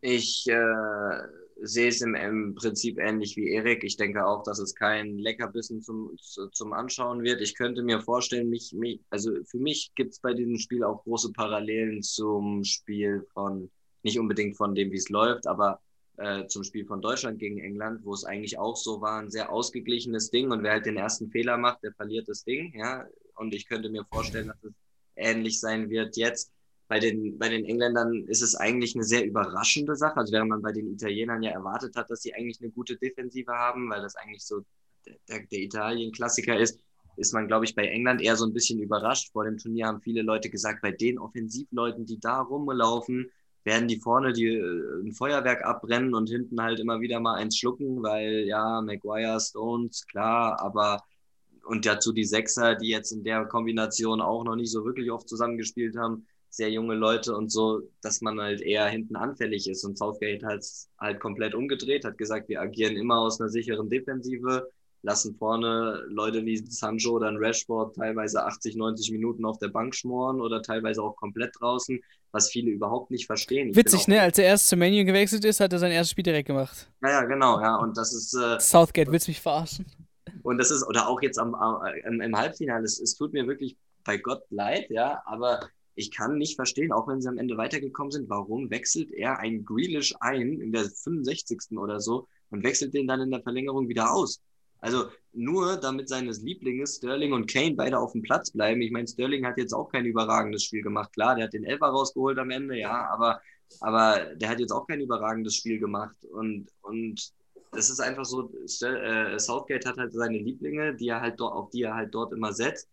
Ich 0.00 0.46
äh, 0.48 1.22
sehe 1.60 1.88
es 1.88 2.00
im, 2.00 2.14
im, 2.14 2.54
Prinzip 2.54 2.98
ähnlich 2.98 3.36
wie 3.36 3.50
Erik. 3.50 3.82
Ich 3.82 3.96
denke 3.96 4.24
auch, 4.26 4.42
dass 4.42 4.58
es 4.58 4.74
kein 4.74 5.18
Leckerbissen 5.18 5.82
zum, 5.82 6.16
zum 6.52 6.72
Anschauen 6.72 7.22
wird. 7.22 7.40
Ich 7.40 7.56
könnte 7.56 7.82
mir 7.82 8.00
vorstellen, 8.00 8.48
mich, 8.48 8.72
mich 8.72 9.00
also 9.10 9.32
für 9.44 9.58
mich 9.58 9.92
gibt 9.96 10.12
es 10.12 10.20
bei 10.20 10.34
diesem 10.34 10.58
Spiel 10.58 10.84
auch 10.84 11.02
große 11.02 11.32
Parallelen 11.32 12.02
zum 12.02 12.62
Spiel 12.64 13.26
von, 13.32 13.70
nicht 14.02 14.18
unbedingt 14.18 14.56
von 14.56 14.74
dem, 14.74 14.92
wie 14.92 14.96
es 14.96 15.08
läuft, 15.08 15.46
aber 15.46 15.80
äh, 16.16 16.46
zum 16.46 16.62
Spiel 16.62 16.84
von 16.86 17.00
Deutschland 17.00 17.38
gegen 17.38 17.58
England, 17.58 18.04
wo 18.04 18.14
es 18.14 18.24
eigentlich 18.24 18.58
auch 18.58 18.76
so 18.76 19.00
war, 19.00 19.20
ein 19.20 19.30
sehr 19.30 19.50
ausgeglichenes 19.50 20.30
Ding 20.30 20.50
und 20.52 20.62
wer 20.62 20.72
halt 20.72 20.86
den 20.86 20.96
ersten 20.96 21.30
Fehler 21.30 21.56
macht, 21.56 21.82
der 21.82 21.92
verliert 21.92 22.28
das 22.28 22.44
Ding, 22.44 22.72
ja. 22.78 23.06
Und 23.36 23.54
ich 23.54 23.68
könnte 23.68 23.88
mir 23.88 24.04
vorstellen, 24.04 24.48
dass 24.48 24.62
es 24.64 24.74
ähnlich 25.16 25.60
sein 25.60 25.90
wird 25.90 26.16
jetzt 26.16 26.52
bei 26.88 26.98
den, 26.98 27.38
bei 27.38 27.50
den 27.50 27.66
Engländern 27.66 28.24
ist 28.26 28.42
es 28.42 28.54
eigentlich 28.54 28.94
eine 28.94 29.04
sehr 29.04 29.24
überraschende 29.24 29.94
Sache. 29.94 30.16
Also 30.16 30.32
während 30.32 30.48
man 30.48 30.62
bei 30.62 30.72
den 30.72 30.90
Italienern 30.90 31.42
ja 31.42 31.50
erwartet 31.50 31.94
hat, 31.96 32.10
dass 32.10 32.22
sie 32.22 32.34
eigentlich 32.34 32.60
eine 32.60 32.70
gute 32.70 32.96
Defensive 32.96 33.52
haben, 33.52 33.90
weil 33.90 34.00
das 34.00 34.16
eigentlich 34.16 34.44
so 34.44 34.64
der, 35.28 35.40
der 35.46 35.58
Italien-Klassiker 35.60 36.58
ist, 36.58 36.80
ist 37.16 37.34
man, 37.34 37.46
glaube 37.46 37.66
ich, 37.66 37.74
bei 37.74 37.84
England 37.84 38.22
eher 38.22 38.36
so 38.36 38.46
ein 38.46 38.54
bisschen 38.54 38.80
überrascht. 38.80 39.32
Vor 39.32 39.44
dem 39.44 39.58
Turnier 39.58 39.86
haben 39.86 40.00
viele 40.00 40.22
Leute 40.22 40.48
gesagt, 40.48 40.80
bei 40.80 40.92
den 40.92 41.18
Offensivleuten, 41.18 42.06
die 42.06 42.18
da 42.18 42.40
rumlaufen, 42.40 43.30
werden 43.64 43.88
die 43.88 44.00
vorne 44.00 44.32
die, 44.32 44.46
äh, 44.46 45.02
ein 45.02 45.12
Feuerwerk 45.12 45.64
abbrennen 45.64 46.14
und 46.14 46.30
hinten 46.30 46.60
halt 46.62 46.80
immer 46.80 47.00
wieder 47.00 47.20
mal 47.20 47.34
eins 47.34 47.58
schlucken, 47.58 48.02
weil 48.02 48.44
ja, 48.46 48.80
Maguire, 48.80 49.40
Stones, 49.40 50.06
klar, 50.06 50.58
aber 50.60 51.02
und 51.64 51.84
dazu 51.84 52.12
die 52.12 52.24
Sechser, 52.24 52.76
die 52.76 52.88
jetzt 52.88 53.12
in 53.12 53.24
der 53.24 53.44
Kombination 53.44 54.22
auch 54.22 54.42
noch 54.42 54.56
nicht 54.56 54.72
so 54.72 54.86
wirklich 54.86 55.10
oft 55.10 55.28
zusammengespielt 55.28 55.98
haben 55.98 56.26
sehr 56.50 56.70
junge 56.70 56.94
Leute 56.94 57.34
und 57.34 57.50
so, 57.50 57.82
dass 58.02 58.20
man 58.20 58.40
halt 58.40 58.60
eher 58.60 58.86
hinten 58.86 59.16
anfällig 59.16 59.68
ist. 59.68 59.84
Und 59.84 59.98
Southgate 59.98 60.42
hat 60.44 60.64
halt 60.98 61.20
komplett 61.20 61.54
umgedreht, 61.54 62.04
hat 62.04 62.18
gesagt, 62.18 62.48
wir 62.48 62.60
agieren 62.60 62.96
immer 62.96 63.18
aus 63.18 63.40
einer 63.40 63.50
sicheren 63.50 63.88
Defensive, 63.88 64.68
lassen 65.02 65.36
vorne 65.36 66.02
Leute 66.08 66.44
wie 66.44 66.56
Sancho 66.56 67.12
oder 67.12 67.28
ein 67.28 67.36
Rashford 67.36 67.94
teilweise 67.96 68.44
80, 68.44 68.76
90 68.76 69.12
Minuten 69.12 69.44
auf 69.44 69.58
der 69.58 69.68
Bank 69.68 69.94
schmoren 69.94 70.40
oder 70.40 70.62
teilweise 70.62 71.02
auch 71.02 71.16
komplett 71.16 71.54
draußen, 71.60 72.00
was 72.32 72.50
viele 72.50 72.70
überhaupt 72.70 73.10
nicht 73.10 73.26
verstehen. 73.26 73.70
Ich 73.70 73.76
Witzig, 73.76 74.08
ne? 74.08 74.20
Als 74.20 74.38
er 74.38 74.46
erst 74.46 74.68
zum 74.68 74.80
Menu 74.80 75.04
gewechselt 75.04 75.44
ist, 75.44 75.60
hat 75.60 75.72
er 75.72 75.78
sein 75.78 75.92
erstes 75.92 76.12
Spiel 76.12 76.24
direkt 76.24 76.48
gemacht. 76.48 76.90
Ja, 77.02 77.10
ja, 77.10 77.24
genau, 77.24 77.60
ja. 77.60 77.76
Und 77.76 77.96
das 77.96 78.12
ist. 78.12 78.34
Äh, 78.34 78.58
Southgate, 78.58 79.10
willst 79.10 79.28
du 79.28 79.30
mich 79.30 79.40
verarschen? 79.40 79.86
Und 80.42 80.58
das 80.58 80.70
ist, 80.70 80.86
oder 80.86 81.08
auch 81.08 81.22
jetzt 81.22 81.38
am, 81.38 81.54
am 81.54 82.20
im 82.20 82.36
Halbfinale, 82.36 82.84
es, 82.84 83.00
es 83.00 83.16
tut 83.16 83.32
mir 83.32 83.46
wirklich 83.46 83.76
bei 84.04 84.16
Gott 84.16 84.42
leid, 84.50 84.86
ja, 84.90 85.22
aber 85.26 85.60
ich 85.98 86.12
kann 86.12 86.38
nicht 86.38 86.54
verstehen, 86.54 86.92
auch 86.92 87.08
wenn 87.08 87.20
sie 87.20 87.28
am 87.28 87.38
Ende 87.38 87.56
weitergekommen 87.56 88.12
sind, 88.12 88.30
warum 88.30 88.70
wechselt 88.70 89.10
er 89.10 89.40
einen 89.40 89.64
Grealish 89.64 90.14
ein 90.20 90.60
in 90.60 90.70
der 90.70 90.84
65. 90.84 91.76
oder 91.76 92.00
so 92.00 92.28
und 92.50 92.62
wechselt 92.62 92.94
den 92.94 93.08
dann 93.08 93.20
in 93.20 93.32
der 93.32 93.42
Verlängerung 93.42 93.88
wieder 93.88 94.12
aus. 94.12 94.40
Also 94.80 95.06
nur 95.32 95.76
damit 95.76 96.08
seines 96.08 96.40
Lieblings 96.40 96.96
Sterling 96.96 97.32
und 97.32 97.50
Kane 97.50 97.74
beide 97.74 97.98
auf 97.98 98.12
dem 98.12 98.22
Platz 98.22 98.52
bleiben. 98.52 98.80
Ich 98.80 98.92
meine, 98.92 99.08
Sterling 99.08 99.44
hat 99.44 99.58
jetzt 99.58 99.74
auch 99.74 99.90
kein 99.90 100.06
überragendes 100.06 100.62
Spiel 100.62 100.82
gemacht. 100.82 101.12
Klar, 101.12 101.34
der 101.34 101.46
hat 101.46 101.52
den 101.52 101.64
Elfer 101.64 101.86
rausgeholt 101.86 102.38
am 102.38 102.50
Ende, 102.50 102.78
ja, 102.78 103.08
aber, 103.10 103.40
aber 103.80 104.36
der 104.36 104.50
hat 104.50 104.60
jetzt 104.60 104.70
auch 104.70 104.86
kein 104.86 105.00
überragendes 105.00 105.56
Spiel 105.56 105.80
gemacht. 105.80 106.16
Und, 106.30 106.68
und 106.82 107.32
es 107.72 107.90
ist 107.90 107.98
einfach 107.98 108.24
so, 108.24 108.52
äh, 108.82 109.36
Southgate 109.36 109.84
hat 109.84 109.96
halt 109.96 110.12
seine 110.12 110.38
Lieblinge, 110.38 110.94
die 110.94 111.08
er 111.08 111.20
halt 111.20 111.40
auf 111.40 111.70
die 111.70 111.82
er 111.82 111.96
halt 111.96 112.14
dort 112.14 112.32
immer 112.32 112.52
setzt. 112.52 112.88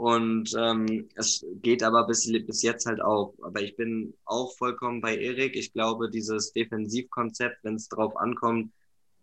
Und 0.00 0.54
ähm, 0.58 1.10
es 1.14 1.44
geht 1.60 1.82
aber 1.82 2.06
bis, 2.06 2.24
bis 2.32 2.62
jetzt 2.62 2.86
halt 2.86 3.02
auch. 3.02 3.34
Aber 3.42 3.60
ich 3.60 3.76
bin 3.76 4.14
auch 4.24 4.56
vollkommen 4.56 5.02
bei 5.02 5.14
Erik. 5.14 5.54
Ich 5.56 5.74
glaube, 5.74 6.08
dieses 6.08 6.54
Defensivkonzept, 6.54 7.62
wenn 7.64 7.74
es 7.74 7.90
drauf 7.90 8.16
ankommt, 8.16 8.72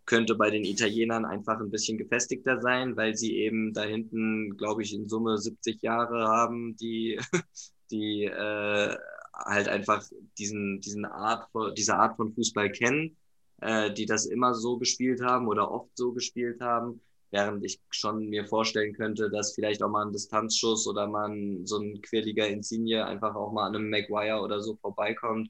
könnte 0.06 0.36
bei 0.36 0.52
den 0.52 0.64
Italienern 0.64 1.26
einfach 1.26 1.60
ein 1.60 1.72
bisschen 1.72 1.98
gefestigter 1.98 2.62
sein, 2.62 2.96
weil 2.96 3.16
sie 3.16 3.38
eben 3.38 3.74
da 3.74 3.86
hinten, 3.86 4.56
glaube 4.56 4.84
ich, 4.84 4.94
in 4.94 5.10
Summe 5.10 5.40
70 5.40 5.82
Jahre 5.82 6.28
haben, 6.28 6.78
die, 6.78 7.20
die 7.92 8.26
äh, 8.26 8.96
halt 9.34 9.70
einfach 9.70 10.04
diesen, 10.38 10.80
diesen 10.82 11.06
Art, 11.06 11.50
diese 11.76 11.96
Art 11.96 12.18
von 12.18 12.36
Fußball 12.36 12.72
kennen, 12.72 13.18
äh, 13.62 13.92
die 13.92 14.06
das 14.06 14.28
immer 14.28 14.54
so 14.54 14.78
gespielt 14.78 15.22
haben 15.24 15.48
oder 15.48 15.72
oft 15.72 15.90
so 15.98 16.12
gespielt 16.14 16.62
haben. 16.62 17.02
Während 17.32 17.64
ich 17.66 17.80
schon 17.90 18.30
mir 18.30 18.46
vorstellen 18.46 18.94
könnte, 18.94 19.30
dass 19.30 19.54
vielleicht 19.54 19.84
auch 19.84 19.90
mal 19.90 20.06
ein 20.06 20.14
Distanzschuss 20.14 20.88
oder 20.88 21.08
mal 21.08 21.30
ein, 21.30 21.66
so 21.66 21.78
ein 21.78 22.02
quirliger 22.02 22.48
Insigne 22.48 23.06
einfach 23.06 23.36
auch 23.36 23.52
mal 23.52 23.68
an 23.68 23.76
einem 23.76 23.90
Maguire 23.90 24.42
oder 24.42 24.62
so 24.62 24.76
vorbeikommt. 24.76 25.50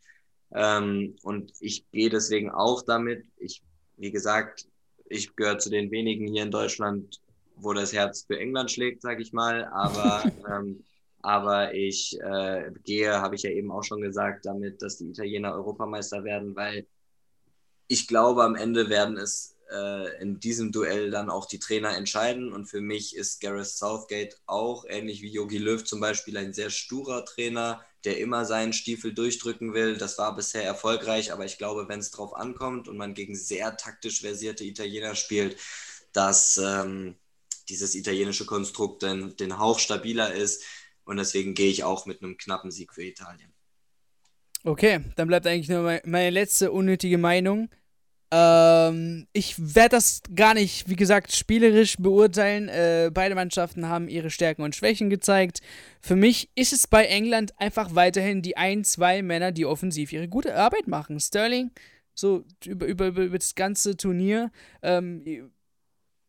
Ähm, 0.53 1.15
und 1.23 1.53
ich 1.59 1.89
gehe 1.91 2.09
deswegen 2.09 2.49
auch 2.49 2.81
damit. 2.81 3.25
Ich 3.37 3.61
wie 3.97 4.11
gesagt, 4.11 4.67
ich 5.09 5.35
gehöre 5.35 5.59
zu 5.59 5.69
den 5.69 5.91
wenigen 5.91 6.27
hier 6.27 6.43
in 6.43 6.51
Deutschland, 6.51 7.19
wo 7.55 7.73
das 7.73 7.93
Herz 7.93 8.25
für 8.25 8.39
England 8.39 8.71
schlägt, 8.71 9.01
sage 9.01 9.21
ich 9.21 9.33
mal. 9.33 9.65
Aber, 9.65 10.23
ähm, 10.49 10.83
aber 11.21 11.73
ich 11.73 12.17
äh, 12.21 12.71
gehe, 12.83 13.19
habe 13.19 13.35
ich 13.35 13.43
ja 13.43 13.49
eben 13.49 13.71
auch 13.71 13.83
schon 13.83 14.01
gesagt, 14.01 14.45
damit, 14.45 14.81
dass 14.81 14.97
die 14.97 15.09
Italiener 15.09 15.53
Europameister 15.53 16.23
werden, 16.23 16.55
weil 16.55 16.85
ich 17.87 18.07
glaube, 18.07 18.43
am 18.43 18.55
Ende 18.55 18.89
werden 18.89 19.17
es 19.17 19.56
äh, 19.71 20.21
in 20.21 20.39
diesem 20.39 20.71
Duell 20.71 21.11
dann 21.11 21.29
auch 21.29 21.45
die 21.45 21.59
Trainer 21.59 21.95
entscheiden. 21.95 22.51
Und 22.51 22.65
für 22.65 22.81
mich 22.81 23.15
ist 23.15 23.41
Gareth 23.41 23.67
Southgate 23.67 24.37
auch, 24.45 24.85
ähnlich 24.87 25.21
wie 25.21 25.31
Yogi 25.31 25.57
Löw 25.57 25.83
zum 25.83 25.99
Beispiel, 25.99 26.37
ein 26.37 26.53
sehr 26.53 26.69
sturer 26.69 27.25
Trainer, 27.25 27.83
der 28.03 28.19
immer 28.19 28.45
seinen 28.45 28.73
Stiefel 28.73 29.13
durchdrücken 29.13 29.73
will. 29.73 29.97
Das 29.97 30.17
war 30.17 30.35
bisher 30.35 30.63
erfolgreich, 30.63 31.31
aber 31.31 31.45
ich 31.45 31.57
glaube, 31.57 31.87
wenn 31.89 31.99
es 31.99 32.11
drauf 32.11 32.35
ankommt 32.35 32.87
und 32.87 32.97
man 32.97 33.13
gegen 33.13 33.35
sehr 33.35 33.75
taktisch 33.77 34.21
versierte 34.21 34.63
Italiener 34.63 35.15
spielt, 35.15 35.57
dass 36.13 36.57
ähm, 36.57 37.15
dieses 37.69 37.95
italienische 37.95 38.45
Konstrukt 38.45 39.03
den, 39.03 39.35
den 39.35 39.59
Hauch 39.59 39.79
stabiler 39.79 40.33
ist. 40.33 40.63
Und 41.03 41.17
deswegen 41.17 41.53
gehe 41.53 41.69
ich 41.69 41.83
auch 41.83 42.05
mit 42.05 42.21
einem 42.21 42.37
knappen 42.37 42.71
Sieg 42.71 42.93
für 42.93 43.03
Italien. 43.03 43.53
Okay, 44.63 45.01
dann 45.15 45.27
bleibt 45.27 45.47
eigentlich 45.47 45.69
nur 45.69 46.01
meine 46.03 46.29
letzte 46.29 46.71
unnötige 46.71 47.17
Meinung. 47.17 47.69
Ähm, 48.29 49.27
ich 49.31 49.55
werde 49.57 49.95
das 49.95 50.21
gar 50.35 50.53
nicht, 50.53 50.89
wie 50.89 50.95
gesagt, 50.95 51.33
spielerisch 51.33 51.95
beurteilen. 51.97 52.67
Äh, 52.67 53.09
beide 53.13 53.35
Mannschaften 53.35 53.87
haben 53.87 54.09
ihre 54.09 54.29
Stärken 54.29 54.63
und 54.63 54.75
Schwächen 54.75 55.09
gezeigt. 55.09 55.61
Für 56.01 56.15
mich 56.15 56.49
ist 56.55 56.73
es 56.73 56.87
bei 56.87 57.05
England 57.05 57.53
einfach 57.57 57.95
weiterhin 57.95 58.41
die 58.41 58.57
ein, 58.57 58.83
zwei 58.83 59.21
Männer, 59.21 59.51
die 59.51 59.65
offensiv 59.65 60.11
ihre 60.11 60.27
gute 60.27 60.55
Arbeit 60.55 60.87
machen. 60.87 61.19
Sterling, 61.19 61.71
so 62.13 62.43
über, 62.65 62.85
über, 62.85 63.07
über 63.07 63.37
das 63.37 63.55
ganze 63.55 63.95
Turnier. 63.95 64.51
Ähm, 64.81 65.51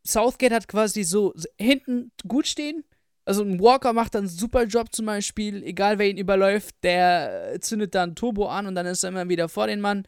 Southgate 0.06 0.52
hat 0.52 0.68
quasi 0.68 1.02
so 1.02 1.34
hinten 1.58 2.12
gut 2.26 2.46
stehen, 2.46 2.84
also 3.28 3.42
ein 3.42 3.60
Walker 3.60 3.92
macht 3.92 4.14
dann 4.14 4.22
einen 4.22 4.30
super 4.30 4.64
Job 4.64 4.88
zum 4.90 5.04
Beispiel, 5.04 5.62
egal 5.62 5.98
wer 5.98 6.08
ihn 6.08 6.16
überläuft, 6.16 6.74
der 6.82 7.52
äh, 7.52 7.60
zündet 7.60 7.94
dann 7.94 8.14
Turbo 8.14 8.46
an 8.46 8.66
und 8.66 8.74
dann 8.74 8.86
ist 8.86 9.04
er 9.04 9.10
immer 9.10 9.28
wieder 9.28 9.50
vor 9.50 9.66
den 9.66 9.82
Mann. 9.82 10.04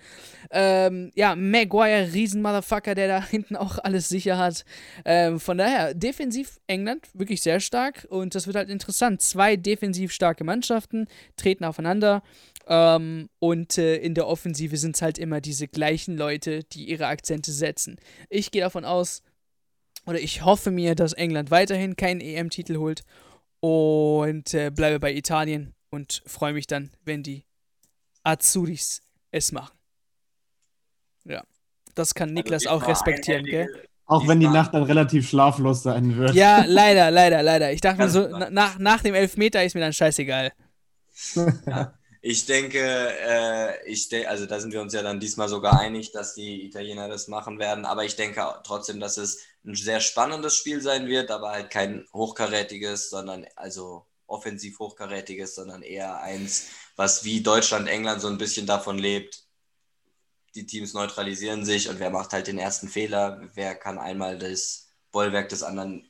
Ähm, 0.50 1.10
ja, 1.14 1.36
Maguire, 1.36 2.14
Riesen-Motherfucker, 2.14 2.94
der 2.94 3.08
da 3.08 3.22
hinten 3.30 3.56
auch 3.56 3.78
alles 3.78 4.08
sicher 4.08 4.38
hat. 4.38 4.64
Ähm, 5.04 5.38
von 5.38 5.58
daher, 5.58 5.92
defensiv 5.92 6.60
England 6.66 7.08
wirklich 7.12 7.42
sehr 7.42 7.60
stark 7.60 8.06
und 8.08 8.34
das 8.34 8.46
wird 8.46 8.56
halt 8.56 8.70
interessant. 8.70 9.20
Zwei 9.20 9.56
defensiv 9.56 10.12
starke 10.12 10.42
Mannschaften 10.42 11.06
treten 11.36 11.64
aufeinander. 11.64 12.22
Ähm, 12.66 13.28
und 13.38 13.76
äh, 13.76 13.96
in 13.96 14.14
der 14.14 14.28
Offensive 14.28 14.78
sind 14.78 14.96
es 14.96 15.02
halt 15.02 15.18
immer 15.18 15.42
diese 15.42 15.68
gleichen 15.68 16.16
Leute, 16.16 16.64
die 16.72 16.88
ihre 16.88 17.08
Akzente 17.08 17.52
setzen. 17.52 17.98
Ich 18.30 18.50
gehe 18.50 18.62
davon 18.62 18.86
aus, 18.86 19.22
oder 20.06 20.20
ich 20.20 20.44
hoffe 20.44 20.70
mir, 20.70 20.94
dass 20.94 21.12
England 21.12 21.50
weiterhin 21.50 21.96
keinen 21.96 22.20
EM-Titel 22.20 22.76
holt 22.76 23.02
und 23.60 24.54
äh, 24.54 24.70
bleibe 24.70 24.98
bei 25.00 25.12
Italien 25.14 25.74
und 25.90 26.22
freue 26.26 26.52
mich 26.52 26.66
dann, 26.66 26.90
wenn 27.04 27.22
die 27.22 27.44
Azuris 28.22 29.02
es 29.30 29.52
machen. 29.52 29.76
Ja, 31.24 31.42
das 31.94 32.14
kann 32.14 32.30
also 32.30 32.34
Niklas 32.34 32.66
also 32.66 32.84
auch 32.84 32.88
respektieren, 32.88 33.44
gell? 33.44 33.68
Auch 34.06 34.26
wenn 34.26 34.40
die 34.40 34.48
Nacht 34.48 34.74
dann 34.74 34.82
relativ 34.82 35.28
schlaflos 35.28 35.84
sein 35.84 36.16
wird. 36.16 36.34
Ja, 36.34 36.64
leider, 36.66 37.12
leider, 37.12 37.44
leider. 37.44 37.72
Ich 37.72 37.80
dachte 37.80 38.02
mir 38.02 38.08
so, 38.08 38.26
nach, 38.50 38.76
nach 38.78 39.02
dem 39.02 39.14
Elfmeter 39.14 39.62
ist 39.64 39.74
mir 39.74 39.80
dann 39.80 39.92
scheißegal. 39.92 40.52
Ja. 41.66 41.92
Ich 42.22 42.44
denke, 42.44 42.78
äh, 42.80 43.88
ich 43.90 44.08
de 44.10 44.26
also 44.26 44.44
da 44.44 44.60
sind 44.60 44.72
wir 44.72 44.82
uns 44.82 44.92
ja 44.92 45.02
dann 45.02 45.20
diesmal 45.20 45.48
sogar 45.48 45.80
einig, 45.80 46.12
dass 46.12 46.34
die 46.34 46.66
Italiener 46.66 47.08
das 47.08 47.28
machen 47.28 47.58
werden. 47.58 47.86
Aber 47.86 48.04
ich 48.04 48.16
denke 48.16 48.60
trotzdem, 48.64 49.00
dass 49.00 49.16
es 49.16 49.40
ein 49.64 49.74
sehr 49.74 50.00
spannendes 50.00 50.56
Spiel 50.56 50.82
sein 50.82 51.06
wird, 51.06 51.30
aber 51.30 51.50
halt 51.50 51.70
kein 51.70 52.06
hochkarätiges, 52.12 53.08
sondern 53.10 53.46
also 53.56 54.06
offensiv 54.26 54.78
hochkarätiges, 54.78 55.54
sondern 55.54 55.82
eher 55.82 56.20
eins, 56.20 56.68
was 56.96 57.24
wie 57.24 57.42
Deutschland, 57.42 57.88
England 57.88 58.20
so 58.20 58.28
ein 58.28 58.38
bisschen 58.38 58.66
davon 58.66 58.98
lebt. 58.98 59.46
Die 60.54 60.66
Teams 60.66 60.94
neutralisieren 60.94 61.64
sich 61.64 61.88
und 61.88 62.00
wer 62.00 62.10
macht 62.10 62.32
halt 62.32 62.48
den 62.48 62.58
ersten 62.58 62.88
Fehler? 62.88 63.40
Wer 63.54 63.74
kann 63.74 63.98
einmal 63.98 64.38
das 64.38 64.88
Bollwerk 65.12 65.48
des 65.48 65.62
anderen 65.62 66.09